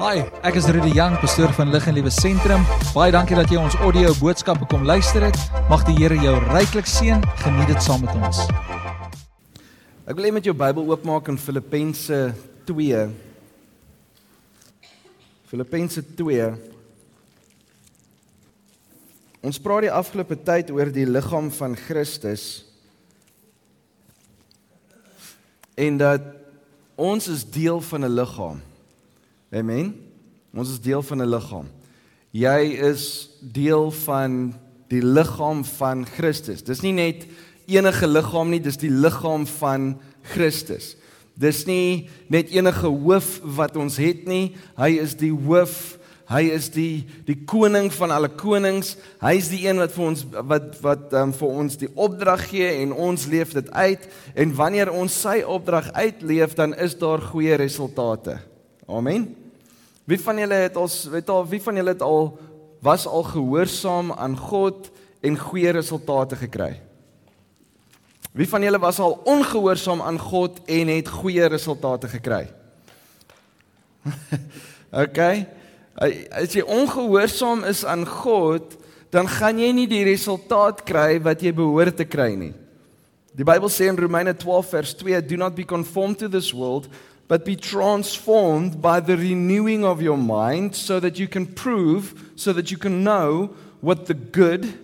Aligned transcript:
Hi, 0.00 0.22
ek 0.48 0.56
is 0.56 0.64
Rudy 0.72 0.94
Jang, 0.96 1.12
pastoor 1.20 1.50
van 1.52 1.68
Lig 1.68 1.84
en 1.90 1.92
Liewe 1.92 2.08
Sentrum. 2.08 2.62
Baie 2.94 3.12
dankie 3.12 3.36
dat 3.36 3.50
jy 3.52 3.58
ons 3.60 3.74
audio 3.84 4.14
boodskappe 4.16 4.64
kom 4.70 4.86
luister 4.88 5.26
het. 5.26 5.36
Mag 5.68 5.82
die 5.84 5.92
Here 5.98 6.16
jou 6.16 6.38
ryklik 6.46 6.88
seën. 6.88 7.20
Geniet 7.42 7.68
dit 7.68 7.84
saam 7.84 8.06
met 8.06 8.14
ons. 8.16 8.38
Ek 10.08 10.16
wil 10.16 10.24
hê 10.24 10.30
met 10.32 10.48
jou 10.48 10.54
Bybel 10.56 10.88
oopmaak 10.88 11.28
in 11.28 11.36
Filippense 11.36 12.20
2. 12.70 13.02
Filippense 15.52 16.06
2. 16.22 16.48
Ons 19.52 19.60
praat 19.60 19.84
die 19.84 19.92
afgelope 20.00 20.40
tyd 20.48 20.72
oor 20.72 20.94
die 20.96 21.04
liggaam 21.04 21.52
van 21.58 21.76
Christus. 21.76 22.64
En 25.76 26.00
dat 26.00 26.24
ons 26.96 27.28
is 27.36 27.44
deel 27.44 27.84
van 27.92 28.08
'n 28.08 28.16
liggaam. 28.16 28.64
Amen. 29.50 29.94
Ons 30.54 30.70
is 30.70 30.80
deel 30.80 31.02
van 31.02 31.22
'n 31.22 31.28
liggaam. 31.28 31.66
Jy 32.30 32.60
is 32.86 33.30
deel 33.42 33.90
van 33.90 34.54
die 34.88 35.02
liggaam 35.02 35.64
van 35.64 36.06
Christus. 36.06 36.62
Dis 36.62 36.80
nie 36.80 36.92
net 36.92 37.26
enige 37.66 38.06
liggaam 38.06 38.50
nie, 38.50 38.60
dis 38.60 38.76
die 38.76 38.90
liggaam 38.90 39.46
van 39.46 39.98
Christus. 40.22 40.96
Dis 41.34 41.64
nie 41.66 42.08
net 42.28 42.50
enige 42.50 42.86
hoof 42.86 43.40
wat 43.42 43.76
ons 43.76 43.96
het 43.96 44.26
nie. 44.26 44.54
Hy 44.76 44.98
is 45.00 45.14
die 45.14 45.32
hoof. 45.32 45.98
Hy 46.30 46.44
is 46.54 46.68
die 46.70 47.06
die 47.26 47.38
koning 47.44 47.90
van 47.92 48.10
alle 48.10 48.28
konings. 48.28 48.96
Hy 49.18 49.34
is 49.34 49.48
die 49.48 49.66
een 49.66 49.80
wat 49.82 49.90
vir 49.92 50.04
ons 50.04 50.24
wat 50.30 50.80
wat 50.84 51.12
um, 51.12 51.32
vir 51.32 51.48
ons 51.48 51.76
die 51.76 51.90
opdrag 51.94 52.46
gee 52.52 52.68
en 52.84 52.92
ons 52.92 53.26
leef 53.26 53.52
dit 53.52 53.70
uit. 53.70 54.08
En 54.34 54.54
wanneer 54.54 54.92
ons 54.92 55.20
sy 55.20 55.40
opdrag 55.42 55.90
uitleef, 55.92 56.54
dan 56.54 56.74
is 56.74 56.94
daar 56.98 57.20
goeie 57.32 57.58
resultate. 57.58 58.38
Amen. 58.86 59.39
Wie 60.10 60.18
van 60.18 60.40
julle 60.42 60.54
het 60.64 60.76
al 60.76 60.88
weet 61.10 61.28
al 61.30 61.44
wie 61.46 61.60
van 61.62 61.76
julle 61.78 61.92
het 61.94 62.02
al 62.02 62.32
was 62.82 63.06
al 63.06 63.22
gehoorsaam 63.22 64.12
aan 64.12 64.34
God 64.36 64.88
en 65.22 65.36
goeie 65.38 65.70
resultate 65.70 66.36
gekry? 66.40 66.80
Wie 68.32 68.48
van 68.48 68.62
julle 68.62 68.78
was 68.82 68.98
al 68.98 69.20
ongehoorsaam 69.24 70.02
aan 70.02 70.18
God 70.18 70.58
en 70.66 70.90
het 70.90 71.08
goeie 71.08 71.46
resultate 71.46 72.08
gekry? 72.10 72.48
okay. 75.04 75.46
As 76.30 76.56
jy 76.58 76.64
ongehoorsaam 76.66 77.62
is 77.68 77.84
aan 77.84 78.02
God, 78.06 78.74
dan 79.14 79.28
gaan 79.30 79.58
jy 79.62 79.70
nie 79.74 79.86
die 79.90 80.02
resultaat 80.08 80.82
kry 80.86 81.20
wat 81.22 81.42
jy 81.42 81.52
behoort 81.54 82.00
te 82.00 82.06
kry 82.08 82.32
nie. 82.38 82.52
Die 83.36 83.46
Bybel 83.46 83.70
sê 83.70 83.86
in 83.86 83.98
Romeine 83.98 84.34
12 84.34 84.74
vers 84.74 84.94
2, 84.94 85.22
"Do 85.22 85.36
not 85.36 85.54
be 85.54 85.64
conformed 85.64 86.18
to 86.18 86.28
this 86.28 86.50
world, 86.52 86.88
but 87.30 87.44
be 87.44 87.54
transformed 87.54 88.82
by 88.82 88.98
the 88.98 89.16
renewing 89.16 89.84
of 89.84 90.02
your 90.02 90.18
mind 90.18 90.74
so 90.74 90.98
that 90.98 91.16
you 91.16 91.28
can 91.28 91.46
prove, 91.46 92.32
so 92.34 92.52
that 92.52 92.72
you 92.72 92.76
can 92.76 93.04
know 93.04 93.54
what 93.80 94.06
the 94.06 94.14
good, 94.14 94.74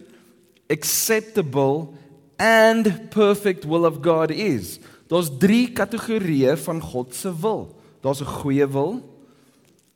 acceptable, 0.70 1.92
and 2.38 3.10
perfect 3.10 3.64
will 3.64 3.84
of 3.84 4.00
God 4.00 4.30
is. 4.30 4.78
Daar's 5.10 5.26
drie 5.26 5.72
kategorieë 5.74 6.54
van 6.62 6.78
God 6.78 7.14
se 7.18 7.34
wil. 7.34 7.74
Daar's 8.00 8.22
'n 8.22 8.30
goeie 8.38 8.66
wil, 8.70 9.02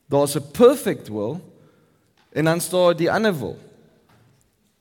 daar's 0.09 0.35
'n 0.35 0.51
perfect 0.51 1.09
will, 1.09 1.41
en 2.33 2.45
dan 2.45 2.61
staan 2.61 2.97
die 2.97 3.11
ander 3.11 3.39
wil. 3.39 3.59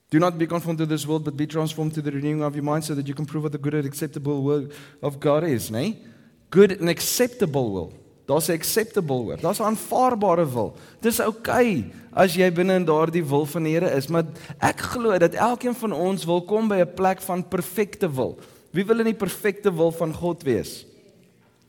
Do 0.09 0.17
not 0.17 0.39
be 0.39 0.47
conformed 0.47 0.79
to 0.79 0.87
this 0.87 1.05
world, 1.05 1.23
but 1.23 1.37
be 1.37 1.45
transformed 1.45 1.93
to 1.93 2.01
the 2.01 2.09
renewing 2.09 2.41
of 2.43 2.55
your 2.55 2.65
mind 2.65 2.83
so 2.83 2.95
that 2.95 3.05
you 3.05 3.13
can 3.13 3.25
prove 3.25 3.43
what 3.43 3.51
the 3.51 3.61
good 3.61 3.75
and 3.75 3.85
acceptable 3.85 4.41
will 4.41 4.69
of 5.01 5.19
God 5.19 5.43
is, 5.43 5.69
né? 5.69 5.81
Nee? 5.81 6.08
Good 6.49 6.79
and 6.79 6.89
acceptable 6.89 7.71
will. 7.71 7.91
Daar's 8.25 8.47
'n 8.47 8.53
acceptable 8.53 9.23
woord. 9.23 9.41
Daar's 9.41 9.59
'n 9.59 9.63
aanvaarbare 9.63 10.51
wil. 10.51 10.75
Dis 10.99 11.19
oukei 11.19 11.77
okay 11.77 11.91
as 12.13 12.35
jy 12.35 12.51
binne 12.51 12.73
in 12.73 12.85
daardie 12.85 13.25
wil 13.25 13.45
van 13.45 13.63
die 13.63 13.73
Here 13.73 13.89
is, 13.95 14.07
maar 14.07 14.25
ek 14.59 14.79
glo 14.79 15.17
dat 15.17 15.33
elkeen 15.33 15.75
van 15.75 15.91
ons 15.91 16.25
wil 16.25 16.41
kom 16.41 16.67
by 16.67 16.81
'n 16.81 16.93
plek 16.93 17.21
van 17.21 17.47
perfekte 17.47 18.09
wil. 18.11 18.37
Wie 18.71 18.85
wil 18.85 18.99
in 18.99 19.05
die 19.05 19.17
perfekte 19.17 19.73
wil 19.73 19.91
van 19.91 20.13
God 20.13 20.43
wees? 20.43 20.85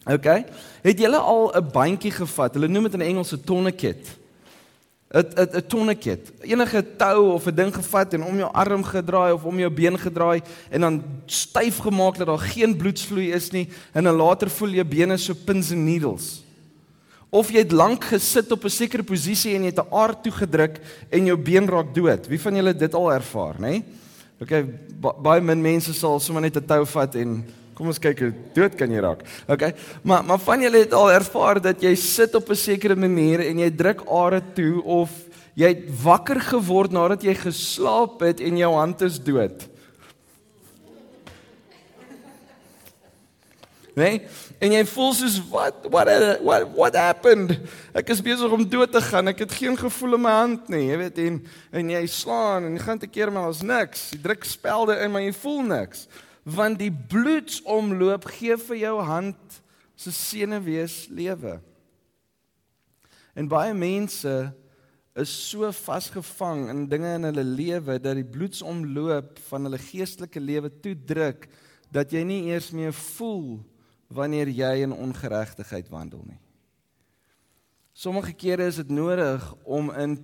OK. 0.05 0.45
Het 0.83 0.99
julle 0.99 1.17
al 1.17 1.53
'n 1.57 1.71
bandjie 1.73 2.11
gevat? 2.11 2.55
Hulle 2.55 2.69
noem 2.69 2.83
dit 2.83 2.95
in 2.95 3.01
Engels 3.01 3.33
'n 3.33 3.45
tourniquet. 3.45 4.19
'n 5.11 5.27
'n 5.57 5.67
tonneket, 5.67 6.33
enige 6.41 6.85
tou 6.97 7.33
of 7.33 7.47
'n 7.47 7.55
ding 7.55 7.75
gevat 7.75 8.15
en 8.15 8.23
om 8.25 8.37
jou 8.37 8.53
arm 8.53 8.85
gedraai 8.85 9.33
of 9.33 9.45
om 9.45 9.59
jou 9.59 9.71
been 9.71 9.99
gedraai 9.99 10.41
en 10.71 10.81
dan 10.81 11.03
styf 11.27 11.79
gemaak 11.79 12.17
dat 12.17 12.27
daar 12.27 12.39
geen 12.39 12.77
bloedvloei 12.77 13.33
is 13.33 13.51
nie 13.51 13.69
en 13.93 14.05
dan 14.05 14.15
later 14.15 14.51
voel 14.51 14.69
jou 14.69 14.85
bene 14.85 15.17
so 15.17 15.35
pins 15.35 15.73
and 15.73 15.85
needles. 15.85 16.45
Of 17.29 17.51
jy 17.51 17.59
het 17.59 17.73
lank 17.73 18.05
gesit 18.05 18.53
op 18.53 18.65
'n 18.65 18.71
sekere 18.71 19.03
posisie 19.03 19.55
en 19.55 19.63
jy 19.63 19.71
het 19.75 19.83
'n 19.83 19.95
aard 19.95 20.23
toegedruk 20.23 20.81
en 21.11 21.27
jou 21.27 21.37
been 21.37 21.69
raak 21.69 21.95
dood. 21.95 22.27
Wie 22.29 22.41
van 22.41 22.55
julle 22.55 22.77
dit 22.77 22.95
al 22.95 23.13
ervaar, 23.13 23.55
nê? 23.59 23.71
Nee? 23.71 23.85
Okay, 24.41 24.65
baie 25.23 25.41
min 25.41 25.61
mense 25.61 25.93
sal 25.93 26.21
sommer 26.21 26.43
net 26.43 26.57
'n 26.57 26.67
tou 26.67 26.87
vat 26.87 27.15
en 27.15 27.45
Kom 27.81 27.89
ons 27.89 27.97
kyk 27.97 28.19
hoe 28.21 28.35
dood 28.53 28.75
kan 28.77 28.91
jy 28.93 29.01
raak. 29.01 29.23
Okay. 29.49 29.73
Maar 30.05 30.25
maar 30.29 30.41
van 30.45 30.61
julle 30.61 30.83
het 30.83 30.93
al 30.93 31.15
ervaar 31.15 31.63
dat 31.65 31.81
jy 31.81 31.95
sit 31.97 32.35
op 32.37 32.51
'n 32.53 32.55
sekere 32.55 32.97
manier 32.97 33.41
en 33.41 33.59
jy 33.59 33.71
druk 33.73 34.05
are 34.05 34.43
toe 34.53 34.85
of 34.85 35.09
jy 35.57 35.69
het 35.73 35.89
wakker 36.03 36.41
geword 36.41 36.93
nadat 36.93 37.25
jy 37.25 37.35
geslaap 37.35 38.21
het 38.21 38.41
en 38.41 38.57
jou 38.57 38.75
hand 38.75 39.01
is 39.01 39.17
dood. 39.19 39.65
Nee? 43.97 44.29
En 44.61 44.73
jy 44.73 44.85
voel 44.85 45.13
soos 45.15 45.41
wat 45.49 45.75
what 45.89 46.09
what 46.45 46.69
what 46.77 46.95
happened? 46.95 47.59
Ek 47.95 48.11
is 48.11 48.21
besig 48.21 48.53
om 48.53 48.69
dood 48.69 48.93
te 48.93 49.01
gaan. 49.01 49.29
Ek 49.29 49.39
het 49.39 49.53
geen 49.53 49.77
gevoel 49.77 50.15
in 50.15 50.21
my 50.21 50.37
hand 50.45 50.69
nie. 50.69 50.91
Jy 50.91 50.97
weet 50.99 51.19
en 51.19 51.47
en 51.73 51.91
jy 51.97 52.07
slaan 52.07 52.65
en 52.65 52.77
jy 52.77 52.85
gaan 52.85 52.99
te 52.99 53.09
keer 53.09 53.33
maar 53.33 53.49
ons 53.49 53.63
niks. 53.63 54.11
Jy 54.13 54.21
druk 54.21 54.45
spelde 54.45 55.01
in 55.01 55.11
maar 55.11 55.25
jy 55.25 55.33
voel 55.33 55.63
niks 55.63 56.09
want 56.51 56.81
die 56.81 56.93
bloedsomloop 56.93 58.27
gee 58.37 58.57
vir 58.69 58.79
jou 58.81 58.97
hand 59.07 59.61
se 60.01 60.13
senuwees 60.15 61.05
lewe. 61.13 61.59
En 63.37 63.49
baie 63.51 63.75
mense 63.77 64.33
is 65.21 65.33
so 65.51 65.69
vasgevang 65.75 66.69
in 66.73 66.87
dinge 66.91 67.15
in 67.19 67.27
hulle 67.29 67.45
lewe 67.45 67.99
dat 68.03 68.19
die 68.19 68.27
bloedsomloop 68.27 69.39
van 69.49 69.67
hulle 69.69 69.81
geestelike 69.83 70.41
lewe 70.41 70.71
toedruk 70.83 71.49
dat 71.91 72.15
jy 72.15 72.23
nie 72.27 72.43
eers 72.51 72.71
meer 72.75 72.95
voel 72.95 73.59
wanneer 74.11 74.51
jy 74.51 74.73
in 74.87 74.95
ongeregtigheid 74.95 75.91
wandel 75.91 76.23
nie. 76.27 76.41
Sommige 77.93 78.33
kere 78.33 78.71
is 78.71 78.79
dit 78.81 78.91
nodig 78.95 79.45
om 79.65 79.91
in 79.93 80.17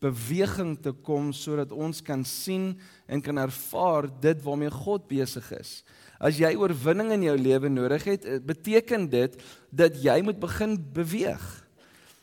beweging 0.00 0.74
te 0.80 0.92
kom 1.04 1.30
sodat 1.36 1.72
ons 1.76 2.00
kan 2.02 2.24
sien 2.24 2.72
en 3.10 3.22
kan 3.22 3.42
ervaar 3.42 4.06
dit 4.22 4.42
waarmee 4.44 4.70
God 4.70 5.08
besig 5.10 5.48
is. 5.58 5.80
As 6.20 6.38
jy 6.38 6.52
oorwinning 6.54 7.10
in 7.16 7.26
jou 7.26 7.36
lewe 7.40 7.70
nodig 7.72 8.04
het, 8.06 8.24
eh, 8.24 8.38
beteken 8.38 9.08
dit 9.10 9.34
dat 9.70 9.96
jy 9.98 10.20
moet 10.22 10.38
begin 10.38 10.76
beweeg. 10.94 11.44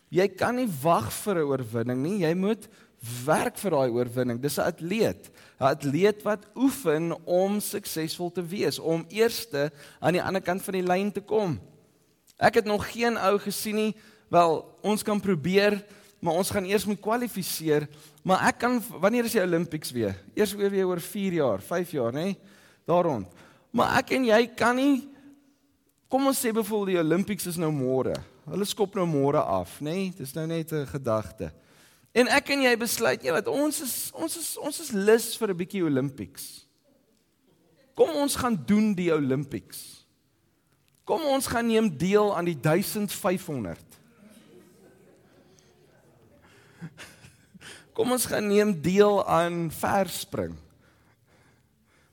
Jy 0.09 0.27
kan 0.27 0.55
nie 0.55 0.69
wag 0.81 1.11
vir 1.11 1.35
'n 1.35 1.49
oorwinning 1.49 2.01
nie, 2.01 2.19
jy 2.23 2.33
moet 2.33 2.67
werk 3.25 3.57
vir 3.57 3.71
daai 3.71 3.89
oorwinning. 3.89 4.39
Dis 4.41 4.57
'n 4.57 4.71
atleet, 4.71 5.29
'n 5.59 5.63
atleet 5.63 6.23
wat 6.23 6.45
oefen 6.55 7.15
om 7.25 7.59
suksesvol 7.59 8.31
te 8.31 8.41
wees, 8.41 8.79
om 8.79 9.05
eerste 9.09 9.71
aan 9.99 10.13
die 10.13 10.23
ander 10.23 10.41
kant 10.41 10.61
van 10.61 10.73
die 10.73 10.87
lyn 10.87 11.11
te 11.11 11.21
kom. 11.21 11.59
Ek 12.39 12.55
het 12.55 12.65
nog 12.65 12.91
geen 12.91 13.17
ou 13.17 13.37
gesien 13.39 13.75
nie, 13.75 13.95
wel 14.29 14.77
ons 14.81 15.03
kan 15.03 15.19
probeer 15.19 15.83
maar 16.19 16.33
ons 16.33 16.49
gaan 16.49 16.65
eers 16.65 16.85
moet 16.85 17.01
kwalifiseer. 17.01 17.87
Maar 18.27 18.49
ek 18.49 18.57
kan 18.59 18.81
wanneer 18.99 19.27
is 19.29 19.38
die 19.38 19.41
Olympics 19.41 19.93
weer? 19.95 20.17
Eers 20.35 20.51
weer 20.57 20.88
oor 20.89 20.99
4 20.99 21.38
jaar, 21.38 21.61
5 21.63 21.91
jaar, 21.95 22.11
nê? 22.11 22.33
Nee? 22.33 22.39
Daar 22.88 23.07
rond. 23.07 23.27
Maar 23.71 24.01
ek 24.01 24.11
en 24.17 24.25
jy 24.27 24.41
kan 24.55 24.75
nie 24.75 25.07
kom 26.11 26.27
ons 26.27 26.39
sê 26.39 26.51
bevoel 26.55 26.85
die 26.91 26.99
Olympics 26.99 27.47
is 27.47 27.59
nou 27.59 27.71
môre. 27.71 28.16
Hulle 28.47 28.67
skop 28.67 28.95
nou 28.95 29.05
môre 29.07 29.39
af, 29.39 29.77
nê? 29.79 29.93
Nee? 29.93 30.11
Dis 30.19 30.35
nou 30.35 30.45
net 30.47 30.71
'n 30.71 30.85
gedagte. 30.87 31.52
En 32.11 32.28
ek 32.28 32.49
en 32.49 32.61
jy 32.61 32.75
besluit 32.75 33.23
jy 33.23 33.31
wat 33.31 33.47
ons 33.47 33.81
is 33.81 34.11
ons 34.13 34.37
is 34.37 34.57
ons 34.57 34.79
is 34.79 34.91
lus 34.91 35.35
vir 35.37 35.49
'n 35.49 35.57
bietjie 35.57 35.84
Olympics. 35.84 36.67
Kom 37.96 38.09
ons 38.09 38.35
gaan 38.35 38.55
doen 38.66 38.93
die 38.93 39.13
Olympics. 39.13 40.05
Kom 41.05 41.22
ons 41.22 41.47
gaan 41.47 41.67
neem 41.67 41.97
deel 41.97 42.35
aan 42.35 42.46
die 42.46 42.59
1500. 42.59 43.79
Kom 47.97 48.14
ons 48.14 48.28
gaan 48.29 48.46
neem 48.46 48.76
deel 48.78 49.23
aan 49.26 49.72
verspring. 49.73 50.53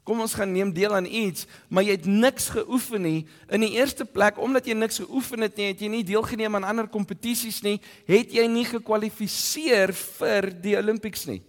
Kom 0.04 0.20
ons 0.20 0.34
gaan 0.36 0.50
neem 0.52 0.70
deel 0.72 0.92
aan 0.96 1.06
iets, 1.08 1.46
maar 1.72 1.84
jy 1.84 1.96
het 1.96 2.06
niks 2.08 2.50
geoefen 2.52 3.04
nie. 3.04 3.20
In 3.52 3.64
die 3.64 3.72
eerste 3.76 4.04
plek, 4.04 4.36
omdat 4.40 4.68
jy 4.68 4.76
niks 4.76 5.00
geoefen 5.00 5.44
het 5.44 5.56
nie, 5.56 5.70
het 5.72 5.80
jy 5.80 5.88
nie 5.92 6.04
deelgeneem 6.04 6.56
aan 6.56 6.68
ander 6.68 6.88
kompetisies 6.92 7.62
nie, 7.64 7.78
het 8.08 8.32
jy 8.32 8.44
nie 8.52 8.66
gekwalifiseer 8.68 9.92
vir 9.96 10.50
die 10.64 10.76
Olympics 10.80 11.24
nie. 11.28 11.40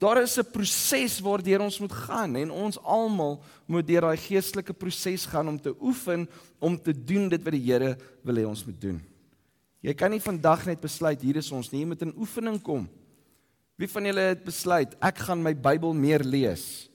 Daar 0.00 0.20
is 0.22 0.36
'n 0.36 0.50
proses 0.52 1.20
waardeur 1.20 1.60
ons 1.60 1.78
moet 1.78 1.92
gaan 1.92 2.36
en 2.36 2.50
ons 2.50 2.78
almal 2.82 3.40
moet 3.66 3.86
deur 3.86 4.00
daai 4.00 4.16
geestelike 4.16 4.72
proses 4.72 5.26
gaan 5.26 5.48
om 5.48 5.60
te 5.60 5.74
oefen 5.80 6.28
om 6.58 6.76
te 6.76 6.92
doen 6.92 7.28
dit 7.28 7.42
wat 7.42 7.52
die 7.52 7.72
Here 7.72 7.96
wil 8.24 8.36
hê 8.36 8.44
ons 8.44 8.64
moet 8.64 8.80
doen. 8.80 9.00
Jy 9.80 9.94
kan 9.94 10.10
nie 10.10 10.20
vandag 10.20 10.66
net 10.66 10.80
besluit 10.80 11.22
hier 11.22 11.36
is 11.36 11.52
ons 11.52 11.70
nie, 11.70 11.80
jy 11.80 11.86
moet 11.86 12.02
in 12.02 12.14
oefening 12.16 12.60
kom. 12.62 12.88
Wie 13.80 13.88
van 13.90 14.06
julle 14.06 14.24
het 14.32 14.42
besluit 14.44 14.96
ek 15.02 15.22
gaan 15.26 15.42
my 15.42 15.54
Bybel 15.56 15.94
meer 15.96 16.24
lees? 16.24 16.88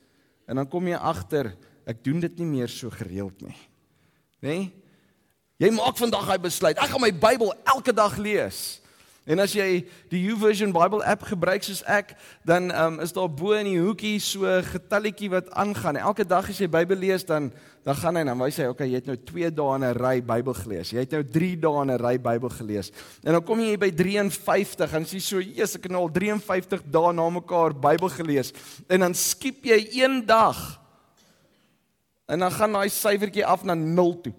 En 0.48 0.60
dan 0.62 0.70
kom 0.70 0.88
jy 0.88 0.98
agter 0.98 1.52
ek 1.88 2.04
doen 2.06 2.22
dit 2.24 2.42
nie 2.42 2.50
meer 2.50 2.72
so 2.72 2.92
gereeld 2.94 3.42
nie. 3.44 3.58
Né? 4.44 4.50
Nee? 4.50 4.68
Jy 5.58 5.72
maak 5.74 5.98
vandag 5.98 6.28
hy 6.30 6.38
besluit 6.42 6.78
ek 6.78 6.92
gaan 6.92 7.02
my 7.02 7.14
Bybel 7.14 7.54
elke 7.66 7.96
dag 7.96 8.18
lees. 8.22 8.80
En 9.28 9.42
as 9.44 9.52
jy 9.52 9.82
die 10.08 10.22
YouVersion 10.24 10.72
Bible 10.72 11.04
app 11.04 11.26
gebruik 11.28 11.66
soos 11.68 11.82
ek, 11.84 12.14
dan 12.48 12.70
um, 12.72 13.02
is 13.04 13.12
daar 13.12 13.28
bo 13.28 13.52
in 13.58 13.68
die 13.68 13.82
hoekie 13.82 14.16
so 14.24 14.48
getalletjie 14.70 15.28
wat 15.34 15.50
aangaan. 15.52 16.00
Elke 16.00 16.24
dag 16.24 16.48
as 16.48 16.62
jy 16.64 16.70
Bybel 16.72 17.04
lees, 17.04 17.28
dan 17.28 17.52
dan 17.88 17.96
gaan 17.96 18.18
hy 18.20 18.24
dan 18.28 18.40
wys 18.42 18.58
hy, 18.60 18.66
okay, 18.68 18.86
jy 18.92 19.00
het 19.00 19.06
nou 19.08 19.16
2 19.30 19.50
dae 19.56 19.76
in 19.78 19.84
'n 19.88 19.96
ry 19.96 20.18
Bybel 20.20 20.56
gelees. 20.58 20.90
Jy 20.92 21.06
het 21.06 21.14
nou 21.16 21.24
3 21.24 21.56
dae 21.56 21.84
in 21.84 21.92
'n 21.92 22.00
ry 22.04 22.18
Bybel 22.20 22.50
gelees. 22.50 22.92
En 23.24 23.32
dan 23.32 23.44
kom 23.44 23.60
jy 23.60 23.78
by 23.78 23.92
53 23.92 24.94
en 24.94 25.06
sê 25.06 25.22
so, 25.22 25.40
"Jesus, 25.40 25.76
ek 25.76 25.84
het 25.84 25.92
nou 25.92 26.02
al 26.02 26.12
53 26.12 26.82
dae 26.84 27.14
na 27.14 27.30
mekaar 27.30 27.74
Bybel 27.74 28.10
gelees." 28.10 28.52
En 28.90 29.00
dan 29.00 29.14
skiep 29.14 29.64
jy 29.64 30.04
een 30.04 30.26
dag. 30.26 30.82
En 32.28 32.40
dan 32.40 32.52
gaan 32.52 32.74
daai 32.74 32.90
syfertjie 32.90 33.46
af 33.46 33.64
na 33.64 33.74
0 33.74 34.22
toe. 34.22 34.34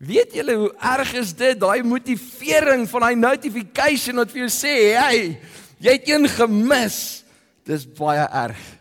Weet 0.00 0.32
julle 0.32 0.54
hoe 0.56 0.70
erg 0.80 1.10
is 1.20 1.34
dit 1.36 1.58
daai 1.60 1.82
motivering 1.84 2.86
van 2.88 3.02
daai 3.04 3.16
notification 3.20 4.16
wat 4.16 4.30
vir 4.32 4.46
jou 4.46 4.52
sê, 4.52 4.96
"Hey, 4.96 5.40
jy 5.78 5.92
het 5.92 6.08
een 6.08 6.28
gemis." 6.28 7.24
Dis 7.64 7.84
baie 7.84 8.24
erg. 8.24 8.79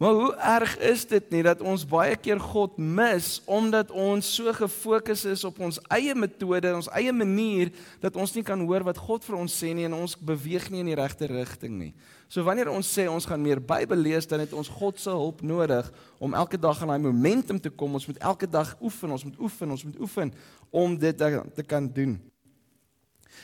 Maar 0.00 0.12
hoe 0.16 0.34
erg 0.34 0.78
is 0.78 1.02
dit 1.04 1.26
nie 1.28 1.42
dat 1.44 1.60
ons 1.60 1.82
baie 1.84 2.14
keer 2.16 2.38
God 2.40 2.78
mis 2.80 3.34
omdat 3.44 3.90
ons 3.92 4.30
so 4.32 4.48
gefokus 4.56 5.26
is 5.28 5.42
op 5.44 5.58
ons 5.60 5.76
eie 5.92 6.14
metode, 6.16 6.70
ons 6.72 6.88
eie 6.96 7.12
manier 7.12 7.68
dat 8.00 8.16
ons 8.16 8.32
nie 8.32 8.44
kan 8.46 8.62
hoor 8.64 8.86
wat 8.86 8.96
God 8.96 9.26
vir 9.28 9.36
ons 9.36 9.56
sê 9.60 9.74
nie 9.76 9.84
en 9.84 9.98
ons 9.98 10.14
beweeg 10.16 10.70
nie 10.72 10.80
in 10.80 10.88
die 10.88 10.96
regte 10.96 11.28
rigting 11.28 11.76
nie. 11.82 11.90
So 12.32 12.40
wanneer 12.48 12.70
ons 12.72 12.88
sê 12.88 13.04
ons 13.12 13.28
gaan 13.28 13.44
meer 13.44 13.60
Bybel 13.60 14.00
lees, 14.00 14.24
dan 14.30 14.40
het 14.40 14.54
ons 14.56 14.72
God 14.72 14.96
se 15.02 15.12
hulp 15.12 15.44
nodig 15.44 15.92
om 16.16 16.32
elke 16.32 16.56
dag 16.56 16.80
aan 16.80 16.94
daai 16.94 17.04
momentum 17.10 17.60
te 17.60 17.68
kom. 17.68 18.00
Ons 18.00 18.08
moet 18.08 18.24
elke 18.24 18.48
dag 18.48 18.72
oefen, 18.80 19.12
ons 19.12 19.28
moet 19.28 19.36
oefen, 19.36 19.76
ons 19.76 19.84
moet 19.84 20.00
oefen 20.00 20.32
om 20.72 20.96
dit 20.96 21.20
te, 21.20 21.30
te 21.60 21.66
kan 21.74 21.92
doen. 22.00 22.16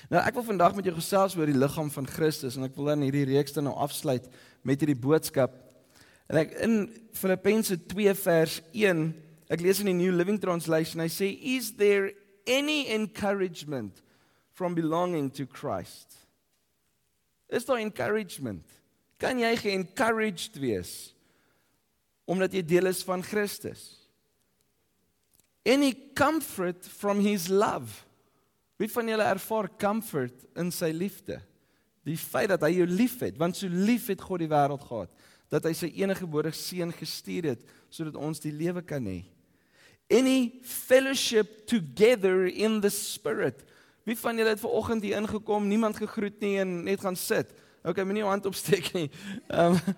Nou 0.09 0.25
ek 0.25 0.41
wil 0.41 0.49
vandag 0.55 0.81
met 0.81 0.89
jou 0.89 0.97
gesels 0.97 1.37
oor 1.37 1.53
die 1.53 1.61
liggaam 1.61 1.93
van 1.93 2.09
Christus 2.17 2.57
en 2.57 2.65
ek 2.71 2.81
wil 2.81 2.95
dan 2.95 3.05
hierdie 3.05 3.29
reeks 3.35 3.53
dan 3.53 3.69
nou 3.69 3.77
afsluit 3.77 4.25
met 4.65 4.81
hierdie 4.81 4.97
boodskap 5.05 5.66
En 6.27 6.41
ek 6.41 6.57
in 6.65 6.79
Filippense 7.15 7.77
2 7.87 8.15
vers 8.19 8.59
1, 8.75 9.03
ek 9.53 9.63
lees 9.63 9.81
in 9.83 9.91
die 9.93 9.99
New 9.99 10.15
Living 10.15 10.41
Translation, 10.43 11.03
hy 11.05 11.11
sê 11.13 11.31
is 11.55 11.73
there 11.79 12.11
any 12.51 12.89
encouragement 12.95 14.03
from 14.57 14.75
belonging 14.75 15.31
to 15.39 15.47
Christ? 15.47 16.17
Is 17.47 17.67
daar 17.67 17.79
encouragement? 17.79 18.65
Kan 19.23 19.39
jy 19.41 19.53
ge-encouraged 19.61 20.59
wees 20.61 21.13
omdat 22.27 22.57
jy 22.57 22.65
deel 22.67 22.91
is 22.91 23.05
van 23.07 23.23
Christus? 23.23 23.85
Any 25.67 25.93
comfort 26.19 26.83
from 26.83 27.23
his 27.23 27.47
love? 27.47 28.03
Wie 28.83 28.91
van 28.91 29.07
julle 29.09 29.29
ervaar 29.31 29.71
comfort 29.79 30.43
in 30.59 30.73
sy 30.75 30.91
liefde? 30.91 31.39
Die 32.07 32.19
feit 32.19 32.51
dat 32.51 32.67
hy 32.67 32.73
jou 32.81 32.87
liefhet, 32.91 33.39
want 33.39 33.59
so 33.59 33.71
lief 33.71 34.11
het 34.11 34.23
God 34.23 34.43
die 34.43 34.51
wêreld 34.51 34.83
gehad 34.87 35.15
dat 35.53 35.65
hy 35.65 35.73
sy 35.73 35.91
enige 35.95 36.25
gebore 36.25 36.53
seun 36.53 36.93
gestuur 36.93 37.53
het 37.53 37.65
sodat 37.91 38.19
ons 38.19 38.41
die 38.43 38.53
lewe 38.53 38.83
kan 38.83 39.05
hê. 39.07 39.23
Any 40.11 40.61
fellowship 40.63 41.67
together 41.67 42.47
in 42.47 42.81
the 42.81 42.91
spirit. 42.91 43.63
Wie 44.07 44.19
van 44.19 44.39
julle 44.39 44.53
het 44.55 44.63
ver 44.63 44.75
oggend 44.79 45.03
hier 45.03 45.19
ingekom, 45.19 45.67
niemand 45.67 45.99
gegroet 45.99 46.39
nie 46.41 46.59
en 46.63 46.83
net 46.87 47.01
gaan 47.03 47.17
sit. 47.19 47.51
Okay, 47.83 48.05
moenie 48.05 48.23
jou 48.23 48.31
hand 48.31 48.47
opsteek 48.47 48.93
nie. 48.95 49.09
Ehm 49.51 49.79
um, 49.79 49.97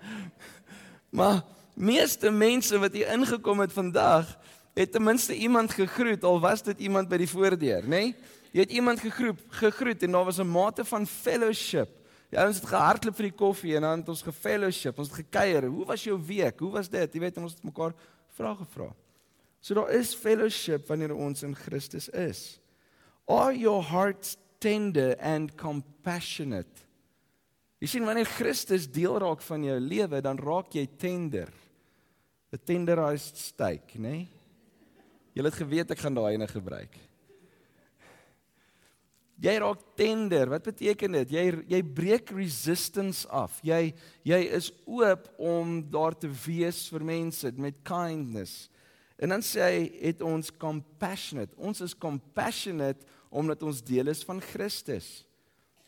maar 1.09 1.41
meeste 1.73 2.29
mense 2.29 2.77
wat 2.77 2.93
hier 2.93 3.09
ingekom 3.09 3.63
het 3.63 3.73
vandag, 3.73 4.27
het 4.77 4.91
ten 4.91 5.03
minste 5.03 5.33
iemand 5.33 5.73
gegroet 5.73 6.23
al 6.23 6.37
was 6.39 6.61
dit 6.63 6.79
iemand 6.85 7.09
by 7.09 7.17
die 7.17 7.29
voordeur, 7.29 7.81
nê? 7.81 7.89
Nee? 7.89 8.37
Jy 8.51 8.65
het 8.65 8.71
iemand 8.73 9.01
gegroet, 9.01 9.41
gegroet 9.61 10.03
en 10.03 10.11
daar 10.11 10.25
was 10.25 10.39
'n 10.39 10.49
mate 10.49 10.85
van 10.85 11.07
fellowship. 11.07 11.89
Ja, 12.29 12.45
ons 12.45 12.59
het 12.61 12.69
gehardloop 12.69 13.15
vir 13.17 13.27
die 13.29 13.37
koffie 13.37 13.75
en 13.77 13.85
dan 13.87 14.01
het 14.03 14.09
ons 14.13 14.21
gefellowship, 14.21 14.99
ons 15.01 15.09
het 15.09 15.23
gekuier. 15.23 15.65
Hoe 15.65 15.85
was 15.89 16.03
jou 16.05 16.17
week? 16.21 16.59
Hoe 16.61 16.71
was 16.75 16.89
dit? 16.89 17.15
Jy 17.15 17.21
weet, 17.23 17.39
ons 17.41 17.55
het 17.57 17.65
mekaar 17.65 17.95
vrae 18.37 18.55
gevra. 18.59 18.89
So 19.59 19.75
daar 19.75 19.89
is 19.97 20.13
fellowship 20.15 20.87
wanneer 20.87 21.15
ons 21.17 21.43
in 21.43 21.55
Christus 21.57 22.07
is. 22.13 22.59
Are 23.27 23.53
your 23.53 23.81
hearts 23.83 24.37
tender 24.61 25.15
and 25.19 25.55
compassionate? 25.57 26.85
Jy 27.79 27.87
sien 27.87 28.05
wanneer 28.05 28.29
Christus 28.29 28.87
deel 28.91 29.17
raak 29.23 29.41
van 29.45 29.63
jou 29.63 29.79
lewe, 29.81 30.21
dan 30.21 30.39
raak 30.39 30.73
jy 30.75 30.85
tender. 30.99 31.49
'n 32.51 32.57
Tenderized 32.65 33.37
steak, 33.37 33.93
né? 33.93 34.01
Nee? 34.01 34.27
Jy 35.33 35.43
het 35.43 35.53
geweet 35.53 35.91
ek 35.91 36.01
gaan 36.01 36.15
daai 36.17 36.33
ene 36.33 36.47
gebruik. 36.47 37.08
Jy 39.39 39.53
raak 39.63 39.83
tender. 39.95 40.49
Wat 40.51 40.65
beteken 40.67 41.15
dit? 41.21 41.31
Jy 41.31 41.43
jy 41.71 41.79
breek 41.95 42.33
resistance 42.35 43.23
af. 43.31 43.61
Jy 43.63 43.93
jy 44.27 44.39
is 44.57 44.67
oop 44.83 45.29
om 45.39 45.79
daar 45.91 46.17
te 46.17 46.27
wees 46.27 46.87
vir 46.91 47.05
mense 47.07 47.51
met 47.55 47.79
kindness. 47.87 48.67
En 49.19 49.31
dan 49.31 49.43
sê 49.43 49.63
hy 49.63 49.79
het 50.01 50.21
ons 50.23 50.51
compassionate. 50.59 51.55
Ons 51.55 51.83
is 51.83 51.95
compassionate 51.95 53.07
omdat 53.29 53.63
ons 53.63 53.81
deel 53.85 54.11
is 54.11 54.25
van 54.27 54.39
Christus. 54.43 55.23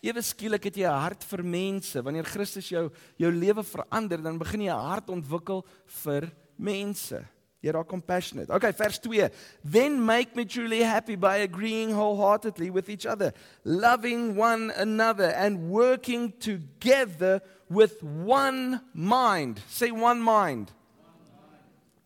Ewe 0.02 0.24
skielik 0.26 0.64
het 0.66 0.78
jy 0.78 0.88
'n 0.88 1.02
hart 1.04 1.24
vir 1.24 1.44
mense. 1.44 2.02
Wanneer 2.02 2.26
Christus 2.26 2.70
jou 2.70 2.90
jou 3.18 3.32
lewe 3.32 3.64
verander, 3.64 4.22
dan 4.22 4.38
begin 4.38 4.62
jy 4.62 4.74
'n 4.74 4.88
hart 4.90 5.10
ontwikkel 5.10 5.66
vir 5.86 6.32
mense. 6.58 7.24
Jy 7.62 7.72
raak 7.76 7.88
compassionate. 7.88 8.50
Okay, 8.50 8.72
vers 8.74 8.98
2. 9.00 9.30
Then 9.64 10.04
make 10.04 10.36
me 10.36 10.46
truly 10.46 10.82
happy 10.82 11.16
by 11.16 11.38
agreeing 11.38 11.92
wholeheartedly 11.94 12.72
with 12.72 12.90
each 12.90 13.06
other, 13.06 13.34
loving 13.64 14.36
one 14.36 14.72
another 14.76 15.30
and 15.30 15.70
working 15.70 16.34
together 16.40 17.42
with 17.70 18.02
one 18.02 18.82
mind. 18.94 19.62
Say 19.70 19.92
one 19.92 20.20
mind. 20.20 20.72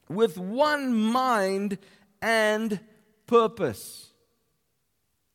One 0.07 0.17
mind. 0.17 0.17
With 0.17 0.37
one 0.37 0.93
mind 0.93 1.77
and 2.21 2.79
purpose. 3.25 4.11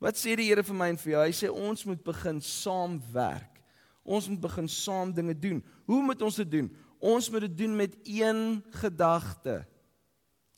Wat 0.01 0.17
sê 0.17 0.37
die 0.37 0.49
Here 0.49 0.65
vir 0.65 0.77
my 0.77 0.93
en 0.93 1.01
vir 1.01 1.13
jou? 1.13 1.25
Hy 1.25 1.33
sê 1.37 1.49
ons 1.49 1.87
moet 1.89 2.05
begin 2.05 2.41
saamwerk. 2.45 3.61
Ons 4.05 4.29
moet 4.29 4.41
begin 4.41 4.69
saam 4.69 5.13
dinge 5.13 5.35
doen. 5.37 5.61
Hoe 5.89 6.01
moet 6.03 6.23
ons 6.25 6.39
dit 6.41 6.49
doen? 6.49 6.71
Ons 7.01 7.29
moet 7.33 7.45
dit 7.45 7.59
doen 7.65 7.77
met 7.77 7.97
een 8.05 8.63
gedagte. 8.81 9.61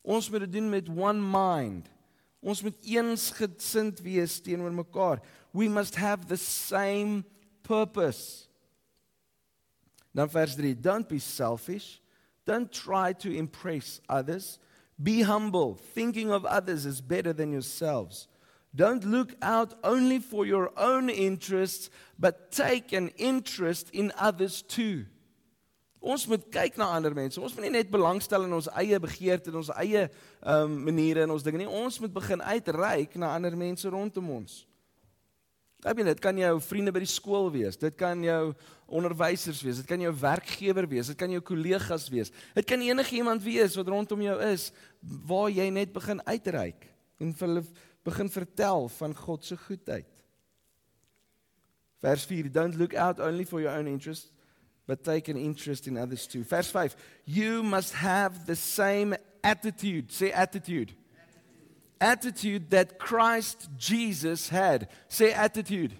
Ons 0.03 0.29
moet 0.29 0.43
dit 0.43 0.51
doen 0.51 0.69
met 0.69 0.89
one 0.91 1.21
mind. 1.23 1.87
Ons 2.43 2.61
moet 2.61 2.75
eensgesind 2.83 4.01
wees 4.03 4.39
teenoor 4.43 4.73
mekaar. 4.75 5.21
We 5.55 5.69
must 5.71 5.95
have 5.95 6.27
the 6.27 6.37
same 6.37 7.23
purpose. 7.63 8.49
Dan 10.13 10.29
vers 10.29 10.55
3, 10.55 10.75
don't 10.75 11.07
be 11.07 11.19
selfish. 11.19 12.01
Don't 12.45 12.71
try 12.71 13.13
to 13.13 13.31
impress 13.31 14.01
others. 14.09 14.59
Be 15.01 15.21
humble, 15.21 15.75
thinking 15.75 16.31
of 16.31 16.45
others 16.45 16.85
as 16.85 17.01
better 17.01 17.33
than 17.33 17.51
yourselves. 17.51 18.27
Don't 18.75 19.05
look 19.05 19.35
out 19.41 19.75
only 19.83 20.19
for 20.19 20.45
your 20.45 20.71
own 20.77 21.09
interests, 21.09 21.89
but 22.19 22.51
take 22.51 22.91
an 22.91 23.09
interest 23.17 23.89
in 23.91 24.11
others 24.17 24.61
too. 24.61 25.05
Ons 26.03 26.25
moet 26.27 26.43
kyk 26.51 26.75
na 26.75 26.89
ander 26.91 27.13
mense. 27.15 27.39
Ons 27.39 27.53
moet 27.55 27.69
nie 27.69 27.77
net 27.77 27.91
belangstel 27.91 28.43
in 28.43 28.53
ons 28.57 28.67
eie 28.75 28.97
begeertes 28.99 29.53
en 29.53 29.61
ons 29.61 29.71
eie 29.79 30.03
ehm 30.03 30.67
um, 30.67 30.73
maniere 30.89 31.23
en 31.23 31.31
ons 31.31 31.45
dinge 31.45 31.61
nie. 31.61 31.69
Ons 31.69 32.01
moet 32.03 32.11
begin 32.11 32.43
uitreik 32.43 33.15
na 33.15 33.31
ander 33.37 33.55
mense 33.55 33.87
rondom 33.87 34.33
ons. 34.35 34.57
Ek 35.83 35.95
bedoel, 35.95 36.11
dit 36.11 36.23
kan 36.23 36.37
jou 36.39 36.51
vriende 36.63 36.91
by 36.95 37.01
die 37.03 37.11
skool 37.11 37.47
wees. 37.51 37.79
Dit 37.79 37.95
kan 37.99 38.19
jou 38.23 38.51
onderwysers 38.99 39.63
wees. 39.63 39.79
Dit 39.79 39.87
kan 39.87 40.03
jou 40.03 40.11
werkgewer 40.19 40.87
wees. 40.91 41.09
Dit 41.11 41.19
kan 41.19 41.31
jou 41.31 41.41
kollegas 41.43 42.09
wees. 42.11 42.31
Dit 42.55 42.67
kan 42.67 42.83
enige 42.83 43.15
iemand 43.19 43.43
wees 43.43 43.79
wat 43.79 43.91
rondom 43.91 44.27
jou 44.27 44.37
is 44.49 44.69
waar 44.99 45.49
jy 45.55 45.69
net 45.71 45.95
begin 45.95 46.19
uitreik 46.27 46.87
en 47.23 47.31
vir 47.31 47.47
hulle 47.47 47.65
begin 48.03 48.31
vertel 48.31 48.89
van 48.99 49.15
God 49.15 49.47
se 49.47 49.55
goedheid. 49.55 50.07
Vers 52.03 52.27
4: 52.27 52.51
Don't 52.51 52.75
look 52.75 52.95
out 52.99 53.23
only 53.23 53.47
for 53.47 53.63
your 53.63 53.71
own 53.71 53.87
interests 53.87 54.33
but 54.87 55.03
take 55.03 55.29
an 55.29 55.37
interest 55.37 55.87
in 55.87 55.97
others 55.97 56.27
too. 56.27 56.43
Verse 56.43 56.69
5 56.69 56.95
You 57.25 57.63
must 57.63 57.93
have 57.93 58.45
the 58.45 58.55
same 58.55 59.15
attitude. 59.43 60.11
Say 60.11 60.31
attitude. 60.31 60.93
Attitude, 62.01 62.65
attitude 62.65 62.69
that 62.71 62.99
Christ 62.99 63.69
Jesus 63.77 64.49
had. 64.49 64.89
Say 65.07 65.31
attitude. 65.31 65.91
attitude. 65.91 65.97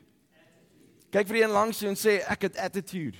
Kyk 1.11 1.27
vir 1.27 1.43
een 1.43 1.53
langs 1.53 1.79
jou 1.79 1.91
en 1.91 1.99
sê 1.99 2.19
ek 2.25 2.47
het 2.49 2.57
attitude. 2.57 3.17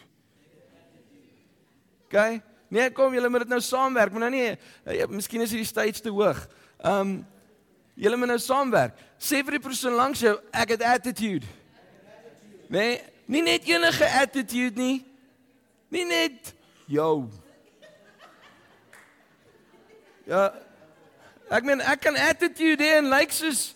Okay? 2.08 2.41
Nee, 2.74 2.89
kom 2.89 3.13
julle 3.13 3.29
moet 3.29 3.46
dit 3.46 3.53
nou 3.53 3.62
saamwerk, 3.62 4.12
maar 4.13 4.25
nou 4.25 4.34
nie. 4.34 4.55
Ja, 4.98 5.05
miskien 5.10 5.41
is 5.46 5.53
hierdie 5.53 5.70
stage 5.70 6.01
te 6.01 6.13
hoog. 6.13 6.41
Um 6.82 7.22
Julle 7.93 8.17
moet 8.17 8.32
nou 8.32 8.39
saamwerk. 8.41 8.98
Sê 9.22 9.43
vir 9.46 9.60
die 9.60 9.62
persoon 9.62 9.93
langs 9.98 10.24
jou, 10.24 10.34
ek 10.50 10.74
het 10.74 10.86
attitude. 10.96 11.46
Nee, 12.74 12.98
nie 13.29 13.43
net 13.46 13.67
enige 13.70 14.08
attitude 14.17 14.82
nie. 14.82 14.96
Nie 15.94 16.06
net 16.06 16.56
jou. 16.90 17.30
Ja. 20.26 20.48
Ek 21.54 21.66
meen 21.68 21.84
ek 21.86 22.02
kan 22.02 22.18
attitude 22.18 22.82
hê 22.82 22.96
en 22.98 23.12
lyk 23.12 23.28
like 23.28 23.36
soos 23.38 23.76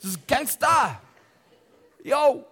soos 0.00 0.16
gangster. 0.30 0.94
Yo. 2.06 2.46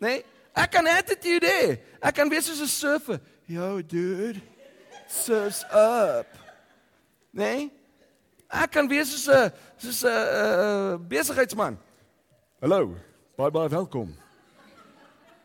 Nee, 0.00 0.22
ek 0.56 0.72
kan 0.72 0.88
attitude 0.88 1.44
hê. 1.44 1.76
Ek 2.00 2.16
kan 2.16 2.32
wees 2.32 2.48
soos 2.48 2.62
'n 2.64 2.72
surfer. 2.72 3.20
Yo 3.44 3.82
dude. 3.82 4.40
Surfs 5.08 5.64
up. 5.74 6.26
Nee? 7.32 7.68
Ek 8.48 8.70
kan 8.70 8.88
wees 8.88 9.12
soos 9.12 9.28
'n 9.28 9.52
soos 9.76 10.02
'n 10.04 10.08
uh, 10.08 10.96
besigheidsman. 10.96 11.76
Hallo. 12.62 12.96
Baie 13.36 13.50
baie 13.50 13.68
welkom. 13.68 14.16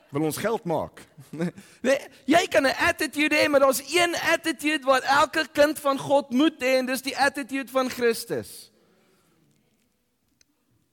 Wil 0.09 0.21
ons 0.21 0.37
geld 0.37 0.63
maak? 0.63 1.01
Nee, 1.85 1.99
jy 2.25 2.47
kan 2.47 2.63
'n 2.65 2.77
attitude 2.87 3.35
hê, 3.35 3.49
maar 3.49 3.59
daar's 3.59 3.83
een 3.93 4.15
attitude 4.15 4.85
wat 4.85 5.03
elke 5.03 5.47
kind 5.51 5.79
van 5.79 5.99
God 5.99 6.29
moet 6.29 6.61
hê 6.61 6.77
en 6.79 6.85
dis 6.85 7.01
die 7.01 7.17
attitude 7.17 7.71
van 7.71 7.89
Christus. 7.89 8.71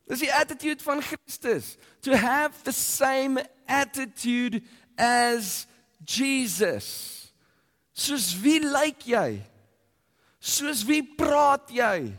Dis 0.06 0.20
die 0.20 0.34
attitude 0.34 0.82
van 0.82 1.02
Christus. 1.02 1.76
To 2.00 2.12
have 2.16 2.62
the 2.62 2.72
same 2.72 3.44
attitude 3.66 4.62
as 4.96 5.66
Jesus. 6.04 7.32
Soos 7.92 8.40
wie 8.40 8.60
lyk 8.60 9.06
jy? 9.06 9.40
Soos 10.42 10.82
wie 10.84 11.02
praat 11.16 11.70
jy? 11.70 12.12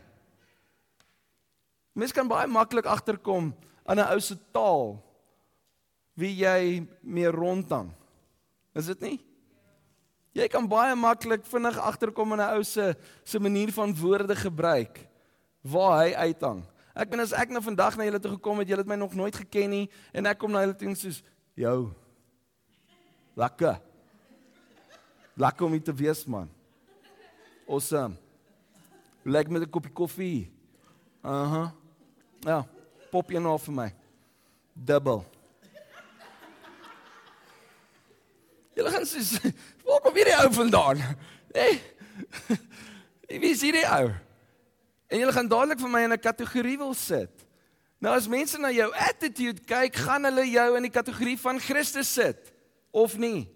Mens 1.93 2.13
kan 2.15 2.29
baie 2.29 2.47
maklik 2.47 2.85
agterkom 2.89 3.51
aan 3.85 3.99
'n 3.99 4.09
ou 4.13 4.19
se 4.19 4.37
taal 4.51 5.12
wie 6.13 6.33
jy 6.43 6.87
mee 7.01 7.29
rondhang. 7.31 7.91
Is 8.73 8.89
dit 8.91 9.01
nie? 9.01 9.19
Jy 10.33 10.47
kan 10.49 10.65
baie 10.69 10.95
maklik 10.97 11.45
vinnig 11.45 11.77
agterkom 11.77 12.33
aan 12.33 12.41
'n 12.41 12.53
ou 12.57 12.63
se 12.63 12.95
se 13.23 13.39
manier 13.39 13.71
van 13.71 13.93
woorde 13.95 14.35
gebruik 14.35 15.07
waar 15.61 16.05
hy 16.05 16.13
uithang. 16.13 16.63
Ek 16.95 17.09
bedoel 17.09 17.25
as 17.25 17.33
ek 17.33 17.49
nou 17.49 17.61
vandag 17.61 17.97
na 17.97 18.05
julle 18.05 18.19
toe 18.19 18.31
gekom 18.31 18.59
het, 18.59 18.67
julle 18.67 18.81
het 18.81 18.87
my 18.87 18.95
nog 18.95 19.13
nooit 19.13 19.35
geken 19.35 19.69
nie 19.69 19.89
en 20.13 20.25
ek 20.25 20.37
kom 20.37 20.51
na 20.51 20.61
julle 20.61 20.75
toe 20.75 20.87
en 20.87 20.95
soos, 20.95 21.23
"Jou. 21.55 21.93
Lekker. 23.35 23.81
Lekker 25.35 25.65
om 25.65 25.83
te 25.83 25.93
wees, 25.93 26.25
man." 26.25 26.49
Awesome. 27.67 28.17
Lyk 29.23 29.49
met 29.49 29.61
'n 29.61 29.69
koppie 29.69 29.91
koffie. 29.91 30.51
Aha. 31.21 31.45
Uh 31.45 31.51
-huh. 31.51 31.71
Ja, 32.39 32.65
pop 33.11 33.31
jy 33.31 33.39
nou 33.39 33.59
vir 33.59 33.73
my. 33.73 33.93
Dubbel. 34.73 35.32
Julle 38.73 38.91
gaan 38.91 39.05
sê, 39.05 39.21
"Waar 39.85 40.01
kom 40.01 40.15
hierdie 40.15 40.37
ou 40.41 40.51
vandaan?" 40.53 41.01
Hey. 41.53 41.81
Wie 43.41 43.53
is 43.53 43.61
hierdie 43.61 43.85
ou? 43.85 44.11
En 45.07 45.21
julle 45.21 45.33
gaan 45.33 45.49
dadelik 45.49 45.81
vir 45.81 45.89
my 45.89 46.03
in 46.07 46.13
'n 46.13 46.19
kategorie 46.19 46.77
wil 46.77 46.93
sit. 46.93 47.45
Nou 48.01 48.15
as 48.15 48.27
mense 48.27 48.57
na 48.57 48.71
jou 48.71 48.89
attitude 48.91 49.63
kyk, 49.63 49.95
gaan 49.95 50.25
hulle 50.27 50.43
jou 50.49 50.75
in 50.75 50.83
die 50.83 50.91
kategorie 50.91 51.37
van 51.39 51.59
Christus 51.59 52.13
sit 52.13 52.51
of 52.91 53.17
nie? 53.17 53.47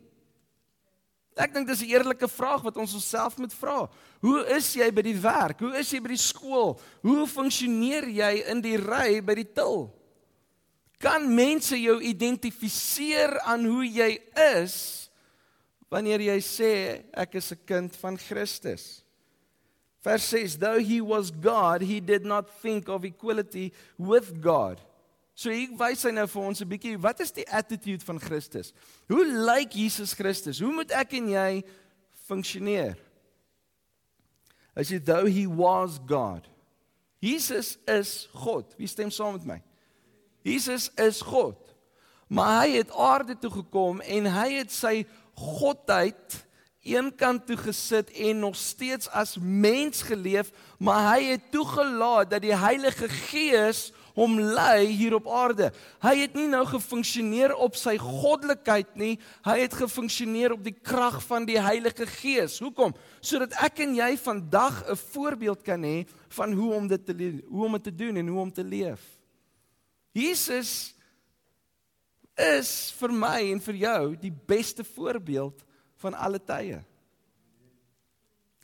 Ek 1.37 1.53
dink 1.53 1.67
dis 1.67 1.81
'n 1.81 1.89
eerlike 1.89 2.27
vraag 2.27 2.61
wat 2.61 2.77
ons 2.77 2.93
onsself 2.93 3.37
moet 3.37 3.53
vra. 3.53 3.89
Hoe 4.21 4.45
is 4.55 4.73
jy 4.73 4.91
by 4.91 5.01
die 5.01 5.19
werk? 5.19 5.59
Hoe 5.59 5.77
is 5.77 5.91
jy 5.91 5.99
by 5.99 6.07
die 6.07 6.17
skool? 6.17 6.79
Hoe 7.01 7.27
funksioneer 7.27 8.07
jy 8.07 8.43
in 8.47 8.61
die 8.61 8.77
ry 8.77 9.21
by 9.21 9.35
die 9.35 9.53
til? 9.53 9.93
Kan 10.97 11.35
mense 11.35 11.77
jou 11.77 12.01
identifiseer 12.01 13.39
aan 13.41 13.65
hoe 13.65 13.85
jy 13.85 14.17
is 14.57 15.06
wanneer 15.89 16.21
jy 16.21 16.37
sê 16.43 16.71
ek 17.13 17.35
is 17.35 17.51
'n 17.51 17.59
kind 17.65 17.95
van 17.95 18.17
Christus? 18.17 19.03
Vers 20.01 20.23
6: 20.29 20.57
Though 20.57 20.79
he 20.79 21.01
was 21.01 21.31
God, 21.31 21.81
he 21.81 21.99
did 21.99 22.25
not 22.25 22.49
think 22.61 22.87
of 22.87 23.03
equality 23.03 23.73
with 23.97 24.41
God. 24.41 24.79
So 25.37 25.51
hier 25.51 25.69
wys 25.77 26.01
hy 26.01 26.11
nou 26.11 26.25
vir 26.25 26.45
ons 26.49 26.61
'n 26.61 26.69
bietjie 26.69 26.97
wat 26.97 27.19
is 27.21 27.31
die 27.31 27.45
attitude 27.45 28.03
van 28.05 28.19
Christus? 28.19 28.73
Hoe 29.07 29.25
lyk 29.25 29.75
Jesus 29.75 30.13
Christus? 30.13 30.59
Hoe 30.59 30.73
moet 30.73 30.91
ek 30.91 31.13
en 31.13 31.29
jy 31.29 31.63
funksioneer? 32.25 32.97
As 34.75 34.89
jy 34.89 34.97
though 34.97 35.25
he 35.25 35.45
was 35.45 35.99
God. 35.99 36.47
Jesus 37.21 37.77
is 37.87 38.27
God. 38.33 38.73
Wie 38.77 38.87
stem 38.87 39.11
saam 39.11 39.33
met 39.33 39.45
my? 39.45 39.61
Jesus 40.41 40.89
is 40.97 41.21
God. 41.21 41.57
Maar 42.27 42.65
hy 42.65 42.77
het 42.77 42.91
aarde 42.91 43.37
toe 43.37 43.51
gekom 43.51 44.01
en 44.01 44.25
hy 44.25 44.49
het 44.57 44.71
sy 44.71 45.05
godheid 45.37 46.45
eenkant 46.87 47.45
toe 47.47 47.57
gesit 47.59 48.11
en 48.15 48.39
nog 48.39 48.55
steeds 48.55 49.09
as 49.09 49.35
mens 49.41 50.01
geleef, 50.07 50.51
maar 50.79 51.13
hy 51.13 51.33
het 51.33 51.51
toegelaat 51.51 52.31
dat 52.31 52.43
die 52.45 52.55
Heilige 52.55 53.09
Gees 53.11 53.89
hom 54.17 54.39
lei 54.41 54.87
hier 54.97 55.13
op 55.13 55.27
aarde. 55.29 55.69
Hy 56.01 56.15
het 56.23 56.33
nie 56.37 56.47
nou 56.49 56.63
gefunksioneer 56.65 57.53
op 57.53 57.75
sy 57.77 57.97
goddelikheid 58.01 58.95
nie, 58.97 59.13
hy 59.45 59.59
het 59.61 59.75
gefunksioneer 59.77 60.55
op 60.55 60.63
die 60.65 60.73
krag 60.73 61.19
van 61.27 61.45
die 61.45 61.59
Heilige 61.61 62.07
Gees. 62.09 62.57
Hoekom? 62.63 62.95
Sodat 63.21 63.53
ek 63.61 63.83
en 63.85 63.93
jy 63.99 64.15
vandag 64.17 64.83
'n 64.89 64.97
voorbeeld 65.13 65.61
kan 65.61 65.83
hê 65.83 66.07
van 66.29 66.53
hoe 66.53 66.73
om 66.73 66.87
dit 66.87 67.05
te 67.05 67.13
hoe 67.49 67.65
om 67.65 67.71
dit 67.73 67.83
te 67.83 67.95
doen 67.95 68.15
en 68.15 68.27
hoe 68.27 68.39
om 68.39 68.53
te 68.53 68.63
leef. 68.63 69.01
Jesus 70.11 70.96
is 72.37 72.91
vir 72.99 73.13
my 73.13 73.39
en 73.51 73.61
vir 73.65 73.79
jou 73.81 74.01
die 74.21 74.31
beste 74.31 74.85
voorbeeld 74.85 75.63
van 76.01 76.13
alle 76.13 76.39
tye. 76.39 76.83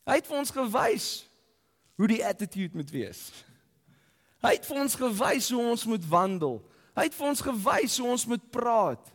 Hy 0.04 0.18
het 0.20 0.28
vir 0.28 0.38
ons 0.38 0.52
gewys 0.54 1.08
hoe 1.98 2.10
die 2.12 2.22
attitude 2.26 2.78
moet 2.78 2.92
wees. 2.94 3.30
Hy 4.44 4.58
het 4.58 4.68
vir 4.68 4.82
ons 4.84 4.98
gewys 5.00 5.50
hoe 5.54 5.64
ons 5.72 5.86
moet 5.88 6.06
wandel. 6.12 6.60
Hy 6.94 7.08
het 7.08 7.16
vir 7.18 7.30
ons 7.30 7.42
gewys 7.42 7.98
hoe 8.02 8.12
ons 8.12 8.28
moet 8.30 8.46
praat. 8.54 9.10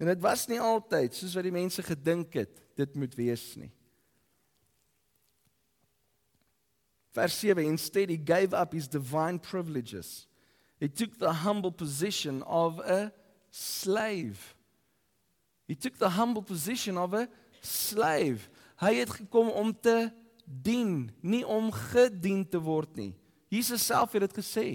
En 0.00 0.08
dit 0.10 0.22
was 0.24 0.48
nie 0.50 0.58
altyd 0.58 1.14
soos 1.14 1.36
wat 1.38 1.46
die 1.46 1.54
mense 1.54 1.84
gedink 1.86 2.34
het 2.40 2.58
dit 2.80 2.98
moet 2.98 3.14
wees 3.14 3.44
nie. 3.60 3.70
Vers 7.12 7.36
7 7.44 7.68
instead 7.68 8.08
he 8.08 8.16
gave 8.16 8.56
up 8.56 8.72
his 8.72 8.88
divine 8.88 9.38
privileges. 9.38 10.26
He 10.82 10.88
took 10.88 11.16
the 11.16 11.32
humble 11.32 11.70
position 11.70 12.42
of 12.42 12.80
a 12.80 13.12
slave. 13.52 14.56
He 15.68 15.76
took 15.76 15.96
the 15.96 16.08
humble 16.08 16.42
position 16.42 16.98
of 16.98 17.14
a 17.14 17.28
slave. 17.60 18.48
Hy 18.82 18.94
het 18.94 19.10
gekom 19.10 19.52
om 19.54 19.70
te 19.80 20.10
dien, 20.44 21.12
nie 21.22 21.44
om 21.46 21.70
gedien 21.70 22.42
te 22.50 22.58
word 22.58 22.96
nie. 22.98 23.12
Jesus 23.46 23.84
self 23.86 24.16
het 24.18 24.24
dit 24.26 24.34
gesê. 24.40 24.66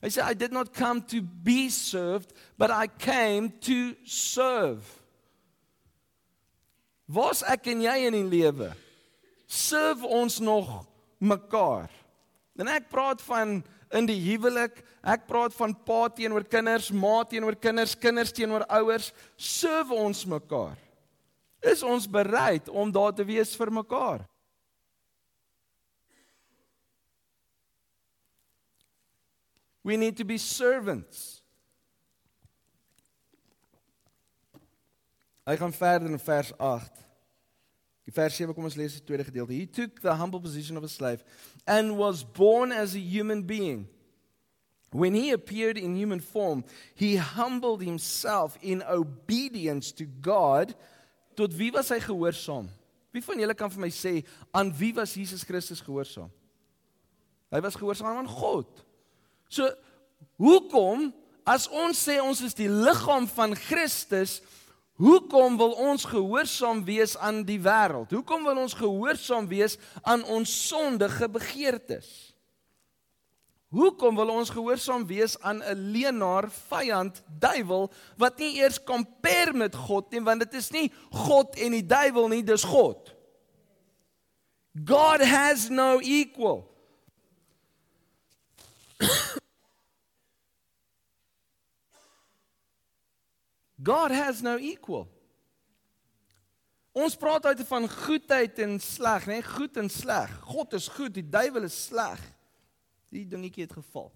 Hy 0.00 0.08
sê 0.08 0.24
I 0.24 0.32
did 0.32 0.56
not 0.56 0.72
come 0.72 1.04
to 1.12 1.20
be 1.20 1.68
served, 1.68 2.32
but 2.56 2.72
I 2.72 2.88
came 2.88 3.52
to 3.68 3.92
serve. 4.08 4.88
Wat 7.12 7.44
ek 7.52 7.68
en 7.74 7.84
jy 7.84 7.98
in 8.08 8.16
die 8.22 8.30
lewe 8.38 8.70
serve 9.44 10.08
ons 10.08 10.40
nog 10.40 10.78
mekaar. 11.20 11.92
En 12.56 12.72
ek 12.72 12.88
praat 12.88 13.20
van 13.28 13.58
in 13.92 14.08
die 14.08 14.18
huwelik, 14.24 14.80
ek 15.02 15.26
praat 15.28 15.54
van 15.56 15.74
pa 15.86 16.06
teenoor 16.14 16.44
kinders, 16.48 16.90
ma 16.94 17.22
teenoor 17.28 17.56
kinders, 17.60 17.94
kinders 17.98 18.32
teenoor 18.34 18.64
ouers, 18.80 19.10
serve 19.36 19.96
ons 19.96 20.24
mekaar. 20.28 20.78
Is 21.62 21.84
ons 21.86 22.08
bereid 22.10 22.68
om 22.72 22.90
daar 22.90 23.14
te 23.14 23.26
wees 23.26 23.54
vir 23.58 23.70
mekaar? 23.70 24.24
We 29.82 29.96
need 29.96 30.16
to 30.16 30.24
be 30.24 30.38
servants. 30.38 31.42
Hy 35.42 35.56
gaan 35.58 35.74
verder 35.74 36.10
in 36.10 36.22
vers 36.22 36.52
8. 36.58 37.00
Die 38.06 38.14
vers 38.14 38.36
7 38.38 38.54
kom 38.54 38.66
ons 38.66 38.78
lees 38.78 38.94
die 38.94 39.04
tweede 39.06 39.26
gedeelte. 39.26 39.54
He 39.54 39.66
took 39.66 39.98
the 40.02 40.14
humble 40.14 40.40
position 40.42 40.78
of 40.78 40.86
a 40.86 40.90
slave 40.90 41.26
and 41.66 41.96
was 41.96 42.24
born 42.24 42.72
as 42.72 42.94
a 42.94 43.00
human 43.00 43.42
being. 43.42 43.88
When 44.90 45.14
he 45.14 45.30
appeared 45.30 45.78
in 45.78 45.96
human 45.96 46.20
form, 46.20 46.64
he 46.94 47.16
humbled 47.16 47.82
himself 47.82 48.58
in 48.60 48.82
obedience 48.82 49.90
to 49.92 50.04
God. 50.04 50.74
Tot 51.34 51.52
wie 51.56 51.70
was 51.72 51.88
hy 51.88 51.98
gehoorsaam? 51.98 52.68
Wie 53.12 53.24
van 53.24 53.40
julle 53.40 53.56
kan 53.56 53.72
vir 53.72 53.86
my 53.86 53.92
sê 53.92 54.20
aan 54.52 54.72
wie 54.76 54.92
was 54.96 55.14
Jesus 55.16 55.44
Christus 55.48 55.80
gehoorsaam? 55.80 56.28
Hy 57.52 57.60
was 57.64 57.76
gehoorsaam 57.76 58.20
aan 58.20 58.28
God. 58.28 58.68
So 59.48 59.68
hoekom 60.40 61.10
as 61.48 61.66
ons 61.68 61.98
sê 61.98 62.18
ons 62.22 62.40
is 62.44 62.56
die 62.56 62.68
liggaam 62.68 63.26
van 63.32 63.56
Christus, 63.56 64.40
hoekom 65.00 65.56
wil 65.56 65.72
ons 65.72 66.04
gehoorsaam 66.04 66.84
wees 66.84 67.16
aan 67.16 67.44
die 67.44 67.60
wêreld? 67.60 68.10
Hoekom 68.10 68.44
wil 68.44 68.56
ons 68.56 68.74
gehoorsaam 68.74 69.48
wees 69.48 69.78
aan 70.02 70.24
ons 70.24 70.52
sondige 70.68 71.28
begeertes? 71.28 72.32
Hoekom 73.72 74.16
wil 74.20 74.28
ons 74.28 74.50
gehoorsaam 74.52 75.06
wees 75.08 75.38
aan 75.40 75.62
'n 75.64 75.90
leenaar, 75.92 76.50
vyand, 76.50 77.22
duiwel 77.38 77.90
wat 78.16 78.38
nie 78.38 78.56
eers 78.60 78.82
compare 78.84 79.52
met 79.52 79.74
God 79.74 80.10
nie, 80.10 80.20
want 80.20 80.40
dit 80.40 80.54
is 80.54 80.70
nie 80.70 80.92
God 81.10 81.56
en 81.56 81.70
die 81.70 81.86
duiwel 81.86 82.28
nie, 82.28 82.42
dis 82.44 82.64
God. 82.64 83.14
God 84.84 85.20
has 85.20 85.68
no 85.68 86.00
equal. 86.00 86.68
God 93.82 94.14
has 94.14 94.42
no 94.42 94.56
equal. 94.58 95.08
Ons 96.92 97.16
praat 97.16 97.46
uit 97.48 97.62
van 97.66 97.88
goedheid 97.88 98.58
en 98.62 98.76
sleg, 98.80 99.26
né? 99.26 99.38
Goed 99.42 99.78
en 99.80 99.88
sleg. 99.90 100.32
God 100.44 100.74
is 100.76 100.90
goed, 100.92 101.14
die 101.16 101.24
duiwel 101.24 101.64
is 101.64 101.76
sleg. 101.88 102.20
Die 103.12 103.24
dingetjie 103.28 103.64
het 103.64 103.72
geval. 103.72 104.10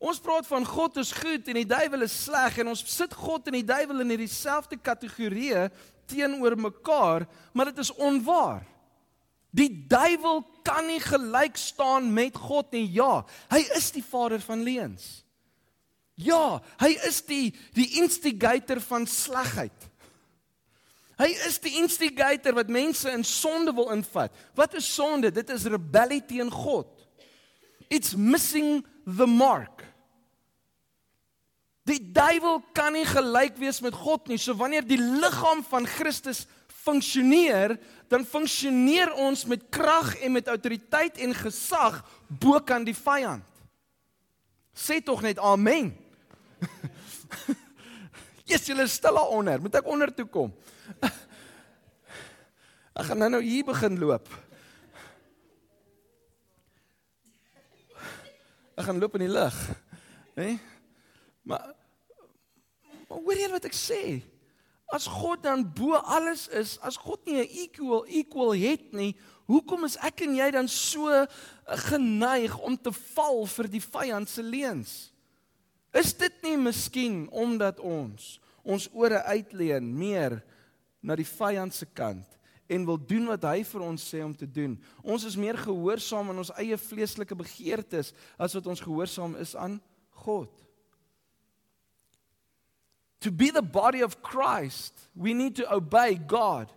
Ons 0.00 0.20
praat 0.20 0.46
van 0.48 0.64
God 0.64 0.96
is 1.00 1.12
goed 1.12 1.48
en 1.48 1.58
die 1.60 1.68
duiwel 1.68 2.06
is 2.06 2.16
sleg 2.24 2.60
en 2.60 2.70
ons 2.72 2.84
sit 2.88 3.12
God 3.16 3.48
en 3.50 3.58
die 3.58 3.66
duiwel 3.68 4.00
in 4.04 4.14
hierdie 4.14 4.32
selfde 4.32 4.78
kategorie 4.80 5.66
teenoor 6.08 6.56
mekaar, 6.58 7.26
maar 7.52 7.68
dit 7.68 7.82
is 7.84 7.92
onwaar. 8.00 8.64
Die 9.52 9.68
duiwel 9.90 10.40
kan 10.64 10.86
nie 10.86 11.00
gelyk 11.02 11.58
staan 11.58 12.08
met 12.14 12.36
God 12.38 12.72
nie. 12.72 12.86
Ja, 12.94 13.24
hy 13.50 13.60
is 13.76 13.90
die 13.92 14.04
vader 14.04 14.40
van 14.44 14.64
leuns. 14.64 15.20
Ja, 16.20 16.60
hy 16.82 16.92
is 17.08 17.22
die 17.24 17.54
die 17.76 17.88
instigator 18.02 18.80
van 18.84 19.06
slegheid. 19.08 19.88
Hy 21.20 21.28
is 21.48 21.58
die 21.60 21.74
instigator 21.80 22.56
wat 22.56 22.72
mense 22.72 23.10
in 23.12 23.24
sonde 23.26 23.74
wil 23.76 23.90
invat. 23.92 24.32
Wat 24.56 24.76
is 24.78 24.88
sonde? 24.88 25.32
Dit 25.32 25.52
is 25.52 25.68
rebellie 25.68 26.22
teen 26.24 26.48
God. 26.52 26.88
It's 27.92 28.14
missing 28.16 28.80
the 29.04 29.26
mark. 29.28 29.84
Die 31.88 32.00
duiwel 32.00 32.60
kan 32.76 32.94
nie 32.94 33.04
gelyk 33.08 33.58
wees 33.60 33.80
met 33.84 33.96
God 33.96 34.30
nie. 34.30 34.38
So 34.40 34.54
wanneer 34.56 34.86
die 34.86 35.00
liggaam 35.00 35.64
van 35.66 35.88
Christus 35.88 36.46
funksioneer, 36.80 37.76
dan 38.08 38.24
funksioneer 38.24 39.12
ons 39.20 39.44
met 39.50 39.66
krag 39.72 40.14
en 40.24 40.38
met 40.38 40.48
autoriteit 40.48 41.20
en 41.20 41.34
gesag 41.36 42.00
bo 42.28 42.60
kan 42.64 42.86
die 42.86 42.96
vyand. 42.96 43.44
Sê 44.72 45.02
tog 45.04 45.20
net 45.26 45.40
amen. 45.42 45.92
Jesus, 48.50 48.66
julle 48.66 48.86
is 48.88 48.96
stil 48.98 49.14
daaronder. 49.14 49.60
Moet 49.62 49.80
ek 49.80 49.90
onder 49.90 50.14
toe 50.14 50.26
kom? 50.26 50.54
Ek 53.00 53.06
gaan 53.06 53.20
nou 53.22 53.30
nou 53.32 53.42
hier 53.44 53.64
begin 53.64 53.94
loop. 54.00 54.26
Ek 58.76 58.84
gaan 58.84 58.98
loop 59.00 59.14
in 59.16 59.24
die 59.24 59.32
lug. 59.32 59.56
Hè? 60.34 60.42
Nee? 60.42 60.58
Maar 61.48 61.70
maar 63.10 63.18
hoor 63.24 63.38
jy 63.38 63.48
wat 63.50 63.64
ek 63.66 63.74
sê? 63.74 64.20
As 64.94 65.08
God 65.10 65.42
dan 65.42 65.64
bo 65.74 65.98
alles 65.98 66.44
is, 66.54 66.76
as 66.86 66.98
God 66.98 67.24
nie 67.26 67.42
'n 67.42 67.48
equal 67.64 68.06
equal 68.06 68.54
het 68.54 68.92
nie, 68.94 69.16
hoekom 69.50 69.84
is 69.84 69.96
ek 69.98 70.22
en 70.22 70.36
jy 70.36 70.50
dan 70.50 70.68
so 70.68 71.26
geneig 71.88 72.54
om 72.58 72.76
te 72.78 72.92
val 72.92 73.46
vir 73.46 73.66
die 73.66 73.82
vyand 73.82 74.28
se 74.28 74.42
leuns? 74.42 75.10
Is 75.92 76.12
dit 76.14 76.42
nie 76.46 76.56
miskien 76.60 77.24
omdat 77.34 77.80
ons 77.82 78.38
ons 78.62 78.86
ore 78.92 79.22
uitleen 79.24 79.86
meer 79.96 80.36
na 81.00 81.16
die 81.16 81.26
vyand 81.26 81.74
se 81.74 81.86
kant 81.96 82.36
en 82.70 82.86
wil 82.86 82.98
doen 83.02 83.26
wat 83.32 83.42
hy 83.48 83.62
vir 83.66 83.82
ons 83.82 84.02
sê 84.12 84.20
om 84.22 84.34
te 84.36 84.46
doen. 84.46 84.76
Ons 85.02 85.24
is 85.26 85.38
meer 85.40 85.58
gehoorsaam 85.58 86.30
aan 86.30 86.42
ons 86.44 86.52
eie 86.60 86.76
vleeslike 86.78 87.34
begeertes 87.34 88.12
as 88.38 88.54
wat 88.54 88.68
ons 88.70 88.82
gehoorsaam 88.84 89.34
is 89.42 89.56
aan 89.58 89.80
God. 90.22 90.52
To 93.20 93.32
be 93.32 93.50
the 93.50 93.62
body 93.62 94.04
of 94.04 94.22
Christ, 94.22 94.94
we 95.14 95.34
need 95.34 95.56
to 95.56 95.66
obey 95.72 96.14
God. 96.14 96.70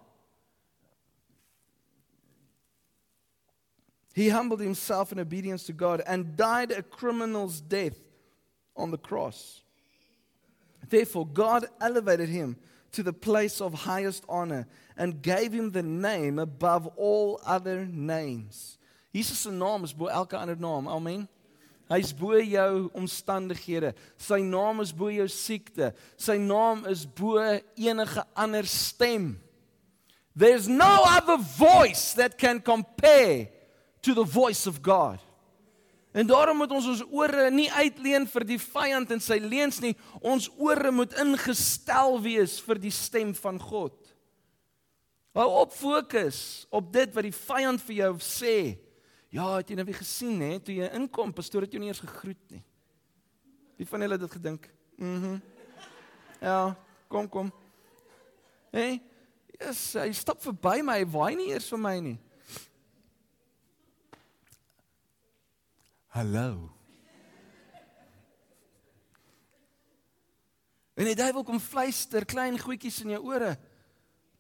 He 4.14 4.30
humbled 4.30 4.60
himself 4.60 5.12
in 5.12 5.20
obedience 5.20 5.66
to 5.66 5.74
God 5.74 6.02
and 6.02 6.36
died 6.36 6.72
a 6.72 6.82
criminal's 6.82 7.62
death 7.62 7.98
on 8.76 8.92
the 8.92 8.98
cross. 8.98 9.62
Therefore, 10.90 11.26
God 11.26 11.66
elevated 11.82 12.30
him 12.30 12.58
to 12.92 13.04
the 13.04 13.14
place 13.14 13.62
of 13.62 13.74
highest 13.74 14.24
honor 14.30 14.68
and 14.98 15.22
gave 15.22 15.52
him 15.52 15.72
the 15.72 15.84
name 15.84 16.40
above 16.40 16.88
all 16.96 17.42
other 17.46 17.86
names. 17.86 18.78
Jesus 19.14 19.40
se 19.40 19.50
naam 19.50 19.84
is 19.84 19.94
bo 19.94 20.08
elke 20.08 20.34
ander 20.34 20.56
naam. 20.56 20.88
Amen. 20.88 21.28
Hy's 21.90 22.14
bo 22.14 22.40
jou 22.40 22.90
omstandighede. 22.96 23.94
Sy 24.18 24.40
naam 24.42 24.82
is 24.82 24.92
bo 24.92 25.10
jou 25.10 25.28
siekte. 25.28 25.94
Sy 26.18 26.38
naam 26.38 26.88
is 26.88 27.06
bo 27.06 27.38
enige 27.78 28.24
ander 28.36 28.64
stem. 28.64 29.40
There's 30.36 30.68
no 30.68 31.04
other 31.06 31.38
voice 31.38 32.14
that 32.14 32.38
can 32.38 32.60
compare 32.60 33.50
to 34.02 34.14
the 34.14 34.24
voice 34.24 34.66
of 34.66 34.82
God. 34.82 35.20
En 36.14 36.28
daarom 36.30 36.60
moet 36.62 36.72
ons 36.72 36.88
ons 36.92 37.04
ore 37.10 37.48
nie 37.52 37.72
uitleen 37.74 38.28
vir 38.30 38.46
die 38.46 38.60
vyand 38.62 39.12
en 39.16 39.22
sy 39.24 39.40
leuns 39.42 39.80
nie. 39.82 39.96
Ons 40.22 40.46
ore 40.62 40.92
moet 40.94 41.16
ingestel 41.24 42.20
wees 42.22 42.60
vir 42.62 42.82
die 42.82 42.94
stem 42.94 43.34
van 43.34 43.58
God. 43.62 43.96
Hou 45.34 45.48
op 45.64 45.74
fokus 45.74 46.68
op 46.70 46.92
dit 46.94 47.10
wat 47.16 47.26
die 47.26 47.34
vyand 47.34 47.82
vir 47.82 47.96
jou 48.04 48.12
sê. 48.22 48.58
Ja, 49.34 49.56
het 49.58 49.72
jy 49.72 49.80
nou 49.80 49.88
weer 49.88 49.98
gesien 49.98 50.38
hè, 50.46 50.60
toe 50.62 50.76
jy 50.78 50.92
inkom, 50.94 51.34
pastoor 51.34 51.66
het 51.66 51.74
jou 51.74 51.82
nie 51.82 51.90
eens 51.90 52.04
gegroet 52.04 52.54
nie. 52.54 52.62
Wie 53.82 53.90
van 53.90 54.06
julle 54.06 54.20
het 54.20 54.28
dit 54.28 54.38
gedink? 54.38 54.70
Mhm. 55.02 55.34
Mm 55.34 55.42
ja, 56.44 56.76
kom 57.08 57.30
kom. 57.30 57.50
Hé, 58.74 58.80
hey, 58.80 59.02
yes, 59.62 59.94
hy 59.96 60.10
stap 60.18 60.42
verby 60.44 60.82
my, 60.84 60.98
hy 61.00 61.06
waai 61.14 61.38
nie 61.40 61.52
eers 61.54 61.70
vir 61.72 61.80
my 61.80 61.94
nie. 62.04 62.18
Hallo. 66.14 66.70
En 70.94 71.08
die 71.10 71.16
duiwel 71.18 71.42
kom 71.44 71.58
fluister 71.58 72.22
klein 72.30 72.60
goedjies 72.62 73.00
in 73.02 73.16
jou 73.16 73.22
ore. 73.32 73.56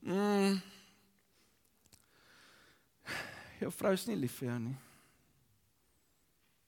Mm. 0.06 0.60
Jou 3.58 3.72
vrou 3.74 3.94
is 3.98 4.04
nie 4.06 4.20
lief 4.22 4.36
vir 4.38 4.52
jou 4.52 4.58
nie. 4.68 4.76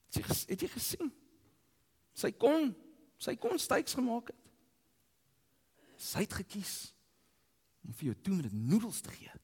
Het 0.07 0.17
jy, 0.17 0.37
het 0.55 0.65
jy 0.65 0.69
gesien? 0.73 1.11
Sy 2.17 2.31
kon, 2.41 2.71
sy 3.21 3.35
kon 3.37 3.61
styks 3.61 3.93
gemaak 3.99 4.31
het. 4.33 4.39
Sy 6.01 6.23
het 6.23 6.33
gekies 6.39 6.73
om 7.85 7.93
vir 7.93 8.07
jou 8.07 8.15
toe 8.25 8.39
met 8.39 8.55
noedels 8.57 9.03
te 9.05 9.13
gee. 9.13 9.37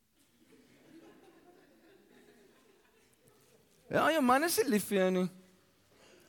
Ja, 3.91 4.07
jou 4.09 4.25
man 4.25 4.49
is 4.49 4.57
nie 4.63 4.67
lief 4.73 4.89
vir 4.89 5.03
jou 5.03 5.11
nie. 5.19 5.27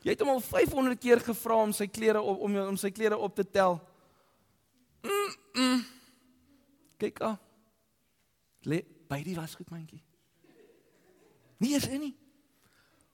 Jy 0.02 0.14
het 0.14 0.22
hom 0.24 0.32
al 0.34 0.42
500 0.42 0.98
keer 1.00 1.22
gevra 1.22 1.60
om 1.62 1.72
sy 1.76 1.86
klere 1.86 2.20
op 2.20 2.40
om 2.42 2.56
om 2.64 2.78
sy 2.80 2.90
klere 2.90 3.18
op 3.18 3.34
te 3.38 3.44
tel. 3.46 3.78
Mm, 5.02 5.34
mm. 5.54 5.84
Kyk 7.02 7.22
aan. 7.22 7.38
Lê 8.66 8.82
by 9.10 9.20
die 9.26 9.36
wasgoedmandjie. 9.38 10.02
Nie 11.62 11.76
is 11.78 11.86
in 11.86 12.00
nie. 12.08 12.14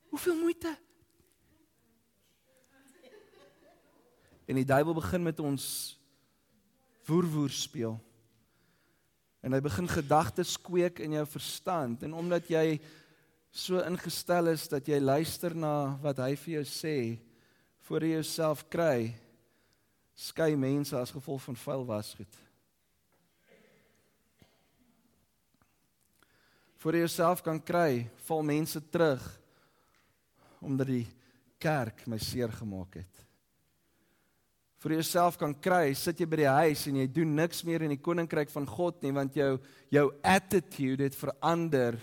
Hoeveel 0.08 0.36
moeite? 0.40 0.72
En 4.48 4.56
die 4.56 4.64
duiwel 4.64 4.96
begin 4.96 5.22
met 5.22 5.40
ons 5.44 5.64
woerwoer 7.04 7.52
speel. 7.52 7.98
En 9.44 9.52
hy 9.52 9.60
begin 9.64 9.88
gedagtes 9.88 10.56
kweek 10.60 11.02
in 11.04 11.18
jou 11.18 11.26
verstand 11.28 12.02
en 12.02 12.16
omdat 12.16 12.48
jy 12.48 12.78
so 13.50 13.80
ingestel 13.82 14.52
is 14.52 14.68
dat 14.68 14.88
jy 14.88 14.98
luister 15.00 15.54
na 15.54 15.96
wat 16.02 16.20
hy 16.22 16.34
vir 16.36 16.58
jou 16.58 16.66
sê 16.68 16.98
voor 17.88 18.04
jy 18.04 18.18
jouself 18.18 18.66
kry 18.70 19.14
skei 20.18 20.56
mense 20.58 20.96
as 20.98 21.14
gevolg 21.14 21.44
van 21.46 21.56
vuil 21.56 21.84
wasgoed. 21.86 22.38
Voor 26.78 26.94
jy 26.94 27.04
jouself 27.04 27.42
kan 27.42 27.60
kry, 27.62 28.04
val 28.26 28.42
mense 28.46 28.82
terug 28.90 29.22
omdat 30.58 30.90
die 30.90 31.06
kerk 31.62 32.02
my 32.10 32.18
seer 32.18 32.50
gemaak 32.50 32.98
het. 32.98 33.24
Vir 34.82 34.96
jouself 34.98 35.38
kan 35.38 35.54
kry, 35.54 35.94
sit 35.98 36.18
jy 36.18 36.26
by 36.30 36.38
die 36.42 36.50
huis 36.50 36.84
en 36.90 36.98
jy 37.00 37.06
doen 37.10 37.34
niks 37.38 37.64
meer 37.66 37.82
in 37.86 37.94
die 37.94 38.02
koninkryk 38.02 38.50
van 38.50 38.66
God 38.66 39.02
nie 39.02 39.14
want 39.14 39.38
jou 39.38 39.56
jou 39.90 40.04
attitude 40.22 41.06
het 41.06 41.18
verander 41.18 41.98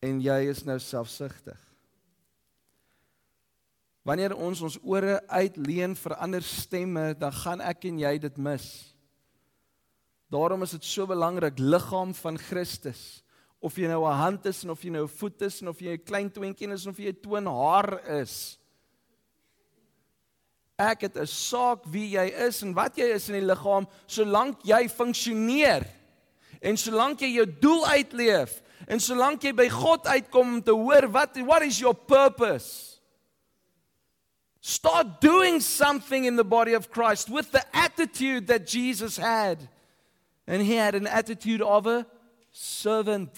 en 0.00 0.20
jy 0.20 0.48
is 0.48 0.64
nou 0.64 0.78
selfsugtig. 0.78 1.58
Wanneer 4.02 4.36
ons 4.36 4.60
ons 4.64 4.78
ore 4.82 5.18
uitleen 5.28 5.96
vir 5.96 6.14
ander 6.16 6.42
stemme, 6.42 7.14
dan 7.18 7.32
gaan 7.32 7.60
ek 7.60 7.84
en 7.84 7.98
jy 7.98 8.18
dit 8.18 8.36
mis. 8.36 8.94
Daarom 10.32 10.62
is 10.62 10.70
dit 10.70 10.84
so 10.84 11.06
belangrik 11.06 11.58
liggaam 11.58 12.14
van 12.14 12.38
Christus. 12.38 13.22
of 13.60 13.74
jy 13.74 13.88
nou 13.88 14.06
'n 14.06 14.16
hand 14.16 14.46
is 14.46 14.62
en 14.62 14.70
of 14.70 14.82
jy 14.82 14.90
nou 14.90 15.04
'n 15.04 15.08
voet 15.08 15.42
is 15.42 15.60
en 15.60 15.68
of 15.68 15.80
jy 15.80 15.92
'n 15.92 16.04
klein 16.04 16.30
twintjie 16.30 16.72
is 16.72 16.86
of 16.86 16.96
jy 16.96 17.08
'n 17.08 17.20
toon 17.20 17.46
haar 17.46 18.08
is. 18.22 18.58
Ek 20.78 21.00
het 21.00 21.16
'n 21.16 21.26
saak 21.26 21.84
wie 21.86 22.10
jy 22.10 22.30
is 22.46 22.62
en 22.62 22.72
wat 22.72 22.96
jy 22.96 23.04
is 23.14 23.28
in 23.28 23.34
die 23.34 23.54
liggaam 23.54 23.88
solank 24.06 24.62
jy 24.62 24.88
funksioneer. 24.88 25.86
En 26.60 26.76
solank 26.76 27.20
jy 27.20 27.34
jou 27.34 27.58
doel 27.60 27.86
uitleef 27.86 28.62
en 28.86 29.00
solank 29.00 29.42
jy 29.42 29.52
by 29.52 29.68
God 29.68 30.06
uitkom 30.06 30.54
om 30.54 30.62
te 30.62 30.74
hoor 30.76 31.08
wat 31.10 31.36
what 31.44 31.62
is 31.62 31.80
your 31.80 31.94
purpose? 31.94 33.00
Start 34.60 35.20
doing 35.20 35.60
something 35.60 36.24
in 36.24 36.36
the 36.36 36.44
body 36.44 36.74
of 36.74 36.90
Christ 36.90 37.30
with 37.30 37.50
the 37.52 37.64
attitude 37.72 38.48
that 38.48 38.66
Jesus 38.66 39.16
had. 39.16 39.68
And 40.46 40.62
he 40.62 40.74
had 40.74 40.94
an 40.94 41.06
attitude 41.06 41.62
of 41.62 41.86
a 41.86 42.06
servant. 42.50 43.30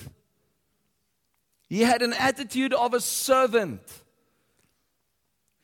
He 1.68 1.82
had 1.82 2.02
an 2.02 2.14
attitude 2.14 2.74
of 2.74 2.94
a 2.94 3.00
servant. 3.00 3.80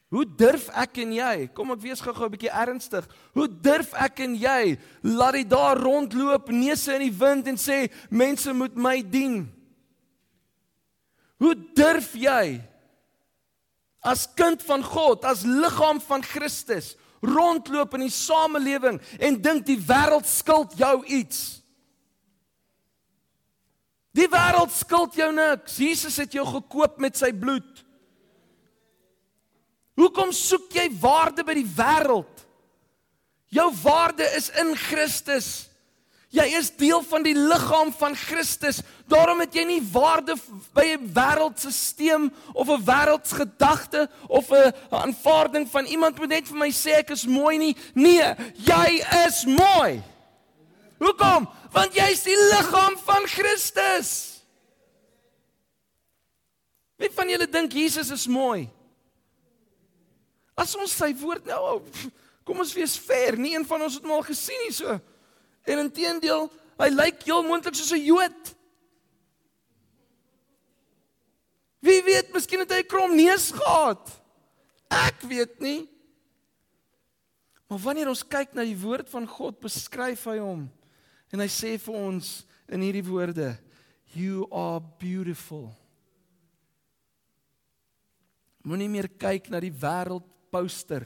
Hoe 0.09 0.25
durf 0.25 0.69
ek 0.71 1.01
en 1.03 1.13
jy? 1.17 1.49
Kom 1.51 1.73
ek 1.75 1.83
wees 1.83 2.01
gou-gou 2.01 2.29
'n 2.29 2.35
bietjie 2.37 2.53
ernstig. 2.55 3.07
Hoe 3.35 3.49
durf 3.49 3.93
ek 3.95 4.21
en 4.21 4.37
jy 4.39 4.79
laat 5.03 5.35
dit 5.35 5.49
daar 5.49 5.77
rondloop, 5.77 6.49
neuse 6.49 6.95
in 6.95 7.11
die 7.11 7.19
wind 7.19 7.49
en 7.49 7.57
sê 7.59 7.91
mense 8.09 8.53
moet 8.53 8.77
my 8.77 9.03
dien? 9.03 9.51
Hoe 11.43 11.55
durf 11.77 12.15
jy 12.17 12.61
as 14.07 14.27
kind 14.39 14.63
van 14.63 14.85
God, 14.87 15.25
as 15.27 15.43
liggaam 15.43 16.01
van 16.01 16.23
Christus 16.25 16.95
rondloop 17.27 17.97
in 17.97 18.07
die 18.07 18.15
samelewing 18.15 19.01
en 19.19 19.39
dink 19.43 19.67
die 19.67 19.79
wêreld 19.81 20.29
skuld 20.31 20.77
jou 20.79 21.01
iets. 21.11 21.63
Die 24.17 24.29
wêreld 24.33 24.73
skuld 24.73 25.17
jou 25.19 25.29
niks. 25.35 25.77
Jesus 25.83 26.17
het 26.23 26.37
jou 26.37 26.47
gekoop 26.49 27.01
met 27.03 27.19
sy 27.19 27.33
bloed. 27.37 27.83
Hoekom 29.97 30.33
soek 30.37 30.73
jy 30.77 30.87
waarde 31.01 31.45
by 31.45 31.57
die 31.57 31.69
wêreld? 31.77 32.45
Jou 33.53 33.69
waarde 33.83 34.27
is 34.37 34.51
in 34.61 34.75
Christus. 34.77 35.69
Jy 36.37 36.45
is 36.59 36.69
deel 36.77 37.01
van 37.09 37.25
die 37.25 37.35
liggaam 37.37 37.93
van 37.97 38.17
Christus. 38.17 38.83
Daarom 39.09 39.41
het 39.41 39.55
jy 39.57 39.65
nie 39.65 39.81
waarde 39.93 40.35
by 40.77 40.85
'n 40.97 41.09
wêreldstelsel 41.15 42.29
of 42.53 42.69
'n 42.69 42.85
wêreldsgedagte 42.85 44.09
of 44.29 44.51
'n 44.51 44.75
aanvaarding 44.91 45.69
van 45.71 45.85
iemand 45.85 46.19
moet 46.19 46.29
net 46.29 46.49
vir 46.49 46.57
my 46.57 46.71
sê 46.71 46.99
ek 46.99 47.11
is 47.11 47.27
mooi 47.27 47.59
nie. 47.59 47.77
Nee, 47.95 48.35
jy 48.55 49.05
is 49.27 49.45
mooi. 49.45 50.03
Hoekom? 50.99 51.49
Want 51.73 51.95
jy 51.95 52.11
is 52.11 52.23
die 52.23 52.37
liggaam 52.37 52.97
van 53.05 53.27
Christus. 53.27 54.43
Wie 56.97 57.11
van 57.13 57.29
julle 57.29 57.49
dink 57.49 57.73
Jesus 57.73 58.11
is 58.11 58.27
mooi? 58.27 58.69
As 60.55 60.77
ons 60.77 60.97
sy 60.97 61.15
woord 61.15 61.45
nou 61.45 61.83
kom 62.45 62.61
ons 62.63 62.75
wees 62.75 62.97
fair, 62.97 63.37
nie 63.37 63.55
een 63.55 63.67
van 63.67 63.83
ons 63.83 63.95
het 63.95 64.03
hom 64.03 64.13
al 64.13 64.23
gesien 64.23 64.61
nie 64.65 64.73
so. 64.73 65.01
En 65.67 65.83
intedeel, 65.83 66.47
hy 66.79 66.89
lyk 66.93 67.25
heel 67.27 67.43
moontlik 67.43 67.75
soos 67.75 67.93
'n 67.93 68.05
Jood. 68.05 68.55
Wie 71.83 72.03
weet, 72.03 72.33
miskien 72.33 72.63
het 72.63 72.71
hy 72.71 72.83
'n 72.83 72.91
krom 72.91 73.17
neus 73.17 73.51
gehad. 73.51 74.23
Ek 74.91 75.21
weet 75.21 75.61
nie. 75.61 75.89
Maar 77.67 77.79
wanneer 77.79 78.09
ons 78.09 78.23
kyk 78.23 78.55
na 78.55 78.63
die 78.63 78.79
woord 78.79 79.11
van 79.11 79.27
God, 79.27 79.61
beskryf 79.61 80.25
hy 80.31 80.39
hom 80.39 80.69
en 81.35 81.43
hy 81.43 81.49
sê 81.51 81.75
vir 81.83 81.95
ons 81.95 82.47
in 82.71 82.81
hierdie 82.81 83.05
woorde, 83.05 83.59
you 84.15 84.47
are 84.55 84.81
beautiful. 85.01 85.75
Moenie 88.63 88.89
meer 88.89 89.09
kyk 89.09 89.51
na 89.51 89.61
die 89.61 89.75
wêreld 89.75 90.25
poster 90.55 91.05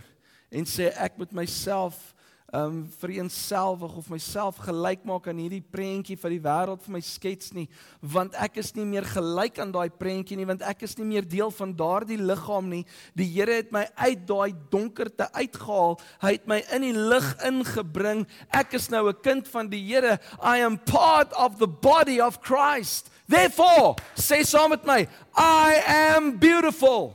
en 0.52 0.68
sê 0.68 0.90
ek 0.96 1.16
moet 1.20 1.32
myself 1.32 2.14
um 2.52 2.82
vereenselwig 2.98 3.96
of 3.96 4.08
myself 4.10 4.58
gelyk 4.64 5.04
maak 5.06 5.28
aan 5.30 5.38
hierdie 5.38 5.62
prentjie 5.62 6.16
van 6.18 6.32
die 6.34 6.42
wêreld 6.42 6.82
vir 6.82 6.94
my 6.96 7.02
skets 7.04 7.52
nie. 7.54 7.68
Want 8.02 8.34
ek 8.42 8.58
is 8.62 8.72
nie 8.74 8.86
meer 8.88 9.06
gelyk 9.06 9.60
aan 9.62 9.70
daai 9.74 9.90
prentjie 9.94 10.38
nie 10.38 10.48
want 10.48 10.64
ek 10.66 10.82
is 10.86 10.96
nie 10.98 11.06
meer 11.06 11.26
deel 11.26 11.52
van 11.54 11.74
daardie 11.78 12.18
liggaam 12.18 12.66
nie. 12.72 12.82
Die 13.14 13.28
Here 13.30 13.60
het 13.60 13.70
my 13.74 13.84
uit 14.02 14.26
daai 14.26 14.50
donkerte 14.72 15.28
uitgehaal. 15.30 15.98
Hy 16.24 16.34
het 16.34 16.50
my 16.50 16.58
in 16.74 16.88
die 16.88 16.96
lig 16.96 17.30
ingebring. 17.46 18.26
Ek 18.50 18.74
is 18.74 18.90
nou 18.90 19.08
'n 19.08 19.22
kind 19.22 19.46
van 19.48 19.70
die 19.70 19.84
Here. 19.86 20.18
I 20.42 20.58
am 20.58 20.78
part 20.78 21.32
of 21.34 21.58
the 21.58 21.68
body 21.68 22.20
of 22.20 22.40
Christ. 22.40 23.10
Therefore 23.28 23.94
say 24.14 24.42
saam 24.42 24.70
met 24.70 24.84
my 24.84 25.06
i 25.36 25.82
am 25.86 26.38
beautiful. 26.38 27.14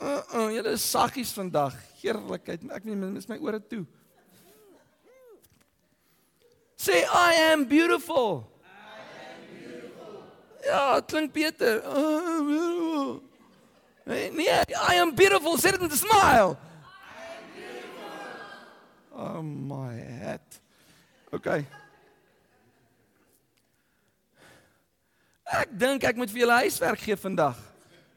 Uh, 0.00 0.20
uh, 0.32 0.48
julle 0.52 0.72
is 0.72 0.90
saggies 0.90 1.32
vandag 1.32 1.89
heerlikheid. 2.02 2.64
Ek 2.72 2.84
weet 2.84 2.96
mis 3.12 3.28
my 3.28 3.38
ore 3.38 3.60
toe. 3.60 3.84
Say 6.80 7.04
I 7.04 7.34
am 7.52 7.66
beautiful. 7.68 8.48
I 8.64 8.72
am 9.28 9.42
beautiful. 9.52 10.22
Ja, 10.64 11.00
klink 11.00 11.32
beter. 11.32 11.82
Oh. 11.84 13.20
Nee, 14.06 14.30
nee, 14.32 14.48
I 14.48 14.96
am 14.96 15.14
beautiful. 15.14 15.58
Sê 15.60 15.70
dit 15.70 15.80
met 15.80 15.92
'n 15.92 15.96
smile. 15.96 16.56
I 16.56 17.22
am 17.36 17.44
beautiful. 17.54 18.08
Oh 19.12 19.42
my 19.42 20.00
hat. 20.24 20.60
Okay. 21.32 21.66
Ek 25.44 25.68
dink 25.78 26.02
ek 26.02 26.16
moet 26.16 26.30
vir 26.30 26.40
julle 26.46 26.62
huiswerk 26.64 26.98
gee 26.98 27.16
vandag. 27.16 27.69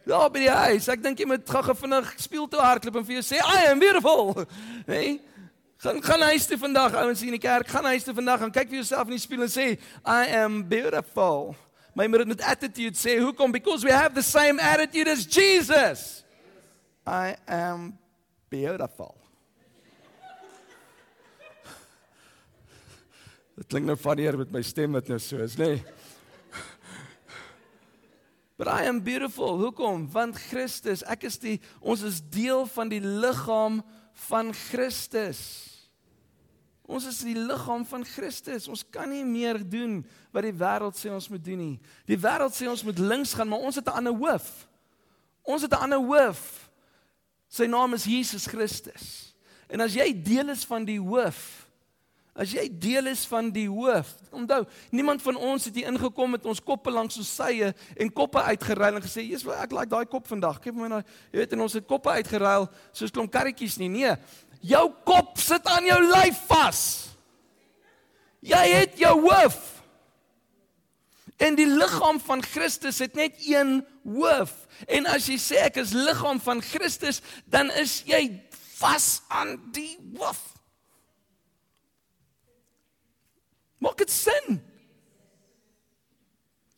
Daar 0.03 0.27
by 0.31 0.41
die 0.43 0.51
huis. 0.51 0.87
Ek 0.91 1.03
dink 1.03 1.19
jy 1.19 1.27
moet 1.29 1.47
gou-gou 1.47 1.75
vinnig 1.79 2.09
speel 2.19 2.47
toe 2.51 2.59
hardloop 2.59 2.97
en 2.99 3.05
vir 3.07 3.21
jou 3.21 3.23
sê 3.23 3.39
I 3.39 3.69
am 3.71 3.79
beautiful. 3.79 4.33
Nee. 4.89 5.21
Gaan 5.83 5.99
gaan 6.03 6.21
huis 6.31 6.45
toe 6.47 6.57
vandag 6.59 6.93
ouens 6.95 7.19
hier 7.19 7.33
in 7.33 7.35
die 7.35 7.43
kerk. 7.43 7.67
Gaan 7.67 7.87
huis 7.91 8.05
toe 8.07 8.15
vandag 8.15 8.45
en 8.45 8.51
kyk 8.55 8.69
vir 8.71 8.79
jouself 8.79 9.09
in 9.09 9.17
die 9.17 9.23
spieël 9.23 9.43
en 9.47 9.51
sê 9.51 9.65
I 10.03 10.21
am 10.39 10.61
beautiful. 10.67 11.55
My 11.95 12.07
moet 12.07 12.27
met 12.27 12.41
attitude 12.41 12.97
sê 12.99 13.19
hoekom 13.19 13.51
because 13.51 13.83
we 13.83 13.91
have 13.91 14.15
the 14.15 14.23
same 14.23 14.63
attitude 14.63 15.11
as 15.11 15.27
Jesus. 15.27 16.23
I 17.07 17.35
am 17.47 17.99
beautiful. 18.51 19.15
Dit 23.59 23.67
klink 23.67 23.85
nou 23.87 23.95
funnier 23.99 24.37
met 24.39 24.51
my 24.55 24.61
stem 24.63 24.91
wat 24.99 25.07
nou 25.11 25.19
so 25.19 25.37
is, 25.43 25.55
nê? 25.59 25.79
Nee. 25.79 26.02
But 28.57 28.67
I 28.67 28.85
am 28.85 29.01
beautiful. 29.01 29.57
Hoekom? 29.57 30.11
Want 30.11 30.37
Christus, 30.37 31.01
ek 31.09 31.25
is 31.25 31.39
die 31.41 31.59
ons 31.81 32.03
is 32.05 32.21
deel 32.21 32.67
van 32.69 32.91
die 32.91 33.01
liggaam 33.01 33.81
van 34.27 34.53
Christus. 34.53 35.41
Ons 36.83 37.07
is 37.09 37.21
die 37.25 37.37
liggaam 37.37 37.85
van 37.87 38.03
Christus. 38.05 38.67
Ons 38.69 38.83
kan 38.85 39.09
nie 39.09 39.23
meer 39.25 39.57
doen 39.57 40.01
wat 40.35 40.45
die 40.45 40.53
wêreld 40.53 40.99
sê 40.99 41.09
ons 41.13 41.29
moet 41.31 41.43
doen 41.43 41.61
nie. 41.61 41.77
Die 42.09 42.19
wêreld 42.19 42.53
sê 42.53 42.67
ons 42.69 42.83
moet 42.85 42.99
links 42.99 43.33
gaan, 43.33 43.49
maar 43.49 43.63
ons 43.63 43.79
het 43.79 43.87
'n 43.87 43.97
ander 44.03 44.13
hoof. 44.13 44.67
Ons 45.43 45.61
het 45.61 45.71
'n 45.71 45.83
ander 45.89 45.99
hoof. 45.99 46.69
Sy 47.47 47.65
naam 47.65 47.93
is 47.93 48.05
Jesus 48.05 48.45
Christus. 48.45 49.33
En 49.69 49.81
as 49.81 49.93
jy 49.93 50.13
deel 50.13 50.49
is 50.49 50.65
van 50.65 50.85
die 50.85 50.99
hoof, 50.99 51.62
As 52.33 52.49
jy 52.49 52.65
deel 52.81 53.11
is 53.11 53.27
van 53.29 53.51
die 53.53 53.67
hoof, 53.69 54.09
onthou, 54.33 54.63
niemand 54.89 55.21
van 55.21 55.37
ons 55.37 55.67
het 55.69 55.75
hier 55.77 55.91
ingekom 55.91 56.31
met 56.33 56.45
ons 56.49 56.61
koppe 56.65 56.89
langs 56.89 57.19
ons 57.21 57.29
sye 57.29 57.69
en 57.93 58.09
koppe 58.09 58.41
uitgeruil 58.41 58.97
en 58.97 59.05
gesê, 59.05 59.21
"Jesus, 59.21 59.45
ek 59.53 59.71
like 59.71 59.89
daai 59.89 60.05
kop 60.05 60.27
vandag. 60.27 60.57
Geef 60.63 60.73
my 60.73 60.87
nou, 60.87 61.03
jy 61.31 61.39
weet, 61.39 61.53
en 61.53 61.61
ons 61.61 61.73
het 61.73 61.85
koppe 61.85 62.09
uitgeruil 62.09 62.69
soos 62.91 63.11
klomp 63.11 63.31
karretjies 63.31 63.77
nie. 63.77 63.89
Nee, 63.89 64.15
jou 64.61 64.93
kop 65.05 65.37
sit 65.37 65.65
aan 65.65 65.85
jou 65.85 66.01
lyf 66.09 66.39
vas. 66.47 67.09
Jy 68.41 68.67
het 68.67 68.97
jou 68.97 69.29
hoof. 69.29 69.83
En 71.37 71.55
die 71.55 71.67
liggaam 71.67 72.19
van 72.19 72.43
Christus 72.43 72.99
het 72.99 73.15
net 73.15 73.35
een 73.45 73.85
hoof. 74.03 74.67
En 74.87 75.05
as 75.05 75.27
jy 75.27 75.37
sê 75.37 75.55
ek 75.55 75.77
is 75.77 75.93
liggaam 75.93 76.39
van 76.39 76.61
Christus, 76.61 77.21
dan 77.45 77.71
is 77.71 78.03
jy 78.05 78.41
vas 78.79 79.21
aan 79.27 79.71
die 79.71 79.97
hoof. 80.17 80.52
Maak 83.83 83.99
dit 83.99 84.11
sin? 84.11 84.61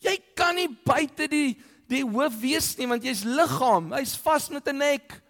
Jy 0.01 0.15
kan 0.37 0.57
nie 0.57 0.69
buite 0.85 1.29
die 1.29 1.53
die 1.85 2.01
hoof 2.01 2.39
wees 2.41 2.71
nie 2.79 2.87
want 2.89 3.05
jy's 3.05 3.21
liggaam, 3.29 3.91
hy's 3.93 4.15
vas 4.17 4.49
met 4.49 4.67
'n 4.67 4.77
nek. 4.81 5.21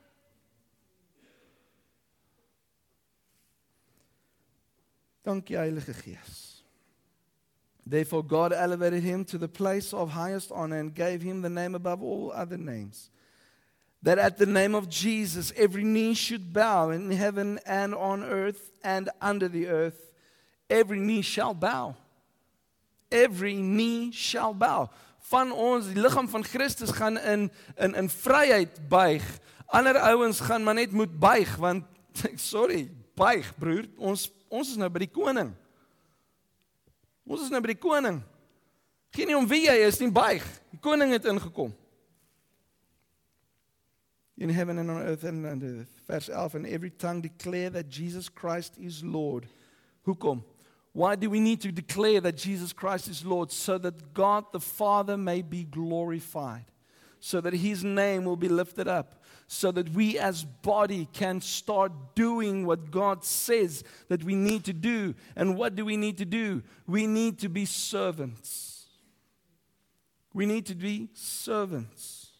Dankie 5.26 5.58
Heilige 5.58 5.94
Gees. 5.94 6.64
Therefore 7.86 8.24
God 8.24 8.54
elevated 8.54 9.04
him 9.04 9.26
to 9.26 9.38
the 9.38 9.48
place 9.48 9.94
of 9.94 10.12
highest 10.12 10.52
honor 10.52 10.80
and 10.80 10.96
gave 10.96 11.22
him 11.22 11.42
the 11.42 11.50
name 11.50 11.76
above 11.76 12.02
all 12.02 12.32
other 12.32 12.58
names. 12.58 13.10
That 14.02 14.18
at 14.18 14.38
the 14.38 14.46
name 14.46 14.76
of 14.76 14.88
Jesus 14.88 15.52
every 15.58 15.84
knee 15.84 16.14
should 16.14 16.54
bow 16.54 16.90
in 16.92 17.12
heaven 17.12 17.60
and 17.66 17.94
on 17.94 18.24
earth 18.24 18.72
and 18.84 19.10
under 19.20 19.50
the 19.50 19.68
earth 19.68 20.15
every 20.70 21.00
knee 21.00 21.22
shall 21.22 21.54
bow 21.54 21.96
every 23.16 23.54
knee 23.54 24.12
shall 24.12 24.54
bow. 24.54 24.90
Van 25.30 25.52
ons, 25.52 25.90
die 25.90 26.02
liggaam 26.02 26.28
van 26.30 26.44
Christus 26.46 26.94
gaan 26.94 27.18
in 27.18 27.50
in 27.78 27.96
in 27.96 28.10
vryheid 28.10 28.80
buig. 28.90 29.26
Ander 29.66 29.98
ouens 29.98 30.40
gaan 30.40 30.64
maar 30.64 30.74
net 30.78 30.92
moet 30.92 31.20
buig 31.20 31.56
want 31.56 31.86
sorry, 32.36 32.92
buig 33.16 33.54
broer, 33.58 33.88
ons 33.98 34.30
ons 34.48 34.70
is 34.70 34.80
nou 34.80 34.90
by 34.90 35.04
die 35.04 35.12
koning. 35.12 35.52
Ons 37.26 37.48
is 37.48 37.52
nou 37.52 37.62
by 37.64 37.74
die 37.74 37.82
koning. 37.82 38.22
Geen 39.16 39.32
nie 39.32 39.38
om 39.38 39.48
wie 39.50 39.66
jy 39.66 39.76
is 39.88 39.98
nie, 40.00 40.12
buig. 40.12 40.44
Die 40.72 40.80
koning 40.80 41.16
het 41.16 41.26
ingekom. 41.26 41.74
In 44.38 44.52
heaven 44.52 44.80
and 44.80 44.92
on 44.92 45.00
earth 45.02 45.24
and 45.24 45.48
under 45.48 45.86
verse 46.08 46.30
11 46.30 46.60
and 46.60 46.68
every 46.68 46.92
tongue 46.92 47.24
declare 47.24 47.72
that 47.72 47.90
Jesus 47.90 48.30
Christ 48.30 48.78
is 48.78 49.02
Lord. 49.02 49.48
Hoekom? 50.04 50.44
Why 50.96 51.18
do 51.18 51.30
we 51.30 51.42
need 51.42 51.60
to 51.60 51.74
declare 51.74 52.22
that 52.22 52.38
Jesus 52.38 52.72
Christ 52.72 53.10
is 53.10 53.26
Lord 53.26 53.52
so 53.52 53.78
that 53.80 54.14
God 54.14 54.46
the 54.54 54.62
Father 54.62 55.18
may 55.18 55.42
be 55.42 55.66
glorified? 55.66 56.64
So 57.20 57.42
that 57.42 57.54
his 57.54 57.84
name 57.84 58.24
will 58.24 58.38
be 58.38 58.48
lifted 58.48 58.88
up 58.88 59.22
so 59.46 59.74
that 59.74 59.90
we 59.90 60.18
as 60.18 60.46
body 60.46 61.10
can 61.12 61.42
start 61.42 61.92
doing 62.16 62.66
what 62.66 62.92
God 62.92 63.26
says 63.26 63.84
that 64.08 64.24
we 64.24 64.36
need 64.36 64.64
to 64.64 64.72
do. 64.72 65.16
And 65.36 65.58
what 65.58 65.76
do 65.76 65.84
we 65.84 65.98
need 65.98 66.18
to 66.20 66.26
do? 66.26 66.64
We 66.88 67.08
need 67.08 67.40
to 67.40 67.50
be 67.50 67.66
servants. 67.66 68.86
We 70.34 70.46
need 70.46 70.66
to 70.68 70.76
be 70.76 71.10
servants. 71.14 72.32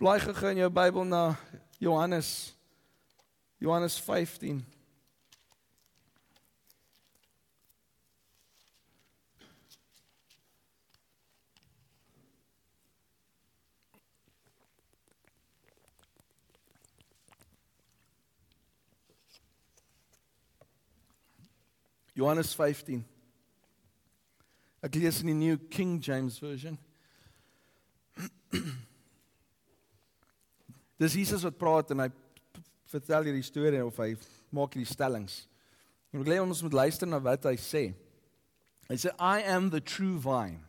Blaai 0.00 0.20
in 0.52 0.58
jou 0.58 0.70
Bybel 0.70 1.04
na 1.04 1.34
Johannes 1.80 2.52
Johannes 3.60 3.98
15. 3.98 4.64
Johannes 22.20 22.52
15. 22.52 23.00
Ek 24.84 24.96
lees 25.00 25.22
in 25.22 25.30
die 25.30 25.38
New 25.38 25.56
King 25.72 26.00
James 26.04 26.38
Version. 26.38 26.76
Dis 31.00 31.16
Jesus 31.16 31.46
wat 31.46 31.56
praat 31.56 31.94
en 31.94 32.04
hy 32.04 32.10
vertel 32.92 33.30
hierdie 33.30 33.46
storie 33.46 33.80
of 33.80 33.96
hy 34.02 34.10
maak 34.52 34.76
hierdie 34.76 34.90
stellings. 34.90 35.46
En 36.12 36.20
ek 36.20 36.28
hê 36.28 36.36
ons 36.42 36.60
moet 36.66 36.76
luister 36.82 37.08
na 37.08 37.22
wat 37.24 37.48
hy 37.48 37.54
sê. 37.56 37.84
Hy 38.90 38.98
sê 39.00 39.14
I 39.16 39.40
am 39.48 39.70
the 39.72 39.80
true 39.80 40.18
vine 40.20 40.60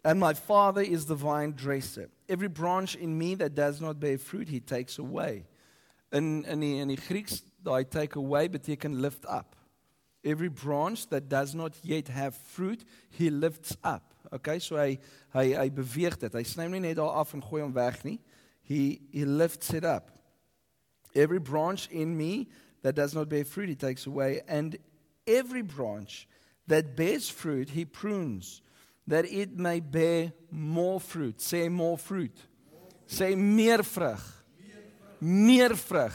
and 0.00 0.16
my 0.16 0.32
father 0.32 0.80
is 0.80 1.04
the 1.10 1.18
vine 1.18 1.52
dresser. 1.52 2.08
Every 2.28 2.48
branch 2.48 2.96
in 2.96 3.18
me 3.18 3.34
that 3.34 3.54
does 3.54 3.82
not 3.82 4.00
bear 4.00 4.16
fruit 4.16 4.48
he 4.48 4.60
takes 4.60 4.96
away. 4.96 5.44
In 6.10 6.46
in 6.48 6.64
die 6.64 6.78
in 6.80 6.88
die 6.88 6.96
Grieks 6.96 7.42
daai 7.60 7.84
take 7.84 8.16
away 8.16 8.48
beteken 8.48 9.02
lift 9.02 9.28
up. 9.28 9.57
Every 10.24 10.48
branch 10.48 11.08
that 11.08 11.28
does 11.28 11.54
not 11.54 11.74
yet 11.82 12.08
have 12.08 12.34
fruit, 12.34 12.84
he 13.10 13.30
lifts 13.30 13.76
up. 13.84 14.14
Okay, 14.32 14.58
so 14.58 14.76
hy 14.76 14.98
hy 15.32 15.52
hy 15.54 15.68
beweeg 15.70 16.18
dit. 16.20 16.34
Hy 16.34 16.42
sny 16.44 16.66
nie 16.68 16.82
net 16.84 16.98
daar 16.98 17.20
af 17.20 17.32
en 17.34 17.42
gooi 17.44 17.62
hom 17.62 17.72
weg 17.72 18.02
nie. 18.04 18.18
He 18.62 19.00
he 19.12 19.24
lifts 19.24 19.72
it 19.72 19.84
up. 19.84 20.10
Every 21.14 21.38
branch 21.38 21.88
in 21.90 22.16
me 22.16 22.48
that 22.82 22.94
does 22.94 23.14
not 23.14 23.28
bear 23.28 23.44
fruit, 23.44 23.68
he 23.68 23.74
takes 23.74 24.06
away, 24.06 24.42
and 24.46 24.76
every 25.26 25.62
branch 25.62 26.28
that 26.66 26.96
bears 26.96 27.28
fruit, 27.28 27.70
he 27.70 27.84
prunes, 27.84 28.60
that 29.06 29.24
it 29.24 29.58
may 29.58 29.80
bear 29.80 30.32
more 30.50 31.00
fruit. 31.00 31.40
Say 31.40 31.68
more 31.68 31.96
fruit. 31.96 32.36
Say 33.06 33.34
meer 33.34 33.78
vrug. 33.78 34.20
Meer 35.20 35.70
vrug. 35.70 36.12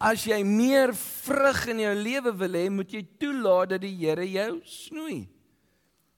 As 0.00 0.24
jy 0.24 0.40
meer 0.46 0.94
vrug 0.96 1.66
in 1.72 1.82
jou 1.82 1.94
lewe 1.94 2.32
wil 2.40 2.56
hê, 2.56 2.66
moet 2.72 2.92
jy 2.92 3.02
toelaat 3.20 3.74
dat 3.74 3.82
die 3.84 3.94
Here 3.98 4.24
jou 4.24 4.60
snoei. 4.64 5.26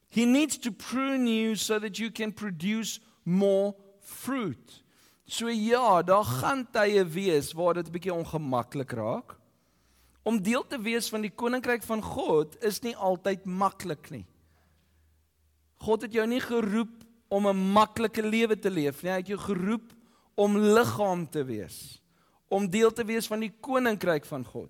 He 0.09 0.25
needs 0.25 0.57
to 0.57 0.71
prune 0.71 1.27
you 1.27 1.55
so 1.55 1.79
that 1.79 1.99
you 1.99 2.09
can 2.09 2.31
produce 2.31 2.99
more 3.25 3.75
fruit. 4.01 4.81
So 5.29 5.49
ja, 5.49 6.01
daar 6.01 6.25
gaan 6.25 6.65
tye 6.73 7.03
wees 7.05 7.53
waar 7.53 7.75
dit 7.75 7.87
'n 7.87 7.91
bietjie 7.91 8.13
ongemaklik 8.13 8.91
raak. 8.91 9.37
Om 10.23 10.41
deel 10.41 10.65
te 10.67 10.81
wees 10.81 11.09
van 11.09 11.21
die 11.21 11.31
koninkryk 11.35 11.83
van 11.83 12.01
God 12.01 12.63
is 12.63 12.81
nie 12.81 12.95
altyd 12.95 13.45
maklik 13.45 14.09
nie. 14.09 14.25
God 15.77 16.01
het 16.01 16.13
jou 16.13 16.27
nie 16.27 16.41
geroep 16.41 17.03
om 17.29 17.47
'n 17.47 17.71
maklike 17.73 18.21
lewe 18.21 18.59
te 18.59 18.69
leef 18.69 19.03
nie. 19.03 19.11
Hy 19.11 19.17
het 19.17 19.27
jou 19.27 19.39
geroep 19.39 19.93
om 20.35 20.57
liggaam 20.57 21.29
te 21.29 21.43
wees 21.43 21.98
om 22.49 22.67
deel 22.69 22.91
te 22.91 23.05
wees 23.05 23.27
van 23.29 23.45
die 23.45 23.51
koninkryk 23.61 24.25
van 24.25 24.43
God. 24.45 24.69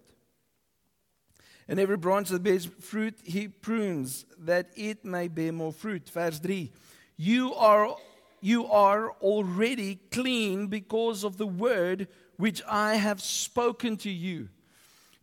And 1.69 1.79
every 1.79 1.97
branch 1.97 2.29
that 2.29 2.43
bears 2.43 2.67
fruit 2.79 3.19
he 3.23 3.47
prunes 3.47 4.25
that 4.45 4.67
it 4.75 5.03
may 5.03 5.27
bear 5.27 5.53
more 5.53 5.71
fruit. 5.71 6.09
Vers 6.09 6.39
3. 6.39 6.71
You 7.15 7.53
are 7.53 7.95
you 8.41 8.65
are 8.71 9.11
already 9.21 9.99
clean 10.11 10.67
because 10.67 11.23
of 11.23 11.37
the 11.37 11.45
word 11.47 12.07
which 12.37 12.61
I 12.67 12.95
have 12.95 13.21
spoken 13.21 13.97
to 13.97 14.09
you. 14.09 14.49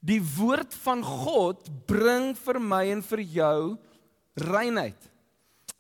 Die 0.04 0.20
woord 0.20 0.74
van 0.84 1.02
God 1.02 1.68
bring 1.86 2.34
vir 2.36 2.60
my 2.60 2.84
en 2.92 3.02
vir 3.02 3.22
jou 3.24 3.60
reinheid. 4.36 5.08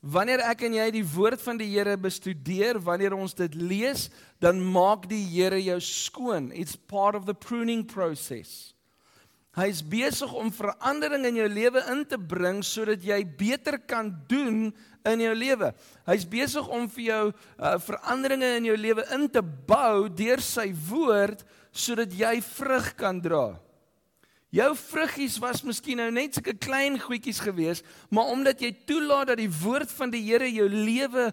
Wanneer 0.06 0.44
ek 0.46 0.62
en 0.68 0.76
jy 0.76 0.86
die 0.94 1.06
woord 1.16 1.40
van 1.42 1.58
die 1.58 1.66
Here 1.72 1.96
bestudeer, 1.98 2.78
wanneer 2.78 3.16
ons 3.16 3.34
dit 3.34 3.56
lees, 3.58 4.06
dan 4.38 4.60
maak 4.62 5.08
die 5.10 5.24
Here 5.32 5.58
jou 5.58 5.80
skoon. 5.82 6.52
It's 6.54 6.76
part 6.76 7.18
of 7.18 7.26
the 7.26 7.34
pruning 7.34 7.82
process. 7.90 8.76
Hy 9.56 9.70
is 9.72 9.80
besig 9.80 10.30
om 10.36 10.52
verandering 10.52 11.24
in 11.24 11.40
jou 11.40 11.48
lewe 11.48 11.80
in 11.90 12.04
te 12.04 12.18
bring 12.20 12.60
sodat 12.60 13.00
jy 13.02 13.22
beter 13.24 13.78
kan 13.88 14.12
doen 14.28 14.68
in 15.08 15.22
jou 15.24 15.32
lewe. 15.32 15.70
Hy's 16.04 16.26
besig 16.28 16.68
om 16.68 16.84
vir 16.92 17.06
jou 17.06 17.22
uh, 17.32 17.76
veranderinge 17.80 18.50
in 18.60 18.68
jou 18.68 18.76
lewe 18.76 19.06
in 19.16 19.24
te 19.32 19.40
bou 19.40 20.10
deur 20.12 20.44
sy 20.44 20.68
woord 20.90 21.40
sodat 21.72 22.12
jy 22.12 22.36
vrug 22.44 22.92
kan 23.00 23.18
dra. 23.24 23.56
Jou 24.54 24.68
vruggies 24.78 25.40
was 25.42 25.64
miskien 25.66 25.98
nou 25.98 26.06
net 26.14 26.36
sulke 26.36 26.52
klein 26.54 26.94
goedjies 27.02 27.40
geweest, 27.42 27.86
maar 28.14 28.30
omdat 28.30 28.60
jy 28.62 28.70
toelaat 28.86 29.32
dat 29.32 29.40
die 29.40 29.50
woord 29.50 29.90
van 29.98 30.12
die 30.12 30.22
Here 30.22 30.46
jou 30.46 30.68
lewe 30.70 31.24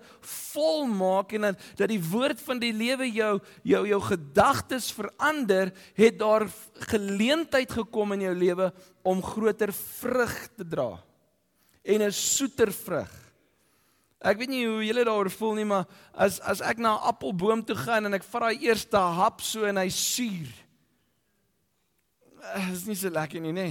vol 0.49 0.87
maak 0.89 1.35
en 1.37 1.45
dat 1.51 1.67
dat 1.77 1.91
die 1.93 2.01
woord 2.01 2.41
van 2.41 2.61
die 2.61 2.73
lewe 2.73 3.05
jou 3.13 3.35
jou 3.61 3.83
jou 3.87 3.99
gedagtes 4.07 4.89
verander, 4.97 5.69
het 5.93 6.17
daar 6.17 6.47
geleentheid 6.89 7.71
gekom 7.71 8.17
in 8.17 8.25
jou 8.25 8.33
lewe 8.33 8.71
om 9.05 9.21
groter 9.21 9.73
vrug 9.73 10.33
te 10.57 10.65
dra. 10.65 10.97
En 11.85 12.01
'n 12.01 12.11
soeter 12.11 12.73
vrug. 12.73 13.11
Ek 14.21 14.37
weet 14.37 14.49
nie 14.49 14.65
hoe 14.65 14.85
julle 14.85 15.03
daaroor 15.03 15.29
voel 15.29 15.53
nie, 15.53 15.65
maar 15.65 15.85
as 16.13 16.39
as 16.39 16.61
ek 16.61 16.77
na 16.77 16.95
'n 16.95 17.07
appelboom 17.13 17.63
toe 17.63 17.75
gaan 17.75 18.05
en 18.05 18.13
ek 18.13 18.23
vat 18.23 18.41
daai 18.41 18.57
eerste 18.65 18.97
hap 18.97 19.41
so 19.41 19.65
en 19.65 19.77
hy 19.77 19.89
suur 19.89 20.62
is 22.71 22.85
nie 22.85 22.95
so 22.95 23.09
lekker 23.09 23.41
nie, 23.41 23.53
nê. 23.55 23.69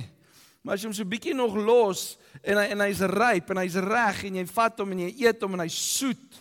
Maar 0.62 0.74
as 0.74 0.82
jy 0.82 0.88
hom 0.88 0.94
so 0.94 1.08
bietjie 1.08 1.34
nog 1.34 1.56
los 1.58 2.16
en 2.40 2.60
hy 2.60 2.68
en 2.74 2.84
hy's 2.84 3.02
ryp 3.10 3.50
en 3.50 3.60
hy's 3.62 3.78
reg 3.82 4.24
en 4.28 4.38
jy 4.38 4.44
vat 4.52 4.78
hom 4.78 4.94
en 4.94 5.02
jy 5.04 5.10
eet 5.24 5.42
hom 5.42 5.56
en 5.56 5.64
hy's 5.64 5.78
soet, 5.98 6.38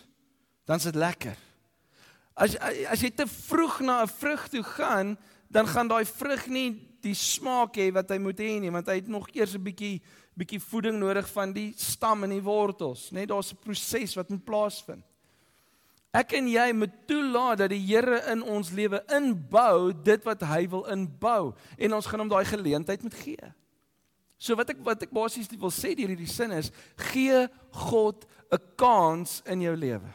dan 0.66 0.78
is 0.78 0.86
dit 0.90 0.98
lekker. 1.02 1.36
As 2.38 2.54
as 2.88 3.02
jy 3.02 3.10
te 3.10 3.26
vroeg 3.26 3.82
na 3.82 4.02
'n 4.02 4.08
vrug 4.08 4.48
toe 4.48 4.62
gaan, 4.62 5.18
dan 5.50 5.66
gaan 5.66 5.88
daai 5.88 6.04
vrug 6.04 6.46
nie 6.46 6.70
die 7.02 7.14
smaak 7.14 7.76
hê 7.76 7.90
wat 7.92 8.08
hy 8.08 8.18
moet 8.18 8.38
hê 8.38 8.60
nie, 8.60 8.70
want 8.70 8.86
hy 8.86 8.94
het 9.02 9.08
nog 9.08 9.28
eers 9.34 9.54
'n 9.54 9.64
bietjie 9.64 10.00
bietjie 10.38 10.60
voeding 10.60 10.96
nodig 10.96 11.28
van 11.28 11.52
die 11.52 11.74
stam 11.76 12.24
en 12.24 12.30
die 12.30 12.42
wortels, 12.42 13.10
nê? 13.12 13.26
Daar's 13.26 13.52
'n 13.52 13.60
proses 13.60 14.14
wat 14.14 14.30
moet 14.30 14.44
plaasvind. 14.44 15.04
Ek 16.12 16.34
en 16.36 16.48
jy 16.50 16.66
moet 16.76 16.92
toelaat 17.08 17.62
dat 17.62 17.72
die 17.72 17.80
Here 17.80 18.18
in 18.32 18.42
ons 18.44 18.70
lewe 18.76 19.00
inbou 19.16 19.92
dit 20.04 20.24
wat 20.28 20.44
hy 20.44 20.66
wil 20.68 20.84
inbou 20.92 21.54
en 21.78 21.96
ons 21.96 22.08
gaan 22.08 22.20
hom 22.20 22.32
daai 22.32 22.44
geleentheid 22.44 23.02
moet 23.02 23.16
gee. 23.16 23.52
So 24.36 24.58
wat 24.58 24.74
ek 24.74 24.82
wat 24.84 25.06
ek 25.06 25.14
basies 25.14 25.48
wil 25.56 25.72
sê 25.72 25.94
deur 25.96 26.12
hierdie 26.12 26.28
sin 26.28 26.52
is, 26.52 26.68
gee 27.12 27.46
God 27.88 28.26
'n 28.52 28.60
kans 28.76 29.40
in 29.46 29.62
jou 29.62 29.76
lewe. 29.76 30.10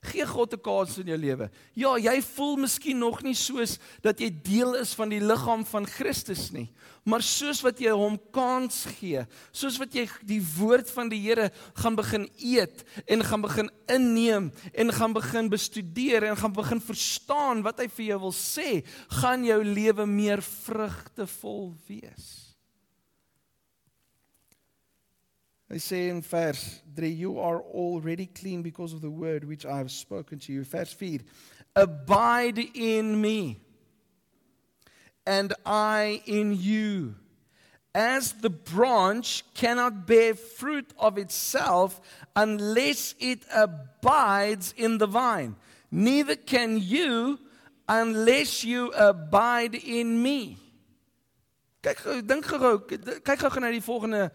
Gee 0.00 0.26
God 0.26 0.54
'n 0.54 0.60
kans 0.62 0.98
in 0.98 1.06
jou 1.06 1.16
lewe. 1.18 1.50
Ja, 1.74 1.96
jy 1.96 2.22
voel 2.22 2.56
miskien 2.56 2.98
nog 2.98 3.22
nie 3.22 3.34
soos 3.34 3.78
dat 4.00 4.20
jy 4.20 4.30
deel 4.30 4.74
is 4.74 4.94
van 4.94 5.08
die 5.08 5.20
liggaam 5.20 5.64
van 5.64 5.86
Christus 5.86 6.50
nie, 6.52 6.70
maar 7.04 7.22
soos 7.22 7.62
wat 7.62 7.78
jy 7.80 7.90
hom 7.90 8.18
kans 8.30 8.86
gee, 8.98 9.26
soos 9.52 9.78
wat 9.78 9.92
jy 9.92 10.08
die 10.22 10.40
woord 10.58 10.90
van 10.90 11.08
die 11.08 11.20
Here 11.20 11.50
gaan 11.74 11.96
begin 11.96 12.28
eet 12.38 12.84
en 13.06 13.24
gaan 13.24 13.40
begin 13.40 13.70
inneem 13.88 14.52
en 14.72 14.92
gaan 14.92 15.12
begin 15.12 15.48
bestudeer 15.48 16.22
en 16.22 16.36
gaan 16.36 16.52
begin 16.52 16.80
verstaan 16.80 17.62
wat 17.62 17.80
hy 17.80 17.88
vir 17.88 18.06
jou 18.06 18.20
wil 18.20 18.32
sê, 18.32 18.84
gaan 19.08 19.44
jou 19.44 19.64
lewe 19.64 20.06
meer 20.06 20.42
vrugtevol 20.42 21.74
wees. 21.88 22.47
Hy 25.70 25.76
say 25.76 26.08
in 26.08 26.22
vers 26.22 26.80
3 26.96 27.08
you 27.08 27.38
are 27.38 27.60
already 27.60 28.26
clean 28.26 28.62
because 28.62 28.94
of 28.94 29.02
the 29.02 29.10
word 29.10 29.44
which 29.44 29.66
I 29.66 29.78
have 29.78 29.90
spoken 29.90 30.38
to 30.40 30.52
you. 30.52 30.64
Vers 30.64 30.92
4 30.92 31.18
Abide 31.76 32.58
in 32.74 33.20
me 33.20 33.60
and 35.26 35.52
I 35.66 36.22
in 36.24 36.56
you. 36.58 37.16
As 37.94 38.32
the 38.32 38.50
branch 38.50 39.44
cannot 39.54 40.06
bear 40.06 40.34
fruit 40.34 40.90
of 40.98 41.18
itself 41.18 42.00
unless 42.34 43.14
it 43.18 43.44
abides 43.54 44.72
in 44.76 44.98
the 44.98 45.06
vine, 45.06 45.56
neither 45.90 46.36
can 46.36 46.78
you 46.78 47.38
unless 47.88 48.64
you 48.64 48.90
abide 48.92 49.74
in 49.74 50.22
me. 50.22 50.56
Kyk 51.88 52.00
gou, 52.04 52.20
dink 52.20 52.44
gou, 52.44 52.74
kyk 53.24 53.40
gou 53.40 53.60
na 53.62 53.70
die 53.72 53.80
volgende 53.80 54.26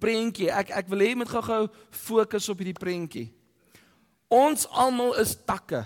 prentjie. 0.00 0.48
Ek 0.48 0.70
ek 0.80 0.88
wil 0.88 1.02
hê 1.04 1.10
jy 1.10 1.18
moet 1.20 1.28
gou-gou 1.28 1.66
fokus 1.92 2.48
op 2.48 2.62
hierdie 2.62 2.78
prentjie. 2.78 3.26
Ons 4.32 4.64
almal 4.72 5.18
is 5.20 5.34
takke. 5.44 5.82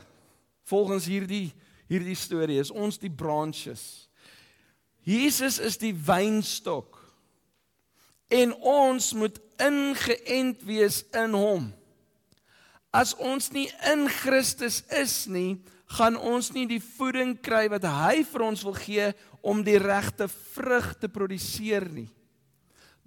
Volgens 0.70 1.08
hierdie 1.10 1.50
hierdie 1.90 2.18
storie 2.18 2.60
is 2.62 2.70
ons 2.70 2.98
die 2.98 3.10
branches. 3.10 4.06
Jesus 5.06 5.58
is 5.58 5.78
die 5.78 5.94
wynstok. 5.94 6.98
En 8.30 8.54
ons 8.58 9.12
moet 9.18 9.38
ingeënt 9.62 10.62
wees 10.66 11.02
in 11.14 11.34
hom. 11.34 11.68
As 12.94 13.14
ons 13.18 13.50
nie 13.54 13.66
in 13.90 14.06
Christus 14.10 14.80
is 14.94 15.24
nie, 15.30 15.58
gaan 15.86 16.16
ons 16.18 16.50
nie 16.54 16.66
die 16.66 16.82
voeding 16.82 17.36
kry 17.38 17.66
wat 17.70 17.86
hy 17.86 18.24
vir 18.26 18.44
ons 18.48 18.64
wil 18.66 18.74
gee 18.78 19.10
om 19.46 19.62
die 19.62 19.78
regte 19.78 20.26
vrug 20.28 20.94
te 20.98 21.08
produseer 21.08 21.86
nie. 21.92 22.08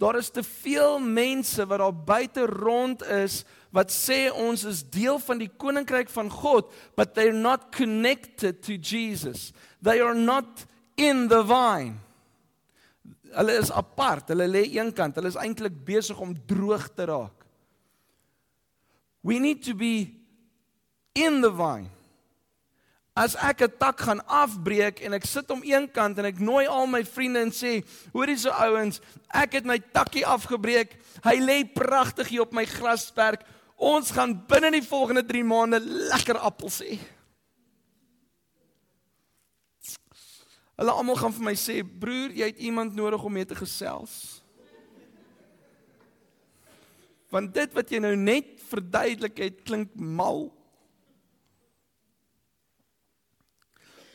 Daar 0.00 0.16
is 0.16 0.30
te 0.32 0.42
veel 0.42 0.96
mense 0.98 1.66
wat 1.68 1.82
daar 1.82 1.92
buite 1.92 2.46
rond 2.48 3.02
is 3.04 3.42
wat 3.70 3.92
sê 3.92 4.30
ons 4.32 4.64
is 4.66 4.80
deel 4.82 5.20
van 5.22 5.38
die 5.38 5.50
koninkryk 5.60 6.08
van 6.10 6.30
God, 6.32 6.72
but 6.96 7.12
they're 7.14 7.36
not 7.36 7.68
connected 7.70 8.62
to 8.64 8.78
Jesus. 8.80 9.52
They 9.82 10.00
are 10.00 10.16
not 10.16 10.64
in 10.96 11.28
the 11.28 11.44
vine. 11.44 12.00
Hulle 13.30 13.60
is 13.60 13.70
apart, 13.70 14.32
hulle 14.32 14.48
lê 14.50 14.64
eenkant, 14.72 15.20
hulle 15.20 15.30
is 15.30 15.38
eintlik 15.38 15.76
besig 15.86 16.18
om 16.18 16.34
droog 16.34 16.88
te 16.96 17.06
raak. 17.12 17.46
We 19.22 19.38
need 19.38 19.62
to 19.68 19.76
be 19.76 20.16
in 21.14 21.42
the 21.44 21.52
vine. 21.52 21.92
As 23.20 23.34
ek 23.36 23.60
'n 23.60 23.76
tak 23.76 24.00
gaan 24.00 24.24
afbreek 24.24 25.04
en 25.04 25.12
ek 25.12 25.26
sit 25.28 25.50
om 25.50 25.60
een 25.60 25.90
kant 25.92 26.18
en 26.18 26.24
ek 26.24 26.40
nooi 26.40 26.64
al 26.66 26.86
my 26.86 27.04
vriende 27.04 27.40
en 27.44 27.52
sê, 27.52 27.84
hoorie 28.14 28.38
so 28.38 28.48
ouens, 28.48 29.00
ek 29.28 29.52
het 29.52 29.64
my 29.64 29.78
takkie 29.78 30.24
afgebreek. 30.24 30.96
Hy 31.22 31.36
lê 31.36 31.64
pragtig 31.68 32.28
hier 32.28 32.40
op 32.48 32.52
my 32.52 32.64
grasperk. 32.64 33.44
Ons 33.76 34.10
gaan 34.10 34.32
binne 34.46 34.70
die 34.70 34.88
volgende 34.88 35.22
3 35.26 35.44
maande 35.44 35.80
lekker 35.84 36.38
appels 36.38 36.80
hê. 36.80 36.96
Hulle 40.80 40.92
almal 40.96 41.16
gaan 41.16 41.32
vir 41.32 41.44
my 41.44 41.54
sê, 41.54 41.84
"Broer, 41.84 42.32
jy 42.32 42.46
het 42.46 42.58
iemand 42.58 42.94
nodig 42.94 43.22
om 43.22 43.32
mee 43.32 43.44
te 43.44 43.54
gesels." 43.54 44.40
Want 47.30 47.54
dit 47.54 47.72
wat 47.74 47.90
jy 47.90 47.98
nou 47.98 48.16
net 48.16 48.46
verduidelik 48.70 49.36
het, 49.38 49.62
klink 49.62 49.94
mal. 49.94 50.59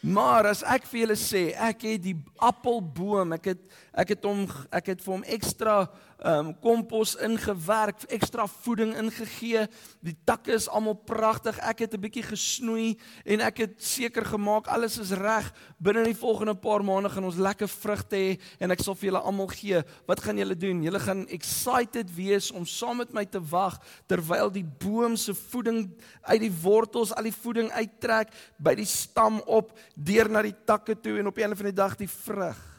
Maar 0.05 0.51
as 0.51 0.59
ek 0.69 0.83
vir 0.85 0.99
julle 1.01 1.15
sê, 1.17 1.47
ek 1.57 1.81
het 1.87 2.03
die 2.03 2.13
appelboom, 2.45 3.31
ek 3.39 3.47
het 3.55 3.61
ek 3.95 4.11
het 4.13 4.27
hom 4.27 4.43
ek 4.69 4.91
het 4.91 4.99
vir 5.01 5.13
hom 5.15 5.23
ekstra 5.33 5.77
um, 6.23 6.54
kompos 6.62 7.15
ingewerk, 7.23 8.06
ekstra 8.13 8.45
voeding 8.47 8.93
ingegee. 8.99 9.65
Die 10.06 10.15
takke 10.28 10.54
is 10.56 10.67
almal 10.69 10.95
pragtig. 10.95 11.58
Ek 11.60 11.80
het 11.80 11.93
'n 11.93 12.01
bietjie 12.01 12.23
gesnoei 12.23 12.97
en 13.25 13.41
ek 13.41 13.58
het 13.58 13.84
seker 13.84 14.25
gemaak 14.25 14.67
alles 14.67 14.97
is 14.99 15.12
reg. 15.12 15.51
Binne 15.78 16.04
die 16.04 16.15
volgende 16.15 16.56
paar 16.56 16.84
maande 16.84 17.10
gaan 17.10 17.25
ons 17.25 17.36
lekker 17.36 17.67
vrugte 17.67 18.15
hê 18.15 18.39
en 18.60 18.71
ek 18.71 18.80
sal 18.80 18.95
vir 18.95 19.12
julle 19.12 19.23
almal 19.23 19.47
gee. 19.47 19.84
Wat 20.08 20.19
gaan 20.19 20.38
julle 20.38 20.56
doen? 20.56 20.84
Julle 20.84 20.99
gaan 20.99 21.28
excited 21.28 22.15
wees 22.15 22.51
om 22.51 22.65
saam 22.65 22.97
met 22.97 23.13
my 23.13 23.25
te 23.25 23.39
wag 23.39 23.80
terwyl 24.08 24.51
die 24.51 24.65
boom 24.65 25.15
se 25.17 25.34
voeding 25.34 25.91
uit 26.21 26.41
die 26.41 26.54
wortels 26.63 27.13
al 27.13 27.23
die 27.23 27.32
voeding 27.43 27.71
uittrek 27.71 28.30
by 28.58 28.75
die 28.75 28.86
stam 28.86 29.41
op 29.45 29.78
deur 29.95 30.30
na 30.30 30.41
die 30.41 30.56
takke 30.65 30.95
toe 30.95 31.19
en 31.19 31.28
op 31.28 31.38
'n 31.38 31.51
of 31.51 31.60
ander 31.60 31.75
dag 31.75 31.95
die 31.95 32.10
vrug. 32.10 32.74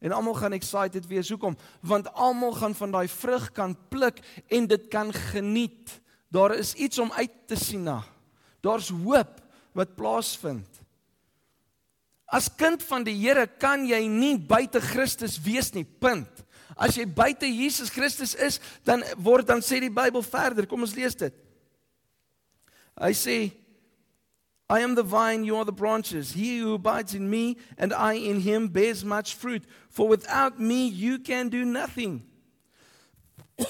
En 0.00 0.12
almal 0.16 0.34
gaan 0.34 0.56
excited 0.56 1.06
wees. 1.06 1.28
Hoekom? 1.28 1.56
Want 1.80 2.12
almal 2.12 2.52
gaan 2.56 2.74
van 2.74 2.90
daai 2.90 3.08
vrug 3.08 3.50
kan 3.52 3.76
pluk 3.88 4.20
en 4.48 4.66
dit 4.66 4.88
kan 4.88 5.12
geniet. 5.12 6.00
Daar 6.28 6.54
is 6.56 6.74
iets 6.74 6.98
om 6.98 7.12
uit 7.12 7.32
te 7.46 7.56
sien 7.56 7.82
na. 7.82 8.02
Daar's 8.60 8.88
hoop 8.88 9.40
wat 9.72 9.94
plaasvind. 9.94 10.80
As 12.30 12.48
kind 12.56 12.82
van 12.86 13.04
die 13.04 13.16
Here 13.18 13.46
kan 13.58 13.84
jy 13.88 14.04
nie 14.06 14.36
buite 14.38 14.80
Christus 14.80 15.36
wees 15.42 15.72
nie. 15.74 15.84
Punt. 15.84 16.44
As 16.80 16.96
jy 16.96 17.04
buite 17.04 17.48
Jesus 17.50 17.90
Christus 17.92 18.36
is, 18.38 18.60
dan 18.86 19.02
word 19.18 19.50
dan 19.50 19.60
sê 19.60 19.82
die 19.82 19.92
Bybel 19.92 20.22
verder. 20.24 20.68
Kom 20.70 20.86
ons 20.86 20.94
lees 20.96 21.18
dit. 21.18 21.34
Hy 23.00 23.10
sê 23.16 23.36
I 24.70 24.80
am 24.80 24.94
the 24.94 25.02
vine, 25.02 25.42
you 25.42 25.56
are 25.56 25.64
the 25.64 25.72
branches. 25.72 26.30
He 26.30 26.60
who 26.60 26.74
abides 26.74 27.12
in 27.12 27.28
me 27.28 27.56
and 27.76 27.92
I 27.92 28.12
in 28.12 28.38
him 28.38 28.68
bears 28.68 29.04
much 29.04 29.34
fruit, 29.34 29.64
for 29.88 30.06
without 30.06 30.60
me 30.60 30.86
you 30.86 31.18
can 31.18 31.48
do 31.48 31.64
nothing. 31.64 32.22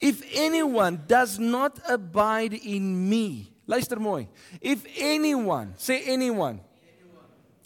if 0.00 0.28
anyone 0.34 1.04
does 1.06 1.38
not 1.38 1.78
abide 1.88 2.52
in 2.52 3.08
me, 3.08 3.52
luister 3.68 3.94
mooi. 3.94 4.26
If 4.60 4.84
anyone, 4.96 5.74
say 5.76 6.02
anyone. 6.02 6.60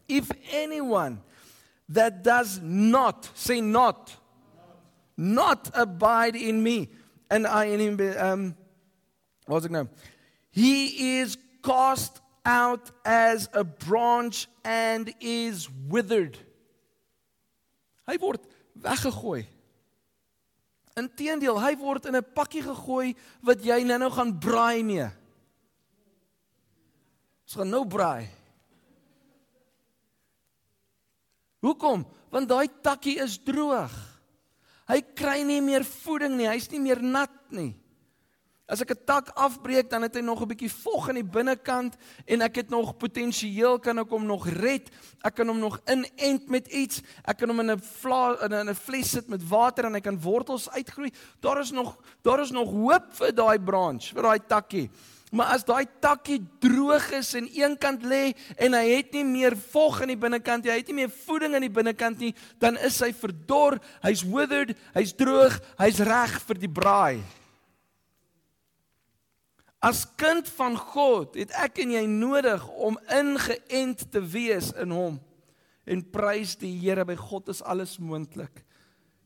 If 0.07 0.31
anyone 0.51 1.23
that 1.89 2.23
does 2.23 2.61
not, 2.63 3.31
say 3.33 3.63
not, 3.63 4.15
not, 5.17 5.65
not 5.65 5.71
abide 5.73 6.37
in 6.37 6.63
me 6.63 6.91
and 7.31 7.47
I 7.47 7.65
in 7.65 7.81
him, 7.81 8.15
um, 8.19 8.57
what's 9.47 9.65
it 9.65 9.73
now? 9.73 9.89
He 10.51 11.21
is 11.21 11.39
cast 11.63 12.21
out 12.45 12.91
as 13.05 13.49
a 13.53 13.65
branch 13.65 14.49
and 14.65 15.15
is 15.21 15.69
withered. 15.89 16.39
Hy 18.07 18.19
word 18.19 18.43
weggegooi. 18.83 19.47
Inteendeel, 20.99 21.57
hy 21.57 21.75
word 21.81 22.07
in 22.07 22.17
'n 22.17 22.33
pakkie 22.35 22.63
gegooi 22.63 23.15
wat 23.41 23.65
jy 23.65 23.83
nou-nou 23.85 24.11
gaan 24.11 24.39
braai 24.39 24.83
mee. 24.85 25.09
Ons 27.47 27.55
gaan 27.57 27.71
nou 27.71 27.85
braai. 27.87 28.29
Hoekom? 31.63 32.05
Want 32.31 32.49
daai 32.49 32.69
takkie 32.83 33.21
is 33.23 33.39
droog. 33.39 33.93
Hy 34.89 35.01
kry 35.15 35.43
nie 35.47 35.61
meer 35.61 35.85
voeding 35.85 36.37
nie, 36.37 36.49
hy's 36.49 36.69
nie 36.71 36.81
meer 36.81 37.01
nat 37.01 37.33
nie. 37.51 37.75
As 38.71 38.81
ek 38.81 38.91
'n 38.91 39.05
tak 39.05 39.29
afbreek, 39.35 39.91
dan 39.91 40.03
het 40.03 40.15
hy 40.15 40.21
nog 40.21 40.41
'n 40.41 40.49
bietjie 40.49 40.71
vog 40.71 41.09
in 41.09 41.15
die 41.15 41.25
binnekant 41.25 41.97
en 42.27 42.43
ek 42.43 42.55
het 42.57 42.71
nog 42.71 42.97
potensieel 42.97 43.79
kan 43.79 43.99
ek 43.99 44.09
hom 44.09 44.27
nog 44.27 44.47
red. 44.49 44.89
Ek 45.25 45.35
kan 45.35 45.49
hom 45.49 45.59
nog 45.59 45.81
inent 45.87 46.49
met 46.49 46.67
iets. 46.67 47.03
Ek 47.25 47.39
kan 47.39 47.49
hom 47.49 47.61
in 47.61 47.71
'n 47.71 47.81
in 48.53 48.69
'n 48.69 48.75
fles 48.75 49.11
sit 49.11 49.29
met 49.29 49.49
water 49.49 49.85
en 49.85 49.95
hy 49.95 50.01
kan 50.01 50.21
wortels 50.21 50.71
uitgroei. 50.71 51.11
Daar 51.41 51.61
is 51.61 51.71
nog 51.71 51.99
daar 52.23 52.41
is 52.41 52.51
nog 52.51 52.71
hoop 52.71 53.13
vir 53.13 53.35
daai 53.35 53.59
branch, 53.59 54.13
vir 54.15 54.23
daai 54.23 54.41
takkie. 54.47 54.91
Maar 55.33 55.47
as 55.47 55.65
daai 55.65 55.87
takkie 56.01 56.43
droog 56.61 57.11
is 57.11 57.35
en 57.35 57.49
eenkant 57.49 58.03
lê 58.03 58.35
en 58.57 58.75
hy 58.75 58.97
het 58.97 59.13
nie 59.13 59.25
meer 59.25 59.57
vog 59.57 60.03
in 60.03 60.09
die 60.09 60.17
binnekant 60.17 60.65
nie, 60.65 60.71
hy 60.71 60.77
het 60.77 60.87
nie 60.87 60.95
meer 60.95 61.11
voeding 61.11 61.55
in 61.55 61.63
die 61.63 61.73
binnekant 61.73 62.19
nie, 62.19 62.35
dan 62.61 62.77
is 62.77 63.01
hy 63.01 63.13
verdor, 63.13 63.79
hy's 64.03 64.23
withered, 64.23 64.77
hy's 64.93 65.15
droog, 65.17 65.57
hy's 65.79 66.01
reg 66.05 66.37
vir 66.47 66.61
die 66.61 66.69
braai. 66.69 67.23
As 69.83 70.05
kind 70.15 70.47
van 70.55 70.77
God 70.79 71.35
het 71.41 71.51
ek 71.59 71.81
en 71.83 71.91
jy 71.97 72.05
nodig 72.07 72.63
om 72.79 72.99
ingeënt 73.11 74.05
te 74.15 74.23
wees 74.23 74.71
in 74.79 74.95
hom. 74.95 75.17
En 75.83 76.05
prys 76.15 76.55
die 76.61 76.77
Here, 76.79 77.03
by 77.05 77.17
God 77.19 77.51
is 77.51 77.65
alles 77.67 77.97
moontlik. 77.99 78.63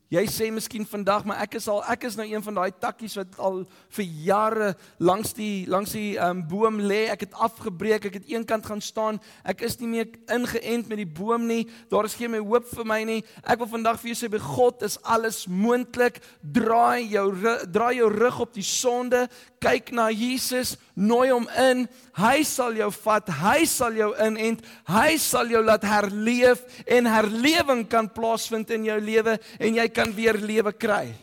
Jy 0.07 0.21
sê 0.31 0.45
miskien 0.55 0.85
vandag, 0.87 1.25
maar 1.27 1.41
ek 1.43 1.57
is 1.59 1.65
al 1.67 1.81
ek 1.91 2.05
is 2.07 2.15
nou 2.15 2.23
een 2.23 2.43
van 2.45 2.55
daai 2.55 2.71
takkies 2.79 3.17
wat 3.19 3.33
al 3.43 3.57
vir 3.97 4.05
jare 4.23 4.69
langs 5.03 5.33
die 5.35 5.65
langs 5.67 5.91
die 5.97 6.13
um, 6.23 6.39
boom 6.47 6.77
lê. 6.79 7.09
Ek 7.11 7.25
het 7.25 7.35
afgebreek, 7.35 8.07
ek 8.07 8.21
het 8.21 8.29
eenkant 8.31 8.69
gaan 8.69 8.79
staan. 8.79 9.19
Ek 9.43 9.65
is 9.67 9.75
nie 9.81 9.89
meer 9.91 10.07
ingeënt 10.31 10.87
met 10.87 11.01
die 11.01 11.09
boom 11.19 11.43
nie. 11.49 11.65
Daar 11.91 12.07
is 12.07 12.15
geen 12.15 12.31
meer 12.31 12.45
hoop 12.47 12.69
vir 12.71 12.87
my 12.87 13.01
nie. 13.09 13.19
Ek 13.43 13.59
wil 13.59 13.71
vandag 13.73 13.99
vir 13.99 14.13
jou 14.13 14.21
sê 14.21 14.31
by 14.31 14.39
God 14.45 14.87
is 14.87 14.95
alles 15.03 15.43
moontlik. 15.51 16.21
Draai 16.39 17.03
jou 17.11 17.27
draai 17.67 17.97
jou 17.99 18.07
rug 18.15 18.39
op 18.47 18.55
die 18.55 18.63
sonde 18.63 19.25
kyk 19.63 19.89
na 19.95 20.07
Jesus, 20.13 20.75
nooi 20.93 21.29
hom 21.31 21.47
in. 21.57 21.85
Hy 22.17 22.41
sal 22.47 22.77
jou 22.77 22.89
vat, 22.93 23.29
hy 23.41 23.65
sal 23.69 23.97
jou 23.97 24.09
inent, 24.23 24.63
hy 24.89 25.17
sal 25.21 25.49
jou 25.51 25.61
laat 25.65 25.85
herleef 25.85 26.63
en 26.85 27.09
herlewing 27.09 27.83
kan 27.89 28.09
plaasvind 28.13 28.71
in 28.73 28.87
jou 28.87 28.97
lewe 29.01 29.37
en 29.59 29.79
jy 29.81 29.87
kan 29.97 30.13
weer 30.13 30.37
lewe 30.37 30.73
kry. 30.77 31.15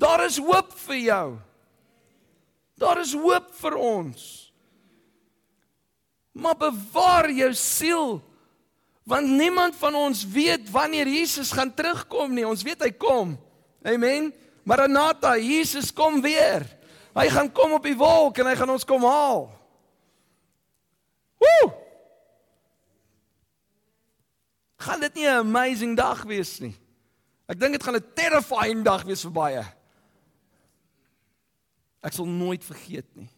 Daar 0.00 0.24
is 0.24 0.40
hoop 0.40 0.72
vir 0.86 1.00
jou. 1.04 1.26
Daar 2.80 3.00
is 3.02 3.12
hoop 3.14 3.52
vir 3.60 3.76
ons. 3.78 4.22
Maar 6.34 6.56
bewaar 6.58 7.30
jou 7.30 7.52
siel 7.54 8.22
want 9.04 9.28
niemand 9.28 9.76
van 9.76 9.94
ons 9.94 10.22
weet 10.32 10.70
wanneer 10.72 11.04
Jesus 11.06 11.50
gaan 11.52 11.74
terugkom 11.76 12.32
nie. 12.32 12.46
Ons 12.48 12.62
weet 12.64 12.80
hy 12.86 12.88
kom. 12.96 13.34
Amen. 13.84 14.30
Maranatha, 14.64 15.34
Jesus 15.36 15.90
kom 15.92 16.22
weer. 16.24 16.64
Hy 17.12 17.26
gaan 17.28 17.50
kom 17.52 17.76
op 17.76 17.84
die 17.84 17.96
wolk 18.00 18.40
en 18.40 18.48
hy 18.48 18.54
gaan 18.56 18.72
ons 18.72 18.86
kom 18.88 19.04
haal. 19.04 19.44
Woe! 21.44 21.68
Gaan 24.88 25.04
dit 25.04 25.20
nie 25.20 25.28
'n 25.28 25.44
amazing 25.44 25.96
dag 25.96 26.24
wees 26.24 26.58
nie? 26.60 26.74
Ek 27.44 27.60
dink 27.60 27.76
dit 27.76 27.82
gaan 27.82 27.96
'n 27.96 28.12
terrifying 28.16 28.84
dag 28.84 29.04
wees 29.04 29.22
vir 29.22 29.32
baie. 29.32 29.64
Ek 32.02 32.12
sal 32.12 32.26
nooit 32.26 32.64
vergeet 32.64 33.08
nie. 33.16 33.28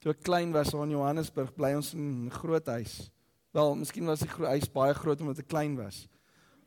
Toe 0.00 0.12
ek 0.12 0.22
klein 0.22 0.52
was 0.52 0.74
in 0.74 0.90
Johannesburg, 0.90 1.54
bly 1.54 1.74
ons 1.74 1.94
in 1.94 2.26
'n 2.26 2.30
groot 2.30 2.66
huis. 2.66 3.10
Wel, 3.52 3.74
miskien 3.74 4.06
was 4.06 4.20
die 4.20 4.28
huis 4.28 4.68
baie 4.68 4.94
groot 4.94 5.20
omdat 5.20 5.38
ek 5.38 5.48
klein 5.48 5.76
was. 5.76 6.06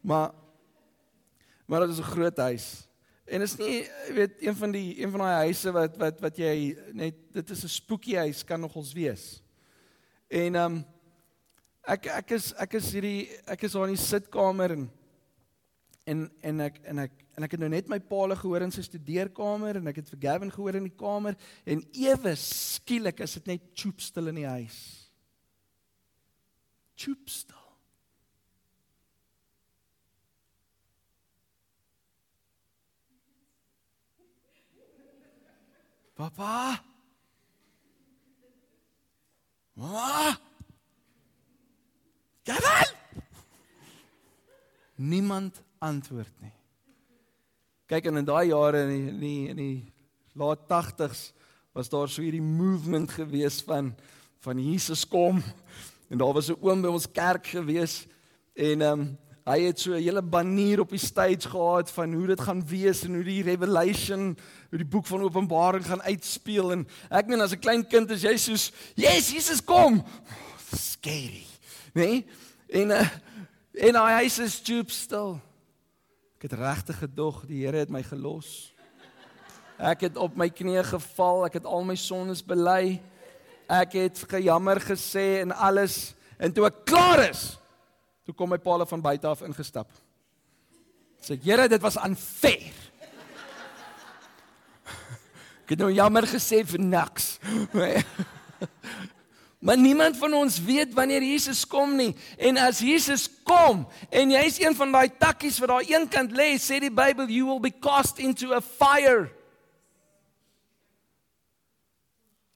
Maar 0.01 0.33
maar 1.67 1.81
dit 1.81 1.89
is 1.89 1.99
'n 1.99 2.13
groot 2.13 2.37
huis. 2.37 2.87
En 3.27 3.41
is 3.41 3.57
nie, 3.57 3.85
jy 4.07 4.13
weet, 4.13 4.41
een 4.41 4.55
van 4.55 4.71
die 4.71 5.01
een 5.01 5.11
van 5.11 5.19
daai 5.19 5.45
huise 5.45 5.71
wat 5.71 5.97
wat 5.97 6.19
wat 6.19 6.37
jy 6.37 6.75
net 6.93 7.15
dit 7.31 7.49
is 7.49 7.63
'n 7.63 7.67
spooky 7.67 8.15
huis 8.15 8.43
kan 8.43 8.59
nogals 8.59 8.93
wees. 8.93 9.41
En 10.27 10.55
ehm 10.55 10.65
um, 10.65 10.85
ek 11.83 12.05
ek 12.05 12.31
is 12.31 12.53
ek 12.53 12.73
is 12.73 12.91
hierdie 12.91 13.29
ek 13.45 13.63
is 13.63 13.71
daar 13.71 13.87
in 13.87 13.95
die 13.95 14.03
sitkamer 14.03 14.71
en 14.71 14.89
en 16.09 16.25
en 16.41 16.65
ek 16.65 16.79
en 16.89 17.03
ek 17.05 17.13
en 17.37 17.45
ek 17.45 17.53
het 17.55 17.61
nou 17.61 17.69
net 17.71 17.89
my 17.91 17.99
paal 18.03 18.33
gehoor 18.35 18.65
in 18.65 18.73
sy 18.73 18.83
studeerkamer 18.85 19.79
en 19.79 19.91
ek 19.91 20.01
het 20.01 20.09
vir 20.11 20.23
Gavin 20.25 20.51
gehoor 20.53 20.79
in 20.79 20.89
die 20.89 20.97
kamer 20.97 21.37
en 21.69 21.83
ewe 21.93 22.33
skielik 22.39 23.21
is 23.25 23.37
dit 23.39 23.53
net 23.53 23.69
choop 23.77 24.01
stil 24.03 24.31
in 24.33 24.41
die 24.41 24.49
huis. 24.49 24.79
Choop 26.99 27.31
stil. 27.31 27.55
Papa. 36.19 36.75
Mama. 39.79 40.35
Gavin. 42.43 42.95
Niemand 44.99 45.61
antwoord 45.79 46.33
nie. 46.41 46.53
Kyk 47.89 48.05
en 48.11 48.21
in 48.21 48.27
daai 48.27 48.51
jare 48.51 48.83
in 48.85 48.91
die 48.91 49.07
in 49.09 49.19
die, 49.19 49.47
in 49.49 49.57
die 49.57 49.93
laat 50.37 50.67
80s 50.69 51.31
was 51.73 51.89
daar 51.89 52.09
so 52.09 52.21
hierdie 52.21 52.43
movement 52.43 53.11
gewees 53.11 53.61
van 53.65 53.95
van 54.39 54.59
Jesus 54.63 55.07
kom. 55.07 55.41
En 56.09 56.17
daar 56.17 56.33
was 56.33 56.49
'n 56.49 56.57
oom 56.61 56.81
by 56.81 56.87
ons 56.87 57.11
kerk 57.11 57.47
gewees. 57.47 58.07
En 58.53 58.81
ehm 58.81 58.99
um, 58.99 59.17
hy 59.45 59.59
het 59.61 59.79
so 59.79 59.91
'n 59.91 60.03
hele 60.03 60.21
banier 60.21 60.79
op 60.79 60.89
die 60.89 60.99
stage 60.99 61.49
gehad 61.49 61.91
van 61.91 62.13
hoe 62.13 62.27
dit 62.27 62.41
gaan 62.41 62.67
wees 62.67 63.03
en 63.03 63.13
hoe 63.13 63.23
die 63.23 63.43
revelation 63.43 64.37
hoe 64.69 64.77
die 64.77 64.87
boek 64.87 65.05
van 65.05 65.21
Openbaring 65.21 65.85
gaan 65.85 66.01
uitspeel. 66.01 66.71
En 66.71 66.87
ek 67.09 67.27
meen 67.27 67.41
as 67.41 67.51
'n 67.51 67.59
klein 67.59 67.87
kind 67.87 68.11
is 68.11 68.21
jy 68.21 68.37
soos 68.37 68.71
yes 68.95 69.31
Jesus 69.31 69.63
kom! 69.63 69.99
Oh, 69.99 70.77
scary 70.77 71.45
nee 71.93 72.25
en 72.67 72.89
uh, 72.89 73.09
en 73.73 73.95
hy 73.95 74.23
is 74.23 74.53
stoop 74.53 74.91
stil 74.91 75.39
Ek 76.39 76.45
het 76.47 76.53
regtig 76.55 77.01
gedog 77.01 77.41
die 77.49 77.65
Here 77.65 77.81
het 77.81 77.89
my 77.91 77.99
gelos. 77.99 78.69
Ek 79.75 80.05
het 80.05 80.15
op 80.15 80.37
my 80.39 80.45
knieë 80.47 80.85
geval, 80.87 81.41
ek 81.49 81.57
het 81.57 81.65
al 81.67 81.83
my 81.83 81.97
sondes 81.99 82.39
bely. 82.47 83.01
Ek 83.67 83.97
het 83.99 84.21
gejammer 84.23 84.79
gesê 84.79 85.41
en 85.41 85.51
alles 85.51 86.13
en 86.39 86.55
toe 86.55 86.69
ek 86.69 86.77
klaar 86.87 87.25
is, 87.25 87.41
toe 88.23 88.31
kom 88.31 88.53
my 88.55 88.59
paal 88.63 88.87
van 88.87 89.03
buite 89.03 89.27
af 89.27 89.43
ingestap. 89.43 89.91
Sê 91.19 91.35
Here, 91.43 91.67
dit 91.67 91.83
was 91.83 91.99
unfair. 91.99 92.71
Ek 95.67 95.75
het 95.75 95.83
nou 95.83 95.91
jammer 95.91 96.23
gesê 96.23 96.63
vir 96.63 96.79
niks. 96.79 97.33
Maar 99.59 99.77
niemand 99.77 100.17
van 100.17 100.33
ons 100.33 100.61
weet 100.63 100.93
wanneer 100.93 101.23
Jesus 101.23 101.65
kom 101.67 101.95
nie. 101.95 102.13
En 102.37 102.57
as 102.57 102.79
Jesus 102.79 103.27
kom 103.43 103.83
en 104.09 104.31
jy's 104.31 104.59
een 104.61 104.75
van 104.75 104.93
daai 104.95 105.09
takkies 105.19 105.59
wat 105.59 105.73
daar 105.73 105.89
een 105.89 106.07
kant 106.07 106.31
lê, 106.31 106.53
sê 106.55 106.79
die 106.79 106.93
Bybel 106.93 107.27
you 107.27 107.47
will 107.47 107.59
be 107.59 107.73
cast 107.79 108.23
into 108.23 108.53
a 108.55 108.61
fire. 108.63 109.27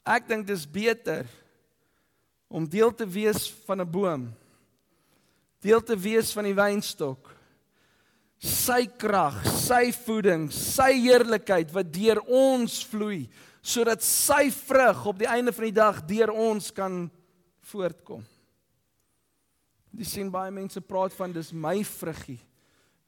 Ek 0.07 0.27
dink 0.27 0.47
dis 0.47 0.63
beter 0.67 1.27
om 2.47 2.67
deel 2.69 2.91
te 2.95 3.07
wees 3.07 3.49
van 3.67 3.81
'n 3.81 3.91
boom. 3.91 4.31
Deel 5.59 5.83
te 5.83 5.99
wees 5.99 6.31
van 6.31 6.43
die 6.43 6.55
wynstok. 6.55 7.35
Sy 8.39 8.85
krag, 8.85 9.43
sy 9.47 9.91
voeding, 9.91 10.51
sy 10.51 10.91
heerlikheid 10.99 11.71
wat 11.71 11.93
deur 11.93 12.19
ons 12.27 12.83
vloei 12.85 13.29
sodat 13.63 14.03
sy 14.03 14.49
vrug 14.51 15.05
op 15.07 15.21
die 15.21 15.29
einde 15.29 15.53
van 15.55 15.69
die 15.69 15.75
dag 15.75 16.01
deur 16.05 16.33
ons 16.35 16.67
kan 16.75 17.05
voortkom. 17.71 18.25
Jy 19.93 20.07
sien 20.09 20.31
baie 20.33 20.51
mense 20.51 20.81
praat 20.83 21.13
van 21.15 21.31
dis 21.31 21.53
my 21.53 21.77
vruggie. 21.87 22.39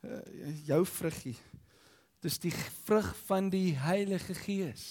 Uh, 0.06 0.22
jou 0.70 0.84
vruggie. 0.88 1.36
Dis 2.24 2.38
die 2.42 2.54
vrug 2.86 3.10
van 3.26 3.50
die 3.52 3.74
Heilige 3.78 4.36
Gees. 4.38 4.86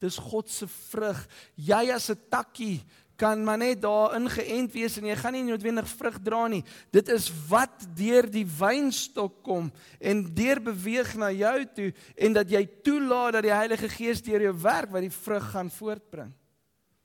Dis 0.00 0.20
God 0.20 0.50
se 0.52 0.68
vrug. 0.68 1.18
Jy 1.56 1.90
as 1.92 2.10
'n 2.10 2.20
takkie 2.30 2.84
kan 3.16 3.44
maar 3.44 3.58
net 3.58 3.82
daar 3.82 4.16
ingeënt 4.18 4.72
wees 4.74 4.96
en 4.98 5.06
jy 5.06 5.14
gaan 5.18 5.36
nie 5.36 5.44
noodwendig 5.46 5.88
vrug 5.94 6.16
dra 6.22 6.46
nie. 6.50 6.62
Dit 6.94 7.08
is 7.14 7.28
wat 7.48 7.86
deur 7.96 8.26
die 8.30 8.46
wynstok 8.58 9.36
kom 9.46 9.70
en 10.00 10.24
deur 10.34 10.60
beweeg 10.62 11.14
na 11.20 11.30
jou 11.34 11.58
toe 11.76 11.90
en 12.16 12.34
dat 12.34 12.50
jy 12.50 12.64
toelaat 12.86 13.38
dat 13.38 13.46
die 13.46 13.54
Heilige 13.54 13.90
Gees 13.92 14.22
deur 14.24 14.48
jou 14.48 14.54
werk 14.64 14.90
wat 14.94 15.06
die 15.06 15.14
vrug 15.14 15.46
gaan 15.54 15.70
voortbring. 15.70 16.32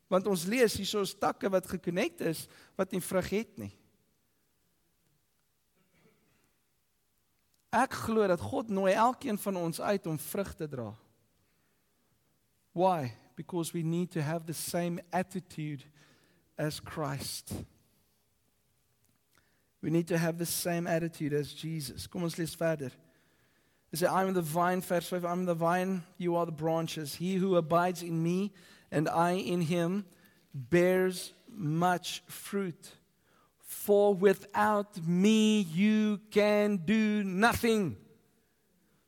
Want 0.09 0.25
ons 0.27 0.47
lees 0.49 0.79
hierso 0.79 1.05
is 1.05 1.13
takke 1.13 1.51
wat 1.53 1.69
gekonnekt 1.69 2.25
is 2.25 2.47
wat 2.79 2.95
nie 2.95 3.03
vrug 3.05 3.29
het 3.29 3.61
nie. 3.61 3.73
Ek 7.69 7.93
glo 7.93 8.25
dat 8.25 8.41
God 8.41 8.71
nooi 8.73 8.95
elkeen 8.97 9.37
van 9.37 9.61
ons 9.61 9.77
uit 9.77 10.09
om 10.09 10.17
vrug 10.17 10.55
te 10.57 10.65
dra. 10.65 10.89
Why? 12.73 13.13
Because 13.37 13.71
we 13.73 13.83
need 13.85 14.09
to 14.11 14.21
have 14.21 14.45
the 14.45 14.57
same 14.57 14.97
attitude 15.13 15.85
as 16.59 16.79
Christ. 16.81 17.53
We 19.81 19.89
need 19.89 20.09
to 20.09 20.17
have 20.17 20.37
the 20.37 20.45
same 20.45 20.85
attitude 20.85 21.33
as 21.33 21.53
Jesus. 21.53 22.05
Kom 22.05 22.23
ons 22.23 22.37
lees 22.37 22.53
verder. 22.53 22.91
Hy 23.89 23.97
sê 23.97 24.09
I'm 24.11 24.33
the 24.35 24.43
vine 24.43 24.81
vers 24.81 25.07
5 25.07 25.25
I'm 25.25 25.45
the 25.45 25.55
vine 25.55 26.03
you 26.17 26.35
are 26.35 26.45
the 26.45 26.51
branches 26.51 27.15
he 27.15 27.35
who 27.35 27.55
abides 27.55 28.03
in 28.03 28.21
me 28.21 28.51
and 28.91 29.09
I 29.09 29.31
in 29.31 29.61
him 29.61 30.05
bears 30.53 31.33
much 31.49 32.21
fruit 32.27 32.91
for 33.57 34.13
without 34.13 35.01
me 35.07 35.61
you 35.61 36.19
can 36.29 36.77
do 36.85 37.23
nothing. 37.23 37.95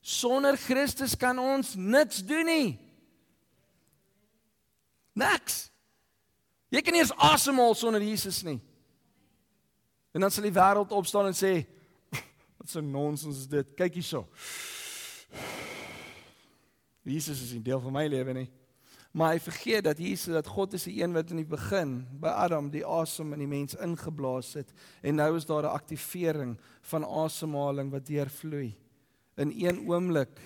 Sonder 0.02 0.56
Christus 0.58 1.16
kan 1.16 1.38
ons 1.38 1.76
niks 1.76 2.24
doen 2.26 2.46
nie. 2.46 2.80
Niks. 5.16 5.71
Jy 6.72 6.82
kan 6.82 6.96
nie 6.96 7.04
eens 7.04 7.16
asemhaal 7.20 7.76
sonder 7.76 8.04
Jesus 8.04 8.42
nie. 8.48 8.60
En 10.16 10.24
dan 10.24 10.32
sal 10.32 10.48
die 10.48 10.56
wêreld 10.56 10.92
opstaan 10.96 11.28
en 11.28 11.36
sê, 11.36 11.66
"Wat 12.58 12.76
'n 12.76 12.92
nonsens 12.92 13.44
is 13.44 13.48
dit? 13.48 13.76
Kyk 13.76 13.94
hierso." 14.00 14.28
Jesus 17.04 17.42
is 17.42 17.54
'n 17.54 17.64
deel 17.64 17.80
van 17.80 17.92
my 17.92 18.08
lewe 18.08 18.34
nie. 18.34 18.50
Maar 19.12 19.34
hy 19.34 19.40
vergeet 19.40 19.84
dat 19.84 19.98
Jesus 19.98 20.34
dat 20.34 20.48
God 20.48 20.74
is 20.74 20.88
die 20.88 21.04
een 21.04 21.14
wat 21.14 21.30
in 21.30 21.42
die 21.42 21.48
begin 21.48 22.08
by 22.20 22.32
Adam 22.32 22.70
die 22.72 22.86
asem 22.86 23.34
in 23.34 23.44
die 23.44 23.48
mens 23.48 23.76
ingeblaas 23.76 24.54
het 24.54 24.72
en 25.04 25.16
nou 25.16 25.36
is 25.36 25.46
daar 25.46 25.64
'n 25.64 25.76
aktivering 25.76 26.58
van 26.82 27.06
asemhaling 27.06 27.92
wat 27.92 28.06
deurvloei. 28.06 28.78
In 29.36 29.52
een 29.52 29.88
oomblik 29.90 30.40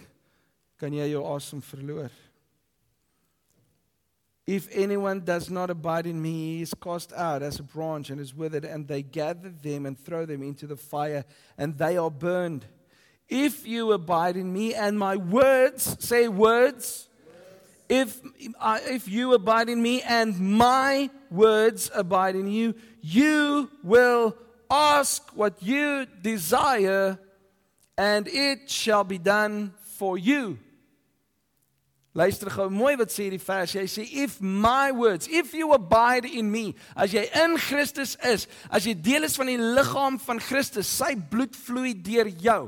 kan 0.75 0.93
jy 0.93 1.09
jou 1.09 1.35
asem 1.35 1.61
verloor. 1.61 2.11
If 4.47 4.67
anyone 4.71 5.21
does 5.21 5.49
not 5.49 5.71
abide 5.71 6.05
in 6.05 6.21
me, 6.21 6.57
he 6.57 6.61
is 6.61 6.73
cast 6.75 7.11
out 7.13 7.41
as 7.41 7.59
a 7.59 7.63
branch 7.63 8.11
and 8.11 8.19
is 8.21 8.35
withered, 8.35 8.63
and 8.63 8.87
they 8.87 9.01
gather 9.01 9.49
them 9.49 9.87
and 9.87 9.97
throw 9.97 10.25
them 10.25 10.43
into 10.43 10.67
the 10.67 10.75
fire, 10.75 11.25
and 11.57 11.77
they 11.77 11.97
are 11.97 12.11
burned. 12.11 12.65
If 13.27 13.65
you 13.65 13.91
abide 13.91 14.37
in 14.37 14.53
me 14.53 14.75
and 14.75 14.99
my 14.99 15.15
words, 15.15 15.97
say 15.99 16.27
words. 16.27 17.07
If, 17.89 18.19
uh, 18.59 18.79
if 18.83 19.07
you 19.07 19.33
abide 19.33 19.69
in 19.69 19.81
me 19.81 20.03
and 20.03 20.39
my 20.39 21.09
words 21.31 21.89
abide 21.93 22.35
in 22.35 22.47
you, 22.47 22.75
you 23.01 23.71
will 23.83 24.35
ask 24.69 25.27
what 25.35 25.61
you 25.61 26.05
desire, 26.21 27.17
and 27.97 28.27
it 28.27 28.69
shall 28.69 29.03
be 29.03 29.17
done 29.17 29.73
for 29.97 30.19
you. 30.19 30.59
Luister 32.15 32.47
gou 32.47 32.69
mooi 32.71 32.93
wat 32.95 33.11
sê 33.11 33.27
die 33.27 33.41
vers. 33.43 33.73
Hy 33.75 33.89
sê 33.91 34.05
if 34.23 34.37
my 34.39 34.93
words, 34.95 35.27
if 35.27 35.51
you 35.53 35.73
abide 35.75 36.23
in 36.23 36.47
me, 36.47 36.69
as 36.95 37.11
jy 37.11 37.25
in 37.41 37.57
Christus 37.59 38.15
is, 38.23 38.47
as 38.71 38.87
jy 38.87 38.93
deel 38.95 39.27
is 39.27 39.35
van 39.35 39.51
die 39.51 39.59
liggaam 39.59 40.15
van 40.23 40.39
Christus, 40.39 40.87
sy 40.87 41.11
bloed 41.19 41.57
vloei 41.59 41.91
deur 41.91 42.31
jou. 42.39 42.61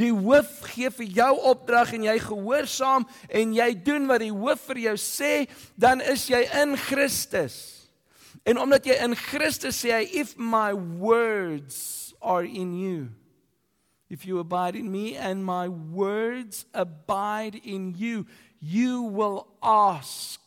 Die 0.00 0.10
hoof 0.10 0.56
gee 0.72 0.90
vir 0.96 1.06
jou 1.20 1.30
opdrag 1.52 1.92
en 1.94 2.08
jy 2.08 2.16
gehoorsaam 2.24 3.06
en 3.30 3.54
jy 3.54 3.68
doen 3.86 4.10
wat 4.10 4.24
die 4.24 4.32
hoof 4.34 4.66
vir 4.72 4.82
jou 4.88 4.96
sê, 4.98 5.32
dan 5.78 6.02
is 6.02 6.26
jy 6.30 6.42
in 6.58 6.74
Christus. 6.88 7.60
En 8.42 8.58
omdat 8.58 8.90
jy 8.90 8.98
in 9.04 9.14
Christus 9.14 9.78
sê 9.84 9.94
hy 10.00 10.04
if 10.24 10.34
my 10.34 10.72
words 10.74 12.10
are 12.18 12.42
in 12.42 12.74
you. 12.74 13.10
If 14.10 14.26
you 14.26 14.40
abide 14.40 14.74
in 14.74 14.90
me 14.90 15.14
and 15.14 15.46
my 15.46 15.68
words 15.68 16.66
abide 16.74 17.54
in 17.62 17.94
you, 17.94 18.26
you 18.60 19.08
will 19.10 19.46
ask. 19.60 20.40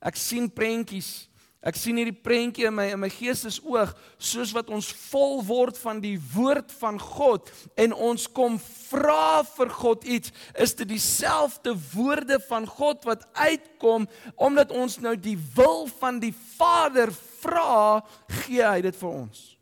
Ek 0.00 0.16
sien 0.20 0.50
prentjies 0.52 1.26
Ek 1.66 1.74
sien 1.74 1.96
hierdie 1.98 2.14
prentjie 2.14 2.68
in 2.68 2.74
my 2.76 2.84
in 2.94 3.00
my 3.02 3.08
geestesoog 3.10 3.90
soos 4.22 4.52
wat 4.54 4.68
ons 4.70 4.86
vol 5.08 5.40
word 5.48 5.78
van 5.80 5.98
die 6.02 6.14
woord 6.34 6.70
van 6.78 7.00
God 7.02 7.50
en 7.82 7.94
ons 8.10 8.28
kom 8.30 8.60
vra 8.62 9.42
vir 9.48 9.72
God 9.74 10.06
iets 10.06 10.34
is 10.62 10.76
dit 10.78 10.86
dieselfde 10.92 11.74
woorde 11.90 12.38
van 12.46 12.68
God 12.70 13.02
wat 13.08 13.26
uitkom 13.34 14.06
omdat 14.36 14.70
ons 14.70 15.00
nou 15.02 15.16
die 15.18 15.34
wil 15.58 15.88
van 15.98 16.22
die 16.22 16.34
Vader 16.54 17.10
vra 17.42 17.98
gee 18.44 18.62
hy 18.62 18.86
dit 18.86 19.02
vir 19.02 19.10
ons. 19.10 19.55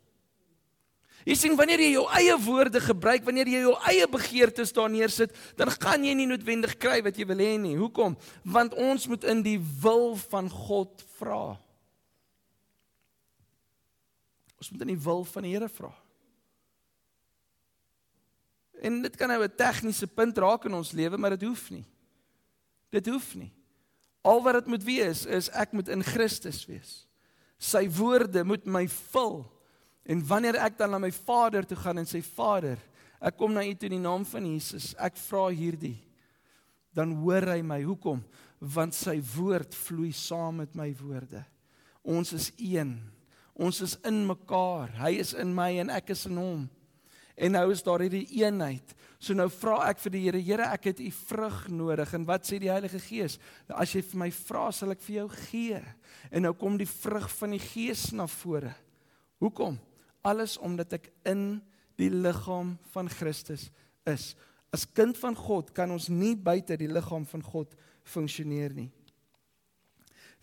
Jy 1.25 1.33
sien 1.33 1.55
wanneer 1.57 1.81
jy 1.81 1.95
jou 1.95 2.05
eie 2.13 2.35
woorde 2.37 2.79
gebruik, 2.85 3.23
wanneer 3.25 3.49
jy 3.49 3.63
jou 3.63 3.73
eie 3.89 4.05
begeertes 4.07 4.73
daar 4.75 4.91
neersit, 4.93 5.33
dan 5.57 5.71
gaan 5.73 6.05
jy 6.05 6.13
nie 6.13 6.27
noodwendig 6.29 6.75
kry 6.77 6.99
wat 7.05 7.17
jy 7.17 7.25
wil 7.25 7.41
hê 7.41 7.55
nie. 7.57 7.73
Hoekom? 7.79 8.13
Want 8.45 8.77
ons 8.77 9.07
moet 9.09 9.25
in 9.33 9.41
die 9.45 9.57
wil 9.81 10.13
van 10.29 10.51
God 10.53 11.01
vra. 11.17 11.55
Ons 14.61 14.69
moet 14.69 14.85
in 14.85 14.93
die 14.93 15.01
wil 15.01 15.25
van 15.25 15.47
die 15.47 15.55
Here 15.55 15.69
vra. 15.69 15.89
En 18.85 19.01
dit 19.01 19.17
kan 19.17 19.29
nou 19.29 19.41
'n 19.41 19.55
tegniese 19.57 20.07
punt 20.07 20.37
raak 20.37 20.65
in 20.65 20.73
ons 20.73 20.91
lewe, 20.91 21.17
maar 21.17 21.37
dit 21.37 21.47
hoef 21.47 21.69
nie. 21.69 21.85
Dit 22.91 23.07
hoef 23.07 23.35
nie. 23.35 23.51
Al 24.21 24.43
wat 24.43 24.53
dit 24.53 24.67
moet 24.67 24.83
wees 24.83 25.25
is 25.25 25.49
ek 25.49 25.71
moet 25.71 25.87
in 25.87 26.03
Christus 26.03 26.65
wees. 26.65 27.07
Sy 27.57 27.89
woorde 27.89 28.43
moet 28.43 28.65
my 28.65 28.87
vul. 28.87 29.54
En 30.05 30.21
wanneer 30.27 30.59
ek 30.61 30.77
dan 30.77 30.93
na 30.93 30.99
my 31.01 31.11
Vader 31.11 31.65
toe 31.65 31.77
gaan 31.81 32.01
en 32.01 32.09
sê 32.09 32.21
Vader, 32.21 32.77
ek 33.17 33.37
kom 33.39 33.55
na 33.55 33.63
U 33.65 33.73
toe 33.73 33.89
in 33.89 33.97
die 33.97 34.03
naam 34.03 34.25
van 34.29 34.45
Jesus. 34.45 34.93
Ek 35.01 35.17
vra 35.17 35.47
hierdie. 35.49 35.97
Dan 36.95 37.17
hoor 37.23 37.49
hy 37.55 37.59
my. 37.65 37.81
Hoekom? 37.83 38.21
Want 38.59 38.95
sy 38.95 39.17
woord 39.33 39.73
vloei 39.75 40.13
saam 40.15 40.61
met 40.61 40.77
my 40.77 40.91
woorde. 41.01 41.41
Ons 42.05 42.35
is 42.37 42.51
een. 42.61 42.99
Ons 43.57 43.81
is 43.81 43.95
in 44.05 44.21
mekaar. 44.29 44.93
Hy 45.01 45.15
is 45.23 45.33
in 45.33 45.53
my 45.55 45.71
en 45.81 45.91
ek 45.95 46.13
is 46.13 46.25
in 46.29 46.37
hom. 46.39 46.67
En 47.35 47.51
nou 47.51 47.65
is 47.73 47.83
daar 47.83 48.05
hierdie 48.05 48.27
eenheid. 48.37 48.93
So 49.19 49.35
nou 49.35 49.47
vra 49.51 49.81
ek 49.89 49.99
vir 50.05 50.13
die 50.13 50.21
Here, 50.27 50.41
Here, 50.43 50.69
ek 50.75 50.91
het 50.91 51.01
u 51.03 51.09
vrug 51.17 51.57
nodig. 51.73 52.13
En 52.15 52.27
wat 52.27 52.45
sê 52.47 52.59
die 52.61 52.71
Heilige 52.71 53.01
Gees? 53.01 53.39
As 53.73 53.91
jy 53.95 54.03
vir 54.05 54.21
my 54.21 54.29
vra, 54.37 54.69
sal 54.75 54.93
ek 54.93 55.01
vir 55.03 55.17
jou 55.21 55.27
gee. 55.49 55.81
En 56.29 56.45
nou 56.45 56.53
kom 56.55 56.77
die 56.79 56.89
vrug 56.89 57.27
van 57.39 57.55
die 57.57 57.63
Gees 57.63 58.11
na 58.15 58.29
vore. 58.29 58.75
Hoekom? 59.43 59.79
Alles 60.25 60.57
omdat 60.57 60.97
ek 60.97 61.11
in 61.29 61.61
die 61.99 62.09
liggaam 62.11 62.75
van 62.91 63.09
Christus 63.11 63.69
is. 64.09 64.33
As 64.73 64.87
kind 64.89 65.17
van 65.21 65.37
God 65.37 65.71
kan 65.75 65.91
ons 65.93 66.09
nie 66.11 66.33
buite 66.35 66.75
die 66.79 66.89
liggaam 66.91 67.27
van 67.29 67.43
God 67.45 67.75
funksioneer 68.05 68.73
nie. 68.75 68.89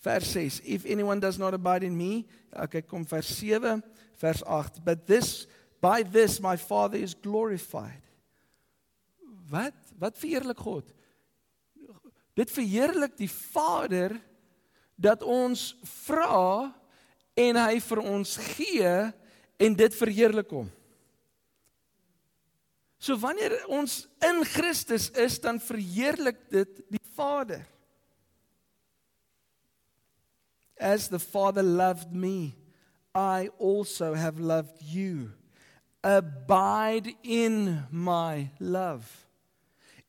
Vers 0.02 0.32
6. 0.34 0.62
If 0.66 0.86
anyone 0.86 1.20
does 1.20 1.38
not 1.38 1.54
abide 1.54 1.86
in 1.86 1.96
me, 1.96 2.24
okay, 2.56 2.82
kom 2.82 3.04
vers 3.06 3.28
7, 3.38 3.82
vers 4.18 4.42
8. 4.42 4.80
But 4.84 5.06
this 5.06 5.46
by 5.82 6.02
this 6.02 6.40
my 6.40 6.56
Father 6.56 6.98
is 6.98 7.14
glorified. 7.14 8.02
Wat? 9.50 9.74
Wat 9.98 10.18
verheerlik 10.18 10.58
God? 10.58 10.86
Dit 12.34 12.50
verheerlik 12.50 13.16
die 13.18 13.30
Vader 13.30 14.16
dat 14.96 15.22
ons 15.22 15.72
vra 16.06 16.70
en 17.36 17.58
hy 17.58 17.80
vir 17.82 18.00
ons 18.00 18.36
gee 18.54 18.94
en 19.62 19.76
dit 19.78 19.94
verheerlik 19.94 20.50
hom. 20.50 20.70
So 23.02 23.18
wanneer 23.18 23.56
ons 23.66 24.04
in 24.22 24.44
Christus 24.46 25.08
is, 25.18 25.38
dan 25.42 25.60
verheerlik 25.60 26.38
dit 26.50 26.82
die 26.90 27.02
Vader. 27.16 27.64
As 30.78 31.08
the 31.08 31.18
Father 31.18 31.62
loved 31.62 32.12
me, 32.12 32.54
I 33.14 33.50
also 33.58 34.14
have 34.14 34.40
loved 34.40 34.82
you. 34.82 35.30
Abide 36.02 37.14
in 37.22 37.84
my 37.90 38.50
love. 38.58 39.06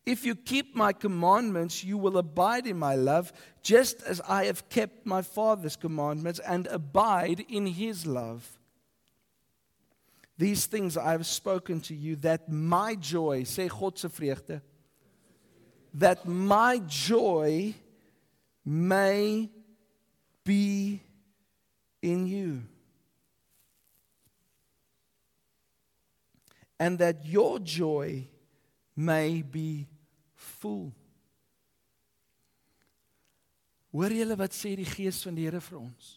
If 0.05 0.25
you 0.25 0.35
keep 0.35 0.75
my 0.75 0.93
commandments, 0.93 1.83
you 1.83 1.97
will 1.97 2.17
abide 2.17 2.67
in 2.67 2.77
my 2.77 2.95
love, 2.95 3.31
just 3.61 4.01
as 4.03 4.19
I 4.21 4.45
have 4.45 4.67
kept 4.69 5.05
my 5.05 5.21
Father's 5.21 5.75
commandments 5.75 6.39
and 6.39 6.67
abide 6.67 7.45
in 7.49 7.65
his 7.67 8.05
love. 8.05 8.59
These 10.37 10.65
things 10.65 10.97
I 10.97 11.11
have 11.11 11.25
spoken 11.25 11.79
to 11.81 11.95
you, 11.95 12.15
that 12.17 12.49
my 12.49 12.95
joy, 12.95 13.43
say 13.43 13.67
God 13.67 13.97
se 13.97 14.07
vreugde, 14.07 14.61
that 15.93 16.27
my 16.27 16.79
joy 16.87 17.75
may 18.65 19.49
be 20.43 21.01
in 22.01 22.25
you. 22.25 22.63
And 26.79 26.97
that 26.99 27.25
your 27.25 27.59
joy 27.59 28.27
may 28.95 29.41
be 29.41 29.87
full. 30.35 30.91
Hoor 33.93 34.09
julle 34.09 34.35
wat 34.39 34.55
sê 34.57 34.73
die 34.75 34.89
gees 34.89 35.21
van 35.23 35.37
die 35.37 35.45
Here 35.45 35.61
vir 35.61 35.77
ons? 35.77 36.15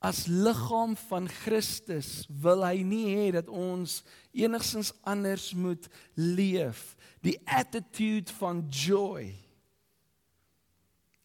As 0.00 0.24
liggaam 0.26 0.96
van 0.96 1.28
Christus 1.28 2.24
wil 2.42 2.64
hy 2.64 2.80
nie 2.82 3.04
hê 3.12 3.28
dat 3.36 3.48
ons 3.52 4.00
enigsins 4.32 4.94
anders 5.04 5.52
moet 5.52 5.86
leef. 6.16 6.96
Die 7.20 7.36
attitude 7.44 8.32
van 8.40 8.64
joy 8.72 9.28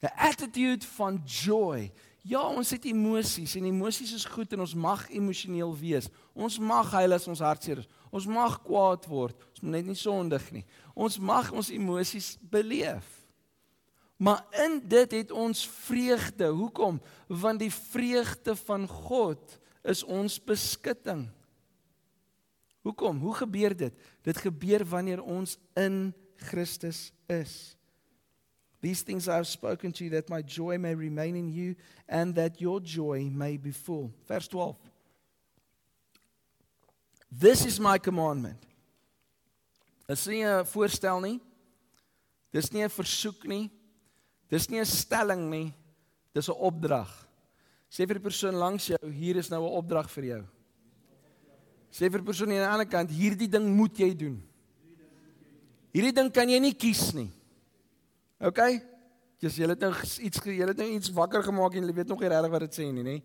'n 0.05 0.17
attitude 0.17 0.85
van 0.85 1.21
joy. 1.25 1.91
Ja, 2.21 2.41
ons 2.41 2.69
het 2.69 2.85
emosies 2.85 3.55
en 3.55 3.65
emosies 3.65 4.13
is 4.13 4.25
goed 4.25 4.53
en 4.53 4.59
ons 4.59 4.73
mag 4.73 5.09
emosioneel 5.09 5.77
wees. 5.77 6.07
Ons 6.33 6.59
mag 6.59 6.91
huil 6.91 7.13
as 7.13 7.27
ons 7.27 7.39
hartseer 7.39 7.77
is. 7.77 7.87
Ons 8.09 8.25
mag 8.25 8.61
kwaad 8.61 9.05
word. 9.05 9.37
Ons 9.49 9.61
moet 9.61 9.71
net 9.71 9.85
nie 9.85 9.97
sondig 9.97 10.51
nie. 10.51 10.65
Ons 10.93 11.17
mag 11.19 11.51
ons 11.51 11.69
emosies 11.69 12.37
beleef. 12.41 13.14
Maar 14.17 14.45
in 14.51 14.81
dit 14.87 15.11
het 15.11 15.31
ons 15.31 15.67
vreugde. 15.67 16.47
Hoekom? 16.47 17.01
Want 17.27 17.59
die 17.59 17.73
vreugde 17.73 18.55
van 18.55 18.87
God 18.87 19.59
is 19.83 20.03
ons 20.03 20.43
beskutting. 20.43 21.29
Hoekom? 22.81 23.19
Hoe 23.19 23.33
gebeur 23.33 23.75
dit? 23.75 23.93
Dit 24.21 24.37
gebeur 24.37 24.85
wanneer 24.85 25.23
ons 25.23 25.57
in 25.73 26.13
Christus 26.35 27.11
is. 27.25 27.75
These 28.79 29.03
things 29.03 29.27
I 29.27 29.31
have 29.31 29.47
spoken 29.47 29.91
to 29.91 30.03
you 30.03 30.13
that 30.13 30.29
my 30.29 30.41
joy 30.45 30.77
may 30.77 30.93
remain 30.93 31.35
in 31.35 31.49
you 31.49 31.75
and 32.07 32.35
that 32.35 32.59
your 32.61 32.79
joy 32.79 33.29
may 33.31 33.57
be 33.57 33.71
full. 33.71 34.13
Verse 34.27 34.47
12. 34.47 34.75
This 37.39 37.65
is 37.65 37.79
my 37.79 37.97
commandment. 37.97 38.61
Dis 40.07 40.27
nie 40.27 40.45
'n 40.45 40.65
voorstel 40.65 41.19
nie. 41.19 41.41
Dis 42.51 42.71
nie 42.71 42.83
'n 42.83 42.89
versoek 42.89 43.43
nie. 43.47 43.71
Dis 44.49 44.69
nie 44.69 44.79
'n 44.79 44.85
stelling 44.85 45.49
nie. 45.49 45.73
Dis 46.33 46.49
'n 46.49 46.57
opdrag. 46.57 47.09
Sê 47.89 48.05
vir 48.05 48.19
die 48.19 48.27
persoon 48.27 48.55
langs 48.55 48.87
jou, 48.87 49.11
hier 49.11 49.37
is 49.37 49.49
nou 49.49 49.63
'n 49.63 49.77
opdrag 49.77 50.09
vir 50.09 50.23
jou. 50.23 50.43
Sê 51.91 52.09
vir 52.11 52.19
die 52.19 52.27
persoon 52.27 52.49
aan 52.49 52.55
die 52.55 52.67
ander 52.67 52.85
kant, 52.85 53.09
hierdie 53.09 53.47
ding 53.47 53.75
moet 53.75 53.97
jy 53.97 54.13
doen. 54.15 54.43
Hierdie 55.93 56.11
ding 56.11 56.31
kan 56.31 56.49
jy 56.49 56.59
nie 56.59 56.73
kies 56.73 57.13
nie. 57.13 57.31
OK? 58.39 58.59
Jy's 59.39 59.55
jy 59.55 59.67
het 59.67 59.79
nou 59.79 59.93
iets 60.19 60.41
jy 60.43 60.67
het 60.67 60.77
nou 60.77 60.89
iets 60.89 61.09
wakker 61.09 61.43
gemaak 61.43 61.75
en 61.75 61.87
jy 61.87 61.93
weet 61.93 62.07
nog 62.07 62.19
nie 62.19 62.27
regtig 62.27 62.51
wat 62.51 62.59
dit 62.59 62.75
sê 62.75 62.91
nie, 62.91 63.03
nê? 63.03 63.23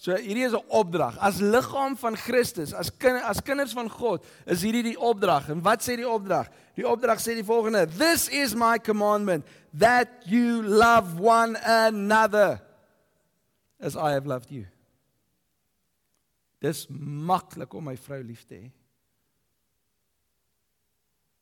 So 0.00 0.16
hierdie 0.16 0.46
is 0.46 0.54
'n 0.54 0.64
opdrag. 0.72 1.18
As 1.18 1.40
liggaam 1.40 1.96
van 1.96 2.16
Christus, 2.16 2.72
as 2.72 2.88
kind, 2.96 3.22
as 3.22 3.42
kinders 3.42 3.72
van 3.72 3.90
God, 3.90 4.24
is 4.46 4.62
hierdie 4.62 4.82
die 4.82 4.98
opdrag. 4.98 5.50
En 5.50 5.60
wat 5.60 5.82
sê 5.82 5.96
die 5.96 6.08
opdrag? 6.08 6.48
Die 6.74 6.88
opdrag 6.88 7.20
sê 7.20 7.34
die 7.36 7.44
volgende: 7.44 7.86
This 7.86 8.28
is 8.28 8.54
my 8.54 8.78
commandment 8.78 9.44
that 9.76 10.08
you 10.24 10.62
love 10.62 11.20
one 11.20 11.58
another 11.64 12.62
as 13.78 13.94
I 13.94 14.12
have 14.12 14.26
loved 14.26 14.50
you. 14.50 14.66
Dis 16.60 16.86
maklik 16.88 17.74
om 17.74 17.84
my 17.84 17.96
vrou 17.96 18.22
lief 18.22 18.46
te 18.46 18.54
hê. 18.54 18.70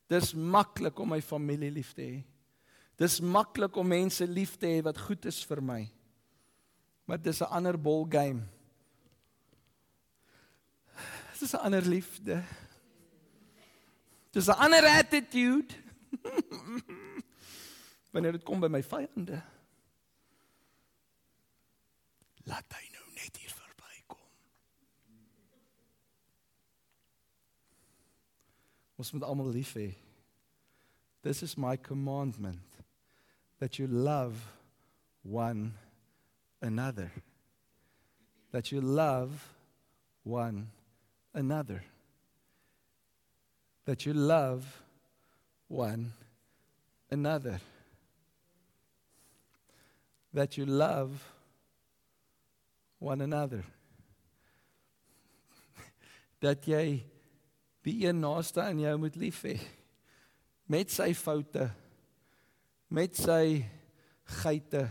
Dis 0.09 0.35
maklik 0.35 0.99
om 0.99 1.09
my 1.09 1.21
familie 1.21 1.71
lief 1.71 1.95
te 1.95 2.03
hê. 2.03 2.25
Dis 2.97 3.21
maklik 3.21 3.77
om 3.77 3.87
mense 3.87 4.27
lief 4.27 4.57
te 4.59 4.67
hê 4.67 4.83
wat 4.83 4.99
goed 4.99 5.25
is 5.27 5.45
vir 5.45 5.63
my. 5.63 5.89
Maar 7.09 7.23
dis 7.23 7.41
'n 7.41 7.45
ander 7.45 7.81
ball 7.81 8.07
game. 8.09 8.43
Dis 11.39 11.53
'n 11.53 11.57
ander 11.57 11.83
liefde. 11.83 12.43
Dis 14.31 14.47
'n 14.47 14.51
ander 14.51 14.85
attitude. 14.85 15.75
Wanneer 18.13 18.33
dit 18.33 18.43
kom 18.43 18.61
by 18.61 18.69
my 18.69 18.83
vyande. 18.83 19.41
Laat 22.45 22.77
hy 22.77 22.85
nou 22.93 23.07
net 23.15 23.37
hier 23.37 23.57
verbykom. 23.57 24.29
Ons 28.97 29.13
moet 29.13 29.23
almal 29.23 29.49
lief 29.49 29.73
hê. 29.73 29.95
This 31.21 31.43
is 31.43 31.57
my 31.57 31.77
commandment 31.77 32.85
that 33.59 33.77
you 33.77 33.89
love 33.89 34.37
one 35.23 35.59
another. 35.59 35.88
That 38.51 38.73
you 38.73 38.81
love 38.81 39.55
one 40.23 40.69
another. 41.35 41.85
That 43.85 44.07
you 44.07 44.13
love 44.13 44.83
one 45.69 46.13
another. 47.11 47.61
That 50.35 50.57
you 50.57 50.67
love 50.67 51.25
one 52.99 53.21
another. 53.21 53.65
Dat 56.41 56.67
jy 56.67 57.05
die 57.83 58.07
een 58.07 58.21
naaste 58.21 58.63
aan 58.63 58.81
jou 58.83 58.97
moet 58.99 59.17
lief 59.17 59.43
hê 59.47 59.57
met 60.69 60.91
sy 60.93 61.15
foute, 61.17 61.65
met 62.93 63.17
sy 63.17 63.63
geite, 64.43 64.85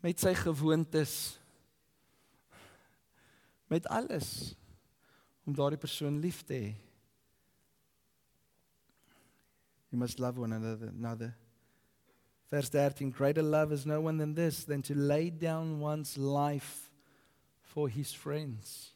met 0.00 0.20
sy 0.20 0.32
gewoontes, 0.34 1.38
met 3.70 3.86
alles 3.86 4.54
om 5.46 5.54
daardie 5.54 5.80
persoon 5.80 6.18
lief 6.20 6.42
te 6.46 6.56
hê. 6.56 6.70
You 9.90 9.98
must 9.98 10.18
love 10.18 10.38
one 10.38 10.54
another. 10.54 10.88
another. 10.88 11.34
Verse 12.48 12.68
13 12.68 13.12
Greater 13.12 13.42
love 13.42 13.72
is 13.72 13.86
no 13.86 14.00
one 14.00 14.18
than 14.18 14.34
this, 14.34 14.64
than 14.64 14.82
to 14.82 14.94
lay 14.94 15.30
down 15.30 15.80
one's 15.80 16.16
life 16.16 16.90
for 17.60 17.88
his 17.88 18.12
friends. 18.12 18.94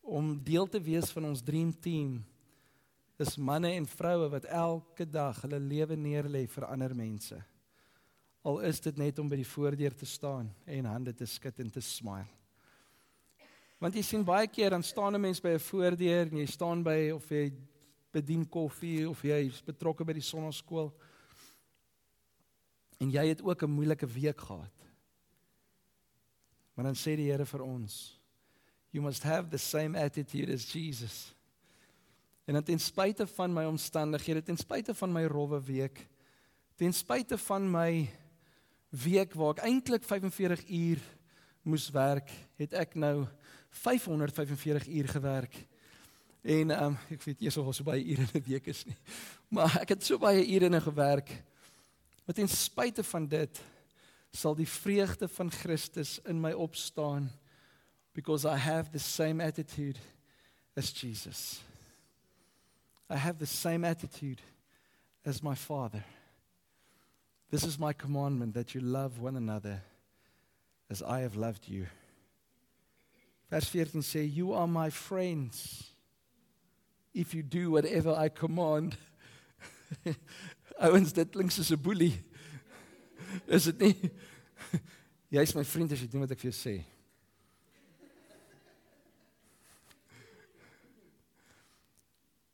Om 0.00 0.38
deel 0.42 0.66
te 0.66 0.80
wees 0.80 1.10
van 1.10 1.24
ons 1.24 1.42
dream 1.42 1.72
team 1.80 2.24
is 3.18 3.36
manne 3.36 3.72
en 3.74 3.86
vroue 3.86 4.28
wat 4.30 4.44
elke 4.44 5.04
dag 5.04 5.40
hulle 5.42 5.58
lewe 5.60 5.96
neerlê 5.96 6.46
vir 6.48 6.66
ander 6.68 6.94
mense. 6.96 7.36
Al 8.42 8.60
is 8.60 8.80
dit 8.80 8.96
net 8.96 9.18
om 9.18 9.28
by 9.28 9.36
die 9.36 9.46
voordeur 9.46 9.94
te 9.94 10.06
staan 10.06 10.50
en 10.64 10.84
hande 10.84 11.14
te 11.14 11.26
skud 11.26 11.58
en 11.58 11.70
te 11.70 11.80
smile. 11.80 12.28
Want 13.78 13.94
jy 13.94 14.02
sien 14.02 14.24
baie 14.26 14.48
keer 14.50 14.74
dan 14.74 14.82
staan 14.82 15.14
'n 15.14 15.20
mens 15.20 15.40
by 15.40 15.54
'n 15.54 15.58
voordeur 15.58 16.26
en 16.26 16.38
jy 16.38 16.46
staan 16.46 16.82
by 16.82 17.10
of 17.14 17.28
jy 17.30 17.52
bedien 18.12 18.48
koffie 18.48 19.08
of 19.08 19.22
jy 19.22 19.46
is 19.46 19.62
betrokke 19.62 20.04
by 20.04 20.12
die 20.12 20.24
sonnaskool. 20.24 20.92
En 22.98 23.10
jy 23.10 23.26
het 23.28 23.42
ook 23.42 23.62
'n 23.62 23.70
moeilike 23.70 24.06
week 24.06 24.40
gehad. 24.40 24.74
Maar 26.74 26.84
dan 26.84 26.94
sê 26.94 27.16
die 27.16 27.30
Here 27.30 27.46
vir 27.46 27.62
ons, 27.62 28.20
you 28.90 29.02
must 29.02 29.22
have 29.22 29.48
the 29.48 29.58
same 29.58 29.98
attitude 29.98 30.52
as 30.52 30.72
Jesus. 30.72 31.34
En 32.44 32.54
dan 32.54 32.62
ten 32.62 32.78
spyte 32.78 33.26
van 33.26 33.52
my 33.52 33.64
omstandighede, 33.64 34.42
ten 34.42 34.56
spyte 34.56 34.94
van 34.94 35.12
my 35.12 35.24
rowwe 35.24 35.60
week, 35.60 36.06
ten 36.76 36.92
spyte 36.92 37.38
van 37.38 37.70
my 37.70 38.08
week 38.88 39.34
waar 39.34 39.56
ek 39.56 39.64
eintlik 39.68 40.04
45 40.04 40.64
uur 40.68 41.00
moes 41.62 41.90
werk, 41.90 42.30
het 42.56 42.72
ek 42.72 42.94
nou 42.94 43.26
545 43.70 44.88
uur 44.88 45.08
gewerk. 45.08 45.66
En 46.42 46.70
ehm 46.70 46.84
um, 46.84 46.98
ek 47.12 47.22
weet 47.22 47.40
eers 47.44 47.56
of 47.56 47.66
ons 47.66 47.76
so 47.76 47.84
baie 47.84 48.04
ure 48.04 48.22
in 48.22 48.40
'n 48.40 48.44
week 48.46 48.66
is 48.66 48.84
nie. 48.86 48.96
Maar 49.54 49.80
ek 49.80 49.88
het 49.88 50.04
so 50.04 50.18
baie 50.18 50.46
ure 50.46 50.64
in 50.64 50.80
gewerk. 50.80 51.42
Maar 52.24 52.34
ten 52.34 52.48
spyte 52.48 53.02
van 53.02 53.26
dit 53.26 53.60
sal 54.30 54.54
die 54.54 54.68
vreugde 54.68 55.28
van 55.28 55.50
Christus 55.50 56.18
in 56.24 56.40
my 56.40 56.52
opstaan 56.52 57.30
because 58.12 58.44
I 58.44 58.56
have 58.56 58.90
the 58.90 58.98
same 58.98 59.44
attitude 59.44 59.98
as 60.76 60.92
Jesus. 60.92 61.60
I 63.10 63.16
have 63.16 63.38
the 63.38 63.46
same 63.46 63.88
attitude 63.88 64.42
as 65.24 65.42
my 65.42 65.54
Father. 65.54 66.04
This 67.50 67.64
is 67.64 67.78
my 67.78 67.94
commandment 67.94 68.52
that 68.54 68.74
you 68.74 68.80
love 68.80 69.20
one 69.20 69.36
another 69.36 69.80
as 70.90 71.02
I 71.02 71.20
have 71.20 71.34
loved 71.34 71.66
you. 71.66 71.86
Vers 73.50 73.68
14 73.68 74.02
sê 74.02 74.30
you 74.30 74.52
are 74.52 74.66
my 74.66 74.90
friends 74.90 75.94
if 77.14 77.34
you 77.34 77.42
do 77.42 77.70
whatever 77.70 78.12
I 78.12 78.28
command. 78.28 78.96
Ouens, 80.78 81.12
dit 81.12 81.32
klink 81.32 81.50
soos 81.50 81.72
'n 81.72 81.80
boelie. 81.80 82.12
Is 83.48 83.64
dit 83.64 83.80
nie? 83.80 84.10
Jy's 85.34 85.54
my 85.54 85.64
vriend 85.64 85.92
as 85.92 86.00
jy 86.00 86.08
doen 86.12 86.20
wat 86.26 86.36
ek 86.36 86.44
vir 86.44 86.50
jou 86.52 86.56
sê. 86.56 86.76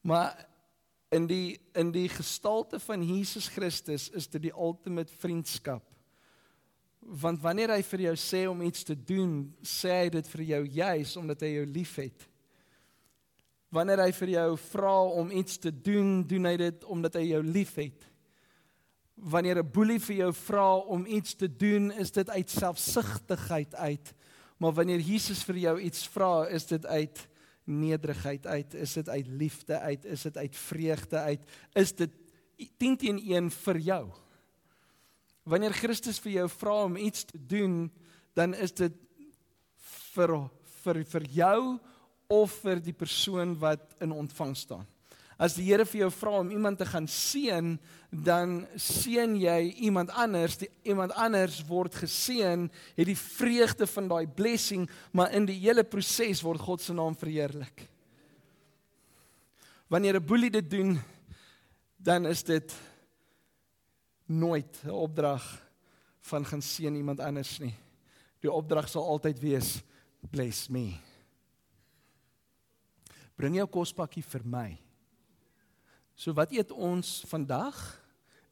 Maar 0.05 0.54
in 1.15 1.27
die 1.31 1.59
in 1.79 1.91
die 1.95 2.09
gestalte 2.11 2.79
van 2.83 3.03
Jesus 3.03 3.49
Christus 3.49 4.09
is 4.15 4.29
dit 4.31 4.49
die 4.49 4.55
ultimate 4.55 5.13
vriendskap. 5.19 5.83
Want 7.05 7.43
wanneer 7.43 7.75
hy 7.75 7.83
vir 7.85 8.07
jou 8.07 8.15
sê 8.19 8.45
om 8.49 8.63
iets 8.65 8.87
te 8.87 8.97
doen, 8.97 9.43
sê 9.63 10.05
hy 10.05 10.09
dit 10.15 10.31
vir 10.33 10.45
jou 10.49 10.63
juis 10.79 11.17
omdat 11.21 11.45
hy 11.45 11.51
jou 11.59 11.67
liefhet. 11.69 12.27
Wanneer 13.75 14.05
hy 14.07 14.11
vir 14.15 14.33
jou 14.37 14.49
vra 14.71 14.97
om 15.21 15.31
iets 15.35 15.59
te 15.61 15.73
doen, 15.75 16.23
doen 16.31 16.49
hy 16.49 16.57
dit 16.63 16.87
omdat 16.91 17.19
hy 17.19 17.25
jou 17.33 17.43
liefhet. 17.43 18.07
Wanneer 19.15 19.63
'n 19.63 19.71
boelie 19.71 20.01
vir 20.01 20.17
jou 20.17 20.33
vra 20.33 20.77
om 20.77 21.07
iets 21.07 21.35
te 21.35 21.49
doen, 21.49 21.93
is 21.93 22.11
dit 22.11 22.31
uit 22.31 22.51
selfsugtigheid 22.51 23.75
uit. 23.75 24.15
Maar 24.59 24.73
wanneer 24.73 25.01
Jesus 25.01 25.45
vir 25.45 25.57
jou 25.57 25.81
iets 25.81 26.07
vra, 26.09 26.47
is 26.49 26.67
dit 26.67 26.87
uit 26.87 27.29
nederigheid 27.65 28.47
uit, 28.47 28.75
is 28.75 28.93
dit 28.93 29.09
uit 29.09 29.27
liefde 29.27 29.79
uit, 29.79 30.05
is 30.05 30.23
dit 30.23 30.37
uit 30.37 30.57
vreugde 30.57 31.19
uit, 31.19 31.51
is 31.73 31.95
dit 31.95 32.11
10 32.77 32.97
teen 32.97 33.19
1 33.19 33.51
vir 33.51 33.79
jou. 33.79 34.05
Wanneer 35.43 35.73
Christus 35.77 36.21
vir 36.25 36.33
jou 36.33 36.49
vra 36.49 36.77
om 36.85 36.97
iets 36.97 37.25
te 37.25 37.39
doen, 37.47 37.91
dan 38.33 38.55
is 38.55 38.73
dit 38.73 38.95
vir 40.15 40.37
vir 40.85 41.01
vir 41.09 41.25
jou 41.33 41.61
of 42.29 42.53
vir 42.61 42.81
die 42.85 42.93
persoon 42.97 43.55
wat 43.61 43.95
in 44.05 44.13
ontvang 44.13 44.53
staan. 44.57 44.87
As 45.39 45.57
die 45.59 45.65
Here 45.67 45.85
vir 45.85 46.05
jou 46.05 46.11
vra 46.15 46.39
om 46.41 46.51
iemand 46.55 46.79
te 46.79 46.87
gaan 46.87 47.07
seën, 47.11 47.75
dan 48.11 48.61
seën 48.79 49.35
jy 49.41 49.59
iemand 49.87 50.13
anders, 50.15 50.57
die, 50.61 50.69
iemand 50.87 51.15
anders 51.19 51.59
word 51.67 51.97
geseën, 52.05 52.69
het 52.95 53.09
die 53.09 53.19
vreugde 53.19 53.89
van 53.91 54.09
daai 54.09 54.27
blessing, 54.27 54.87
maar 55.13 55.35
in 55.35 55.49
die 55.51 55.59
hele 55.65 55.83
proses 55.83 56.43
word 56.47 56.63
God 56.63 56.85
se 56.85 56.95
naam 56.95 57.17
verheerlik. 57.19 57.89
Wanneer 59.91 60.21
'n 60.21 60.27
boelie 60.27 60.51
dit 60.51 60.71
doen, 60.71 61.01
dan 61.97 62.27
is 62.27 62.43
dit 62.43 62.75
nooit 64.27 64.83
'n 64.85 64.91
opdrag 64.91 65.43
van 66.21 66.45
gaan 66.45 66.63
seën 66.63 66.95
iemand 66.95 67.21
anders 67.21 67.59
nie. 67.59 67.75
Die 68.41 68.53
opdrag 68.53 68.89
sal 68.89 69.05
altyd 69.05 69.41
wees 69.41 69.83
bless 70.31 70.69
me. 70.69 70.97
Bring 73.37 73.57
jou 73.57 73.67
kospakkie 73.67 74.23
vir 74.23 74.45
my. 74.45 74.84
So 76.15 76.35
wat 76.37 76.53
eet 76.55 76.71
ons 76.71 77.23
vandag? 77.31 77.79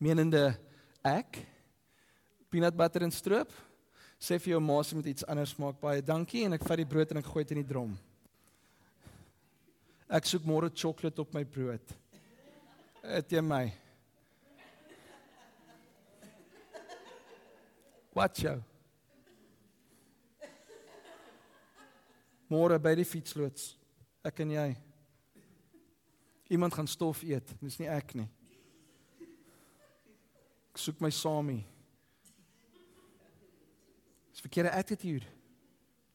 Menende 0.03 0.51
ek 1.07 1.39
peanut 2.51 2.77
butter 2.77 3.07
en 3.07 3.15
stroop. 3.15 3.53
Sê 4.23 4.39
vir 4.39 4.55
jou 4.55 4.63
ma 4.63 4.79
se 4.83 4.95
moet 4.95 5.09
iets 5.11 5.27
anders 5.27 5.55
maak. 5.59 5.79
Baie 5.83 6.03
dankie 6.03 6.45
en 6.47 6.55
ek 6.59 6.67
vat 6.67 6.79
die 6.83 6.89
brood 6.89 7.15
en 7.15 7.23
ek 7.23 7.31
gooi 7.31 7.45
dit 7.45 7.55
in 7.57 7.63
die 7.63 7.71
drom. 7.71 7.95
Ek 10.13 10.29
soek 10.29 10.45
môre 10.47 10.69
sjokolade 10.71 11.23
op 11.23 11.33
my 11.35 11.43
brood. 11.49 11.95
Eet 13.03 13.33
jy 13.33 13.41
my? 13.43 13.65
Wat 18.13 18.37
jou? 18.45 18.59
Môre 22.53 22.77
by 22.77 22.93
die 22.99 23.09
fietsloods. 23.09 23.73
Ek 24.23 24.43
en 24.45 24.53
jy. 24.53 24.71
Iemand 26.53 26.75
gaan 26.77 26.89
stof 26.91 27.23
eet, 27.25 27.55
dis 27.63 27.79
nie 27.81 27.89
ek 27.89 28.13
nie. 28.19 28.29
Ek 30.73 30.81
soek 30.81 31.01
my 31.01 31.09
samie. 31.13 31.63
Dis 34.33 34.45
verkeerde 34.45 34.73
attitude. 34.77 35.29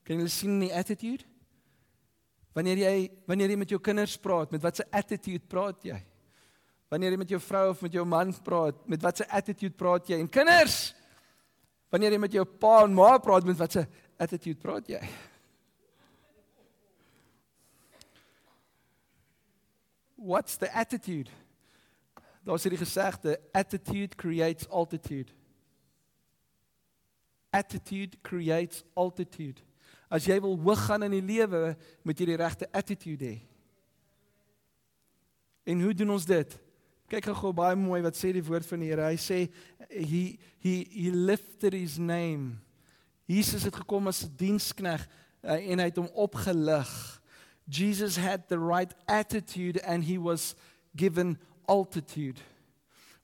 Kan 0.06 0.22
jy 0.22 0.30
sien 0.32 0.60
die 0.62 0.74
attitude? 0.74 1.26
Wanneer 2.58 2.80
jy 2.82 2.94
wanneer 3.30 3.54
jy 3.54 3.58
met 3.62 3.74
jou 3.74 3.80
kinders 3.82 4.16
praat, 4.18 4.54
met 4.54 4.64
watter 4.64 4.88
attitude 4.96 5.46
praat 5.50 5.84
jy? 5.86 5.98
Wanneer 6.90 7.14
jy 7.14 7.20
met 7.22 7.34
jou 7.34 7.40
vrou 7.44 7.66
of 7.74 7.82
met 7.86 7.98
jou 7.98 8.06
man 8.08 8.32
praat, 8.46 8.80
met 8.90 9.04
watter 9.04 9.28
attitude 9.36 9.76
praat 9.78 10.10
jy? 10.10 10.18
En 10.22 10.30
kinders, 10.32 10.78
wanneer 11.94 12.16
jy 12.16 12.22
met 12.24 12.38
jou 12.38 12.46
pa 12.62 12.80
en 12.86 12.96
ma 12.98 13.18
praat, 13.22 13.46
met 13.46 13.60
watter 13.60 13.86
attitude 14.18 14.62
praat 14.62 14.90
jy? 14.90 15.02
What's 20.18 20.58
the 20.58 20.70
attitude? 20.74 21.30
Daar's 22.44 22.64
hierdie 22.66 22.80
gesegde, 22.80 23.40
attitude 23.52 24.16
creates 24.16 24.68
altitude. 24.70 25.32
Attitude 27.50 28.18
creates 28.22 28.84
altitude. 28.94 29.62
As 30.10 30.26
jy 30.26 30.40
wil 30.42 30.56
hoog 30.64 30.86
gaan 30.88 31.04
in 31.04 31.18
die 31.18 31.26
lewe, 31.26 31.76
moet 32.02 32.20
jy 32.20 32.30
die 32.32 32.40
regte 32.40 32.70
attitude 32.72 33.28
hê. 33.28 33.38
En 35.68 35.84
hoe 35.84 35.94
doen 35.94 36.16
ons 36.16 36.26
dit? 36.26 36.56
Kyk 37.12 37.30
gou 37.36 37.52
baie 37.56 37.76
mooi 37.80 38.00
wat 38.04 38.16
sê 38.20 38.32
die 38.36 38.44
woord 38.44 38.68
van 38.68 38.84
die 38.84 38.90
Here. 38.90 39.12
Hy 39.12 39.20
sê 39.20 39.40
he 39.92 40.40
he 40.64 40.80
he 40.92 41.12
lifted 41.12 41.76
his 41.76 41.98
name. 42.00 42.56
Jesus 43.28 43.68
het 43.68 43.76
gekom 43.76 44.08
as 44.08 44.24
'n 44.24 44.32
dienskneg 44.40 45.04
uh, 45.44 45.60
en 45.60 45.80
hy 45.80 45.88
het 45.92 46.00
hom 46.00 46.10
opgelig. 46.16 47.17
Jesus 47.70 48.16
had 48.16 48.48
the 48.48 48.60
right 48.60 48.94
attitude 49.08 49.78
and 49.86 50.04
he 50.04 50.18
was 50.18 50.56
given 50.96 51.38
altitude. 51.68 52.40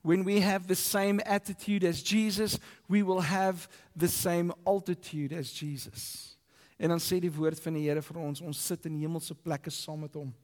When 0.02 0.24
we 0.24 0.40
have 0.40 0.66
the 0.66 0.74
same 0.74 1.20
attitude 1.24 1.82
as 1.82 2.02
Jesus, 2.02 2.58
we 2.88 3.02
will 3.02 3.20
have 3.20 3.68
the 3.96 4.08
same 4.08 4.52
altitude 4.66 5.32
as 5.32 5.50
Jesus. 5.50 6.36
En 6.76 6.88
dan 6.88 7.00
sê 7.00 7.20
die 7.22 7.32
woord 7.32 7.60
van 7.62 7.78
die 7.78 7.86
Here 7.86 8.02
vir 8.02 8.18
ons, 8.20 8.42
ons 8.44 8.58
sit 8.58 8.84
in 8.84 8.98
hemelse 9.00 9.34
plekke 9.34 9.72
saam 9.72 10.02
met 10.04 10.16
hom. 10.18 10.34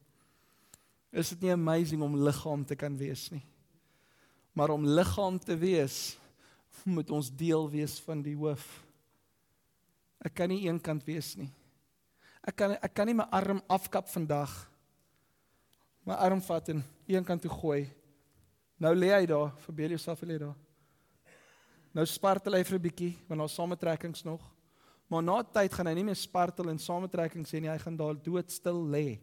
Is 1.12 1.34
dit 1.34 1.42
nie 1.44 1.52
amazing 1.52 2.00
om 2.06 2.14
liggaam 2.16 2.64
te 2.64 2.78
kan 2.78 2.96
wees 2.96 3.26
nie? 3.34 3.42
Maar 4.56 4.72
om 4.72 4.86
liggaam 4.86 5.36
te 5.42 5.56
wees, 5.58 6.16
moet 6.84 7.10
ons 7.10 7.28
deel 7.34 7.66
wees 7.70 7.98
van 8.06 8.22
die 8.24 8.36
hoof. 8.38 8.64
Ek 10.24 10.38
kan 10.40 10.48
nie 10.48 10.62
een 10.64 10.80
kant 10.80 11.04
wees 11.04 11.34
nie. 11.36 11.50
Ek 12.46 12.56
kan 12.56 12.72
ek 12.80 12.94
kan 12.94 13.06
nie 13.06 13.14
my 13.14 13.26
arm 13.30 13.60
afkap 13.68 14.08
vandag. 14.08 14.52
My 16.08 16.14
arm 16.14 16.40
vat 16.40 16.68
en 16.72 16.82
een 17.06 17.24
kant 17.24 17.42
toe 17.42 17.52
gooi. 17.52 17.84
Nou 18.80 18.94
lê 18.96 19.10
hy 19.12 19.26
daar, 19.28 19.52
verbeel 19.66 19.96
jouself 19.96 20.22
lê 20.24 20.38
daar. 20.40 20.56
Nou 21.92 22.06
spartel 22.06 22.54
hy 22.56 22.62
vir 22.64 22.78
'n 22.78 22.82
bietjie, 22.82 23.18
want 23.28 23.40
daar's 23.40 23.54
sametrekkings 23.54 24.24
nog. 24.24 24.40
Maar 25.08 25.22
na 25.22 25.42
tyd 25.42 25.72
gaan 25.74 25.86
hy 25.86 25.94
nie 25.94 26.04
meer 26.04 26.16
spartel 26.16 26.70
en 26.70 26.78
sametrekkings 26.78 27.50
sê 27.50 27.60
nie, 27.60 27.68
hy 27.68 27.78
gaan 27.78 27.96
daar 27.96 28.14
doodstil 28.14 28.78
lê. 28.86 29.20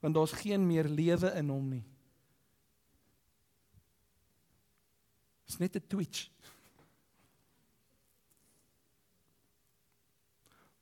Want 0.00 0.14
daar's 0.14 0.32
geen 0.32 0.66
meer 0.66 0.84
lewe 0.84 1.32
in 1.34 1.48
hom 1.48 1.68
nie. 1.70 1.84
Dit's 5.46 5.58
net 5.58 5.76
'n 5.76 5.86
twitch. 5.88 6.35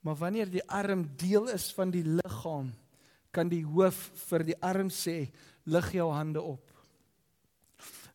Maar 0.04 0.18
wanneer 0.20 0.50
die 0.52 0.64
arm 0.68 1.06
deel 1.16 1.48
is 1.54 1.70
van 1.72 1.90
die 1.90 2.04
liggaam, 2.04 2.68
kan 3.32 3.48
die 3.48 3.64
hoof 3.64 4.10
vir 4.28 4.44
die 4.50 4.56
arm 4.60 4.90
sê, 4.92 5.30
lig 5.64 5.88
jou 5.96 6.10
hande 6.12 6.42
op. 6.44 6.68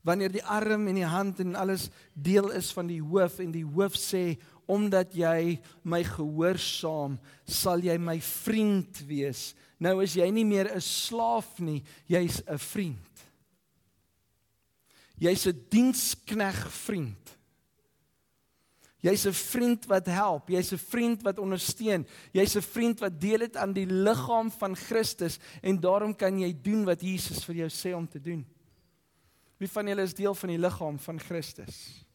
Wanneer 0.05 0.31
die 0.31 0.45
arm 0.45 0.85
en 0.87 0.99
die 1.01 1.09
hand 1.09 1.41
en 1.43 1.57
alles 1.59 1.89
deel 2.13 2.53
is 2.55 2.69
van 2.77 2.87
die 2.87 3.01
hoof 3.01 3.41
en 3.43 3.51
die 3.51 3.65
hoof 3.65 3.97
sê 3.99 4.37
omdat 4.69 5.15
jy 5.17 5.57
my 5.81 6.03
gehoorsaam, 6.05 7.17
sal 7.49 7.81
jy 7.81 7.97
my 7.97 8.19
vriend 8.21 9.01
wees. 9.09 9.55
Nou 9.81 9.97
is 10.05 10.13
jy 10.13 10.29
nie 10.29 10.45
meer 10.45 10.69
'n 10.69 10.81
slaaf 10.81 11.57
nie, 11.59 11.83
jy's 12.05 12.43
'n 12.45 12.57
vriend. 12.57 13.25
Jy's 15.17 15.47
'n 15.47 15.65
dienskneg 15.69 16.71
vriend. 16.71 17.38
Jy's 18.99 19.25
'n 19.25 19.33
vriend 19.33 19.85
wat 19.85 20.05
help, 20.05 20.49
jy's 20.49 20.73
'n 20.73 20.77
vriend 20.77 21.21
wat 21.23 21.39
ondersteun, 21.39 22.05
jy's 22.33 22.55
'n 22.55 22.61
vriend 22.61 22.99
wat 22.99 23.19
deel 23.19 23.39
het 23.39 23.55
aan 23.55 23.73
die 23.73 23.85
liggaam 23.85 24.51
van 24.51 24.75
Christus 24.75 25.39
en 25.61 25.79
daarom 25.79 26.15
kan 26.15 26.39
jy 26.39 26.53
doen 26.61 26.83
wat 26.83 27.01
Jesus 27.01 27.43
vir 27.45 27.55
jou 27.55 27.69
sê 27.69 27.95
om 27.95 28.07
te 28.07 28.19
doen. 28.19 28.45
Wie 29.57 29.69
van 29.69 29.87
julle 29.87 30.01
is 30.01 30.13
deel 30.13 30.35
van 30.35 30.49
die 30.49 30.57
liggaam 30.57 30.99
van 30.99 31.19
Christus? 31.19 32.05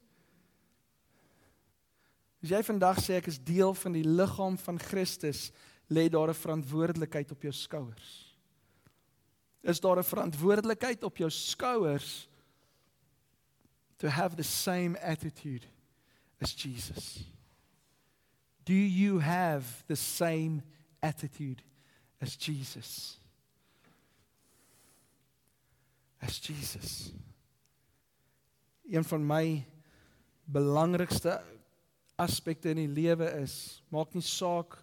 As 2.42 2.50
jy 2.50 2.62
vandag 2.62 2.98
sê 3.00 3.16
ek 3.16 3.26
is 3.26 3.38
deel 3.38 3.74
van 3.74 3.92
die 3.92 4.04
liggaam 4.04 4.58
van 4.58 4.78
Christus, 4.78 5.52
lê 5.88 6.08
daar 6.10 6.28
'n 6.28 6.34
verantwoordelikheid 6.34 7.30
op 7.30 7.42
jou 7.42 7.52
skouers. 7.52 8.36
Is 9.62 9.80
daar 9.80 9.98
'n 9.98 10.04
verantwoordelikheid 10.04 11.02
op 11.02 11.16
jou 11.16 11.30
skouers 11.30 12.28
to 13.96 14.08
have 14.08 14.36
the 14.36 14.42
same 14.42 15.00
attitude 15.00 15.73
as 16.44 16.52
Jesus? 16.52 17.24
Do 18.64 18.74
you 18.74 19.18
have 19.18 19.64
the 19.88 19.96
same 19.96 20.62
attitude 21.02 21.62
as 22.20 22.36
Jesus? 22.36 23.16
As 26.20 26.38
Jesus. 26.38 27.12
Een 28.90 29.04
van 29.04 29.26
my 29.26 29.64
belangrikste 30.44 31.40
aspekte 32.16 32.70
in 32.70 32.82
die 32.82 32.92
lewe 32.92 33.26
is, 33.40 33.82
maak 33.88 34.12
nie 34.12 34.24
saak 34.24 34.76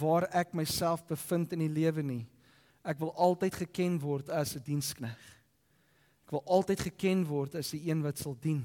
waar 0.00 0.24
ek 0.32 0.54
myself 0.56 1.04
bevind 1.08 1.52
in 1.52 1.66
die 1.66 1.72
lewe 1.72 2.02
nie. 2.02 2.22
Ek 2.84 3.00
wil 3.00 3.12
altyd 3.20 3.60
geken 3.64 4.00
word 4.00 4.32
as 4.32 4.56
'n 4.56 4.64
dienskneg. 4.64 5.20
Ek 6.24 6.32
wil 6.32 6.44
altyd 6.44 6.80
geken 6.80 7.26
word 7.28 7.54
as 7.54 7.74
'n 7.74 7.84
een 7.84 8.02
wat 8.02 8.18
sal 8.18 8.36
dien. 8.40 8.64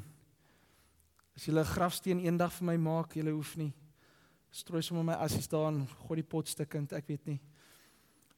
As 1.39 1.45
jy 1.47 1.53
'n 1.55 1.63
grafsteen 1.63 2.19
eendag 2.19 2.51
vir 2.51 2.65
my 2.65 2.75
maak, 2.75 3.15
jy 3.15 3.23
hoef 3.31 3.55
nie 3.55 3.71
strooi 4.51 4.81
sommer 4.83 5.05
my 5.05 5.13
as 5.13 5.31
jy 5.31 5.41
staan, 5.41 5.87
gooi 6.03 6.17
die 6.19 6.27
pot 6.27 6.49
stukkend, 6.51 6.91
ek 6.91 7.07
weet 7.07 7.25
nie. 7.27 7.39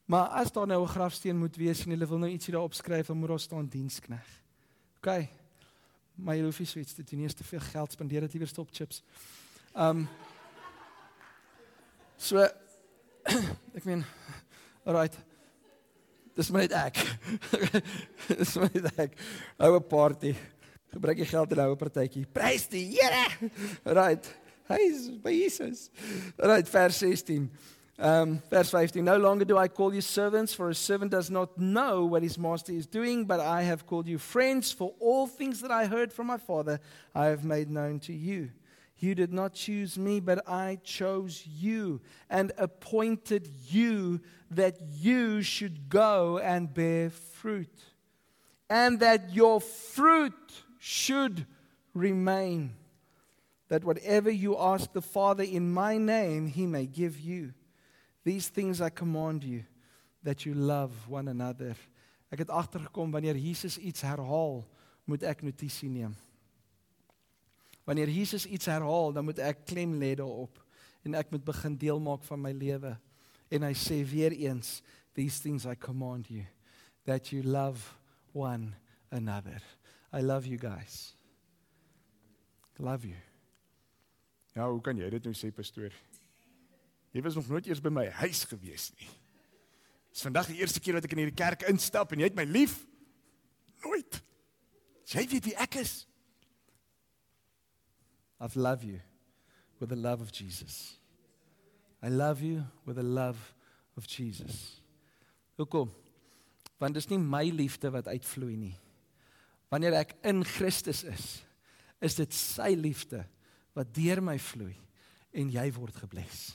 Maar 0.05 0.27
as 0.37 0.51
daar 0.51 0.67
nou 0.67 0.83
'n 0.83 0.87
grafsteen 0.87 1.35
moet 1.35 1.57
wees 1.57 1.83
en 1.83 1.89
hulle 1.89 2.05
wil 2.05 2.19
nou 2.19 2.29
ietsie 2.29 2.53
daarop 2.53 2.75
skryf, 2.75 3.07
dan 3.07 3.17
moet 3.17 3.29
daar 3.29 3.39
staan 3.39 3.65
dienskneg. 3.65 4.27
OK. 4.97 5.27
Maar 6.15 6.35
jy 6.35 6.43
hoef 6.43 6.59
nie 6.59 6.67
so 6.67 6.79
iets 6.79 6.93
te 6.93 7.03
doen 7.03 7.19
nie, 7.19 7.25
is 7.25 7.33
te 7.33 7.43
veel 7.43 7.59
geld 7.59 7.91
spandeer 7.91 8.21
dit 8.21 8.33
liewer 8.33 8.47
stop 8.47 8.69
chips. 8.71 9.01
Um 9.73 10.07
So 12.17 12.37
ek 13.77 13.83
meen 13.83 14.05
alright. 14.85 15.17
Dis 16.35 16.51
my 16.51 16.59
net 16.59 16.71
ek. 16.71 16.95
Dis 18.39 18.55
my 18.57 18.69
net 18.73 18.99
ek. 18.99 19.17
Hou 19.57 19.75
'n 19.75 19.87
party. 19.87 20.35
Gebruik 20.91 21.21
jy 21.21 21.25
geld 21.25 21.51
in 21.51 21.59
'n 21.59 21.69
ou 21.71 21.75
partytjie. 21.79 22.25
Prys 22.33 22.67
die 22.67 22.83
Here. 22.83 23.49
Alright. 23.87 24.27
Hy 24.67 24.79
is 24.91 25.09
by 25.09 25.31
Jesus. 25.31 25.89
Alright, 26.37 26.67
vers 26.67 26.95
16. 26.97 27.49
Um 27.97 28.41
vers 28.49 28.71
15. 28.71 29.03
No 29.03 29.17
longer 29.17 29.45
do 29.45 29.57
I 29.57 29.69
call 29.69 29.93
you 29.93 30.01
servants 30.01 30.53
for 30.53 30.69
a 30.69 30.75
servant 30.75 31.11
does 31.11 31.29
not 31.29 31.57
know 31.57 32.05
what 32.05 32.23
his 32.23 32.37
master 32.37 32.73
is 32.73 32.87
doing, 32.87 33.25
but 33.25 33.39
I 33.39 33.61
have 33.63 33.85
called 33.85 34.07
you 34.07 34.17
friends 34.17 34.71
for 34.73 34.93
all 34.99 35.27
things 35.27 35.61
that 35.61 35.71
I 35.71 35.85
heard 35.85 36.11
from 36.11 36.27
my 36.27 36.37
father 36.37 36.79
I 37.15 37.27
have 37.27 37.45
made 37.45 37.69
known 37.69 37.99
to 38.01 38.13
you. 38.13 38.49
You 38.97 39.15
did 39.15 39.31
not 39.31 39.53
choose 39.53 39.97
me, 39.97 40.19
but 40.19 40.47
I 40.47 40.79
chose 40.83 41.47
you 41.47 42.01
and 42.29 42.51
appointed 42.57 43.47
you 43.69 44.19
that 44.51 44.77
you 44.99 45.41
should 45.41 45.89
go 45.89 46.37
and 46.37 46.73
bear 46.73 47.09
fruit, 47.09 47.93
and 48.69 48.99
that 48.99 49.33
your 49.33 49.61
fruit 49.61 50.65
should 50.81 51.45
remain. 51.93 52.73
That 53.69 53.85
whatever 53.85 54.29
you 54.29 54.57
ask 54.57 54.91
the 54.91 55.01
Father 55.01 55.43
in 55.43 55.71
my 55.71 55.97
name, 55.97 56.47
he 56.47 56.65
may 56.65 56.87
give 56.87 57.19
you. 57.19 57.53
These 58.23 58.49
things 58.49 58.81
I 58.81 58.89
command 58.89 59.43
you, 59.43 59.63
that 60.23 60.45
you 60.45 60.53
love 60.53 60.91
one 61.07 61.27
another. 61.27 61.75
Ek 62.31 62.39
het 62.39 62.49
agtergekom 62.49 63.11
wanneer 63.11 63.37
Jesus 63.37 63.77
iets 63.77 64.01
herhaal, 64.01 64.65
moet 65.05 65.23
ek 65.23 65.43
notisie 65.43 65.89
neem. 65.89 66.15
Wanneer 67.85 68.09
Jesus 68.09 68.45
iets 68.45 68.65
herhaal, 68.65 69.13
dan 69.13 69.25
moet 69.25 69.39
ek 69.39 69.65
klem 69.69 69.93
lê 69.99 70.13
daarop 70.15 70.59
en 71.01 71.17
ek 71.17 71.31
moet 71.33 71.43
begin 71.45 71.75
deel 71.81 71.99
maak 71.99 72.21
van 72.27 72.41
my 72.41 72.51
lewe. 72.53 72.93
En 73.51 73.65
hy 73.65 73.73
sê 73.77 73.99
weer 74.05 74.35
eens, 74.37 74.79
these 75.17 75.41
things 75.41 75.65
I 75.65 75.75
command 75.75 76.29
you 76.29 76.45
that 77.05 77.31
you 77.33 77.41
love 77.41 77.81
one 78.33 78.73
another. 79.11 79.59
I 80.13 80.21
love 80.21 80.45
you 80.45 80.57
guys. 80.57 81.15
Love 82.81 83.07
you. 83.07 83.15
Ja, 84.55 84.65
hoe 84.69 84.81
kan 84.81 84.97
jy 84.97 85.07
dit 85.13 85.27
nou 85.27 85.33
sê 85.37 85.51
pastoor? 85.53 85.93
Jy 87.13 87.21
was 87.21 87.37
nog 87.37 87.47
nooit 87.51 87.67
eers 87.69 87.81
by 87.83 87.91
my 87.93 88.07
huis 88.23 88.43
gewees 88.49 88.89
nie. 88.97 89.09
Dis 90.11 90.23
vandag 90.25 90.49
die 90.49 90.59
eerste 90.59 90.81
keer 90.83 90.97
wat 90.97 91.05
ek 91.07 91.13
in 91.15 91.21
hierdie 91.23 91.37
kerk 91.37 91.67
instap 91.71 92.11
en 92.11 92.23
jy 92.23 92.31
het 92.31 92.39
my 92.39 92.47
lief. 92.49 92.81
Nooit. 93.85 94.19
Jy 95.11 95.27
weet 95.31 95.51
wie 95.51 95.55
ek 95.61 95.77
is. 95.83 95.93
I 98.41 98.49
love 98.57 98.83
you 98.87 98.99
with 99.79 99.93
the 99.93 99.99
love 99.99 100.23
of 100.23 100.33
Jesus. 100.33 100.97
I 102.01 102.09
love 102.09 102.41
you 102.41 102.65
with 102.85 102.97
the 102.97 103.05
love 103.05 103.53
of 103.95 104.07
Jesus. 104.09 104.81
Hoekom? 105.61 105.91
Want 106.81 106.97
dis 106.97 107.11
nie 107.11 107.21
my 107.21 107.45
liefde 107.53 107.91
wat 107.93 108.09
uitvloei 108.09 108.57
nie. 108.57 108.73
Wanneer 109.71 110.01
ek 110.01 110.15
in 110.27 110.43
Christus 110.43 111.05
is, 111.07 111.27
is 112.03 112.17
dit 112.17 112.33
sy 112.35 112.73
liefde 112.75 113.23
wat 113.77 113.93
deur 113.95 114.19
my 114.23 114.35
vloei 114.41 114.75
en 115.31 115.51
jy 115.53 115.67
word 115.77 115.95
gebless. 116.01 116.49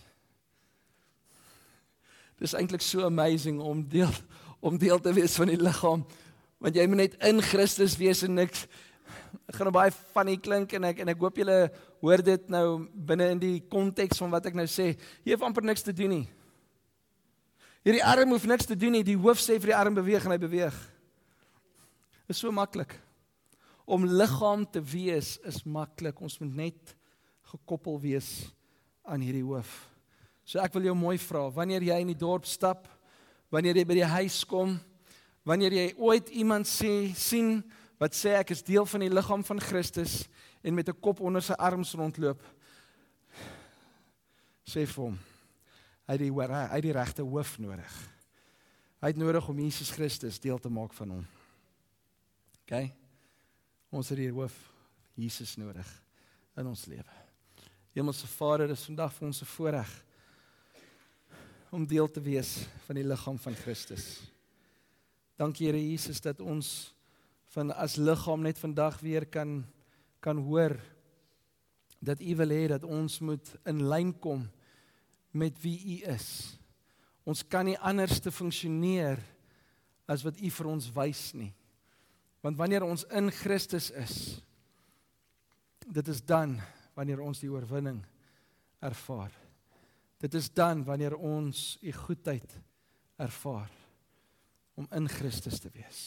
Dis 2.36 2.52
eintlik 2.58 2.84
so 2.84 3.06
amazing 3.06 3.62
om 3.64 3.80
deel 3.88 4.12
om 4.60 4.76
deel 4.80 5.00
te 5.00 5.12
wees 5.16 5.36
van 5.38 5.52
die 5.52 5.60
liggaam 5.60 6.02
want 6.60 6.76
jy 6.76 6.84
moet 6.88 7.02
net 7.02 7.16
in 7.28 7.40
Christus 7.44 7.96
wees 8.00 8.22
en 8.26 8.34
niks 8.36 8.64
gaan 9.52 9.68
nou 9.68 9.74
baie 9.76 9.92
funny 10.14 10.36
klink 10.40 10.72
en 10.76 10.88
ek 10.88 11.02
en 11.04 11.12
ek 11.12 11.20
hoop 11.22 11.38
julle 11.40 11.56
hoor 12.02 12.22
dit 12.24 12.48
nou 12.52 12.66
binne 13.08 13.28
in 13.34 13.40
die 13.40 13.58
konteks 13.70 14.20
van 14.22 14.32
wat 14.32 14.48
ek 14.50 14.56
nou 14.58 14.66
sê. 14.70 14.92
Jy 15.24 15.36
het 15.36 15.44
amper 15.46 15.64
niks 15.64 15.84
te 15.86 15.94
doen 15.96 16.12
nie. 16.18 16.26
Hierdie 17.86 18.04
arm 18.04 18.34
hoef 18.34 18.46
niks 18.48 18.66
te 18.66 18.76
doen 18.76 18.96
nie. 18.98 19.04
Die 19.06 19.18
hoof 19.20 19.40
sê 19.40 19.60
vir 19.60 19.72
die 19.72 19.78
arm 19.78 19.94
beweeg 19.94 20.24
en 20.26 20.34
hy 20.34 20.40
beweeg. 20.42 20.76
Is 22.26 22.40
so 22.42 22.50
maklik. 22.50 22.96
Om 23.86 24.06
liggaam 24.10 24.66
te 24.66 24.82
wees 24.82 25.36
is 25.46 25.62
maklik. 25.62 26.18
Ons 26.20 26.40
moet 26.42 26.54
net 26.66 26.96
gekoppel 27.52 28.00
wees 28.02 28.30
aan 29.06 29.22
hierdie 29.22 29.44
hoof. 29.46 29.70
So 30.46 30.62
ek 30.62 30.74
wil 30.74 30.88
jou 30.88 30.94
mooi 30.98 31.16
vra, 31.18 31.46
wanneer 31.54 31.82
jy 31.86 31.96
in 32.02 32.10
die 32.12 32.18
dorp 32.18 32.46
stap, 32.46 32.86
wanneer 33.50 33.78
jy 33.78 33.86
by 33.86 33.96
die 33.98 34.10
huis 34.10 34.40
kom, 34.46 34.76
wanneer 35.46 35.74
jy 35.74 35.86
ooit 35.98 36.30
iemand 36.34 36.68
sê 36.70 37.12
sien 37.18 37.60
wat 37.98 38.14
sê 38.14 38.34
ek 38.38 38.52
is 38.54 38.64
deel 38.66 38.86
van 38.86 39.06
die 39.06 39.12
liggaam 39.12 39.42
van 39.46 39.62
Christus 39.62 40.26
en 40.62 40.74
met 40.74 40.88
'n 40.88 41.00
kop 41.00 41.20
onder 41.20 41.42
sy 41.42 41.54
arms 41.54 41.94
rondloop, 41.94 42.42
sê 44.66 44.86
vir 44.86 45.04
hom, 45.04 45.18
hy 46.06 46.12
het 46.12 46.20
die 46.20 46.32
hy 46.32 46.74
het 46.74 46.82
die 46.82 46.92
regte 46.92 47.22
hoof 47.22 47.58
nodig. 47.58 47.94
Hy 49.00 49.08
het 49.08 49.16
nodig 49.16 49.48
om 49.48 49.58
Jesus 49.58 49.90
Christus 49.90 50.40
deel 50.40 50.58
te 50.58 50.68
maak 50.68 50.92
van 50.92 51.10
hom. 51.10 51.26
OK? 52.66 53.05
Ons 53.96 54.10
het 54.12 54.18
hier 54.20 54.34
hoof 54.36 54.52
Jesus 55.16 55.54
nodig 55.56 55.88
in 56.60 56.66
ons 56.68 56.82
lewe. 56.90 57.14
Hemelse 57.96 58.28
Vader, 58.28 58.68
dis 58.68 58.84
vandag 58.90 59.14
vir 59.16 59.26
ons 59.26 59.40
'n 59.40 59.48
voorreg 59.48 59.92
om 61.72 61.86
deel 61.86 62.08
te 62.10 62.20
wees 62.20 62.66
van 62.84 62.96
die 62.96 63.04
liggaam 63.04 63.38
van 63.38 63.54
Christus. 63.54 64.20
Dankie 65.38 65.66
Here 65.66 65.80
Jesus 65.80 66.20
dat 66.20 66.40
ons 66.40 66.92
van 67.54 67.72
as 67.72 67.96
liggaam 67.96 68.42
net 68.42 68.58
vandag 68.58 69.00
weer 69.00 69.24
kan 69.26 69.64
kan 70.20 70.36
hoor 70.36 70.76
dat 71.98 72.20
U 72.20 72.36
wil 72.36 72.48
hê 72.48 72.68
dat 72.68 72.84
ons 72.84 73.20
moet 73.20 73.56
in 73.64 73.88
lyn 73.88 74.12
kom 74.20 74.50
met 75.30 75.62
wie 75.62 75.78
U 76.00 76.12
is. 76.12 76.58
Ons 77.24 77.48
kan 77.48 77.64
nie 77.64 77.78
anders 77.78 78.20
te 78.20 78.30
funksioneer 78.30 79.18
as 80.06 80.22
wat 80.22 80.40
U 80.40 80.50
vir 80.50 80.66
ons 80.66 80.92
wys 80.92 81.32
nie. 81.32 81.54
Want 82.46 82.56
wanneer 82.56 82.84
ons 82.86 83.02
in 83.10 83.26
Christus 83.34 83.88
is, 83.90 84.38
dit 85.86 86.08
is 86.08 86.20
dan 86.22 86.60
wanneer 86.94 87.18
ons 87.18 87.40
die 87.42 87.50
oorwinning 87.50 87.98
ervaar. 88.86 89.34
Dit 90.22 90.34
is 90.38 90.46
dan 90.54 90.84
wanneer 90.86 91.16
ons 91.18 91.74
U 91.82 91.92
goedheid 92.06 92.54
ervaar 93.18 93.72
om 94.78 94.86
in 94.94 95.10
Christus 95.10 95.58
te 95.58 95.74
wees. 95.74 96.00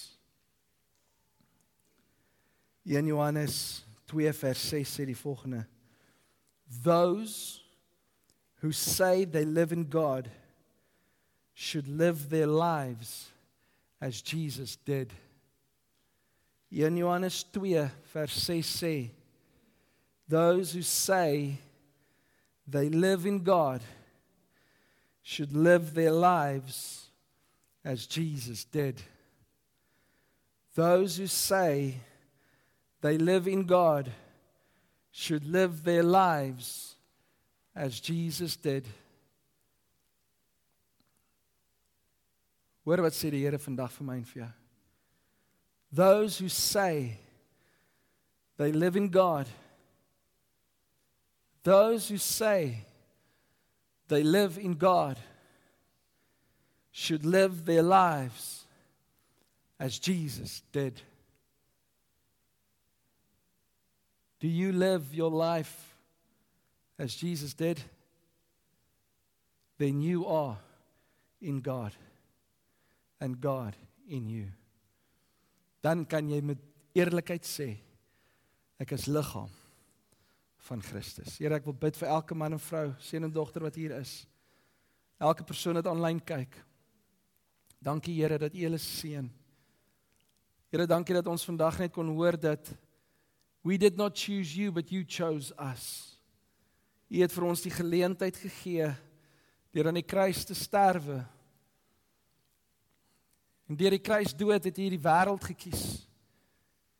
In 2.87 3.11
Johannes 3.11 3.83
2 4.07 4.31
vers 4.39 4.65
6 4.71 4.95
sê 4.95 5.11
die 5.11 5.19
volgende: 5.19 5.65
Those 6.87 7.59
who 8.63 8.71
say 8.71 9.25
they 9.25 9.43
live 9.43 9.75
in 9.75 9.89
God 9.91 10.31
should 11.53 11.87
live 11.87 12.29
their 12.31 12.47
lives 12.47 13.27
as 13.99 14.23
Jesus 14.23 14.79
did. 14.87 15.11
In 16.71 16.97
Johannes 16.97 17.43
2 17.43 17.89
vers 18.13 18.33
6 18.33 18.67
sê 18.67 19.09
those 20.27 20.73
who 20.73 20.83
say 20.83 21.57
they 22.67 22.89
live 22.89 23.25
in 23.25 23.39
God 23.39 23.81
should 25.23 25.53
live 25.53 25.95
their 25.95 26.11
lives 26.11 27.07
as 27.83 28.05
Jesus 28.05 28.63
did. 28.63 29.01
Those 30.75 31.17
who 31.17 31.25
say 31.25 31.95
they 33.01 33.17
live 33.17 33.47
in 33.47 33.63
God 33.63 34.11
should 35.11 35.45
live 35.45 35.83
their 35.83 36.03
lives 36.03 36.95
as 37.75 37.99
Jesus 37.99 38.55
did. 38.55 38.85
Hoor 42.85 43.01
wat 43.01 43.13
sê 43.13 43.29
die 43.33 43.41
Here 43.41 43.57
vandag 43.57 43.91
vir 43.97 44.05
my 44.05 44.17
en 44.21 44.25
vir 44.25 44.43
jou. 44.43 44.58
Those 45.91 46.37
who 46.37 46.49
say 46.49 47.17
they 48.57 48.71
live 48.71 48.95
in 48.95 49.09
God 49.09 49.47
those 51.63 52.09
who 52.09 52.17
say 52.17 52.85
they 54.07 54.23
live 54.23 54.57
in 54.57 54.73
God 54.73 55.19
should 56.91 57.25
live 57.25 57.65
their 57.65 57.83
lives 57.83 58.65
as 59.79 59.99
Jesus 59.99 60.63
did. 60.71 61.01
Do 64.39 64.47
you 64.47 64.71
live 64.71 65.13
your 65.13 65.29
life 65.29 65.95
as 66.97 67.13
Jesus 67.13 67.53
did? 67.53 67.81
Then 69.77 70.01
you 70.01 70.25
are 70.25 70.57
in 71.41 71.59
God 71.59 71.91
and 73.21 73.39
God 73.39 73.75
in 74.09 74.27
you. 74.27 74.47
Dan 75.83 76.05
kan 76.09 76.27
jy 76.29 76.41
met 76.43 76.61
eerlikheid 76.97 77.45
sê 77.47 77.69
ek 78.79 78.93
is 78.95 79.07
liggaam 79.11 79.51
van 80.69 80.81
Christus. 80.83 81.37
Here, 81.39 81.55
ek 81.55 81.67
wil 81.67 81.77
bid 81.77 81.97
vir 81.99 82.11
elke 82.11 82.35
man 82.37 82.55
en 82.55 82.61
vrou, 82.61 82.89
seun 83.03 83.27
en 83.27 83.33
dogter 83.33 83.63
wat 83.65 83.77
hier 83.79 83.95
is. 83.97 84.21
Elke 85.19 85.45
persoon 85.47 85.79
wat 85.79 85.87
aanlyn 85.89 86.19
kyk. 86.23 86.53
Dankie 87.83 88.15
Here 88.19 88.37
dat 88.39 88.55
U 88.55 88.63
hulle 88.65 88.79
seën. 88.81 89.27
Here, 90.69 90.85
dankie 90.87 91.15
dat 91.17 91.27
ons 91.31 91.47
vandag 91.47 91.79
net 91.81 91.95
kon 91.95 92.11
hoor 92.13 92.37
dat 92.39 92.71
we 93.63 93.77
did 93.77 93.97
not 93.97 94.17
choose 94.17 94.53
you 94.55 94.71
but 94.71 94.91
you 94.91 95.03
chose 95.03 95.53
us. 95.57 96.15
U 97.09 97.17
het 97.23 97.33
vir 97.33 97.47
ons 97.47 97.63
die 97.65 97.73
geleentheid 97.73 98.37
gegee 98.37 98.91
deur 99.73 99.89
aan 99.89 99.99
die 99.99 100.05
kruis 100.05 100.43
te 100.45 100.55
sterwe. 100.57 101.23
En 103.69 103.77
deur 103.77 103.93
die 103.93 104.01
kruis 104.01 104.33
dood 104.33 104.65
het 104.65 104.77
U 104.77 104.89
die 104.89 105.01
wêreld 105.01 105.43
gekies. 105.45 106.07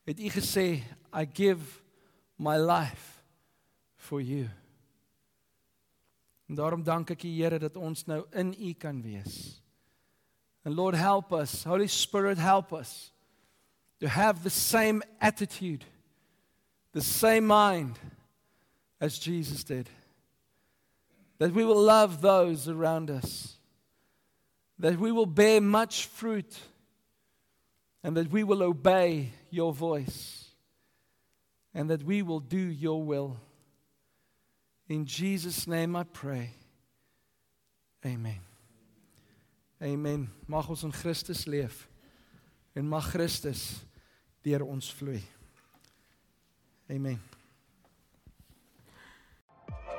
Het 0.06 0.20
U 0.20 0.30
gesê, 0.30 0.68
I 1.10 1.26
give 1.26 1.82
my 2.38 2.58
life 2.58 3.24
for 3.98 4.22
you. 4.22 4.48
En 6.50 6.56
daarom 6.56 6.84
dank 6.84 7.10
ek 7.10 7.24
U 7.26 7.30
Here 7.30 7.60
dat 7.60 7.76
ons 7.78 8.06
nou 8.06 8.24
in 8.32 8.54
U 8.54 8.74
kan 8.74 9.02
wees. 9.02 9.62
And 10.66 10.76
Lord 10.76 10.96
help 10.96 11.32
us, 11.32 11.64
Holy 11.64 11.88
Spirit 11.88 12.38
help 12.38 12.74
us 12.74 13.12
to 14.00 14.08
have 14.08 14.44
the 14.44 14.50
same 14.50 15.02
attitude, 15.20 15.86
the 16.92 17.02
same 17.02 17.48
mind 17.48 18.00
as 19.00 19.20
Jesus 19.20 19.64
did. 19.64 19.90
That 21.38 21.54
we 21.54 21.64
will 21.64 21.82
love 21.82 22.22
those 22.22 22.68
around 22.68 23.10
us. 23.10 23.59
That 24.80 24.98
we 24.98 25.12
will 25.12 25.26
bear 25.26 25.60
much 25.62 26.06
fruit 26.06 26.58
and 28.04 28.16
that 28.16 28.32
we 28.32 28.44
will 28.44 28.64
obey 28.64 29.32
your 29.50 29.74
voice 29.74 30.46
and 31.74 31.90
that 31.90 32.04
we 32.04 32.22
will 32.22 32.40
do 32.40 32.58
your 32.58 33.04
will. 33.04 33.38
In 34.88 35.06
Jesus 35.06 35.68
name 35.68 35.96
I 35.96 36.04
pray. 36.04 36.52
Amen. 38.06 38.40
Amen. 39.82 40.30
Mag 40.48 40.70
ons 40.70 40.84
in 40.84 40.92
Christus 40.92 41.46
leef 41.48 41.88
en 42.76 42.88
mag 42.88 43.04
Christus 43.04 43.84
deur 44.44 44.64
ons 44.68 44.92
vloei. 45.00 45.24
Amen. 46.90 47.20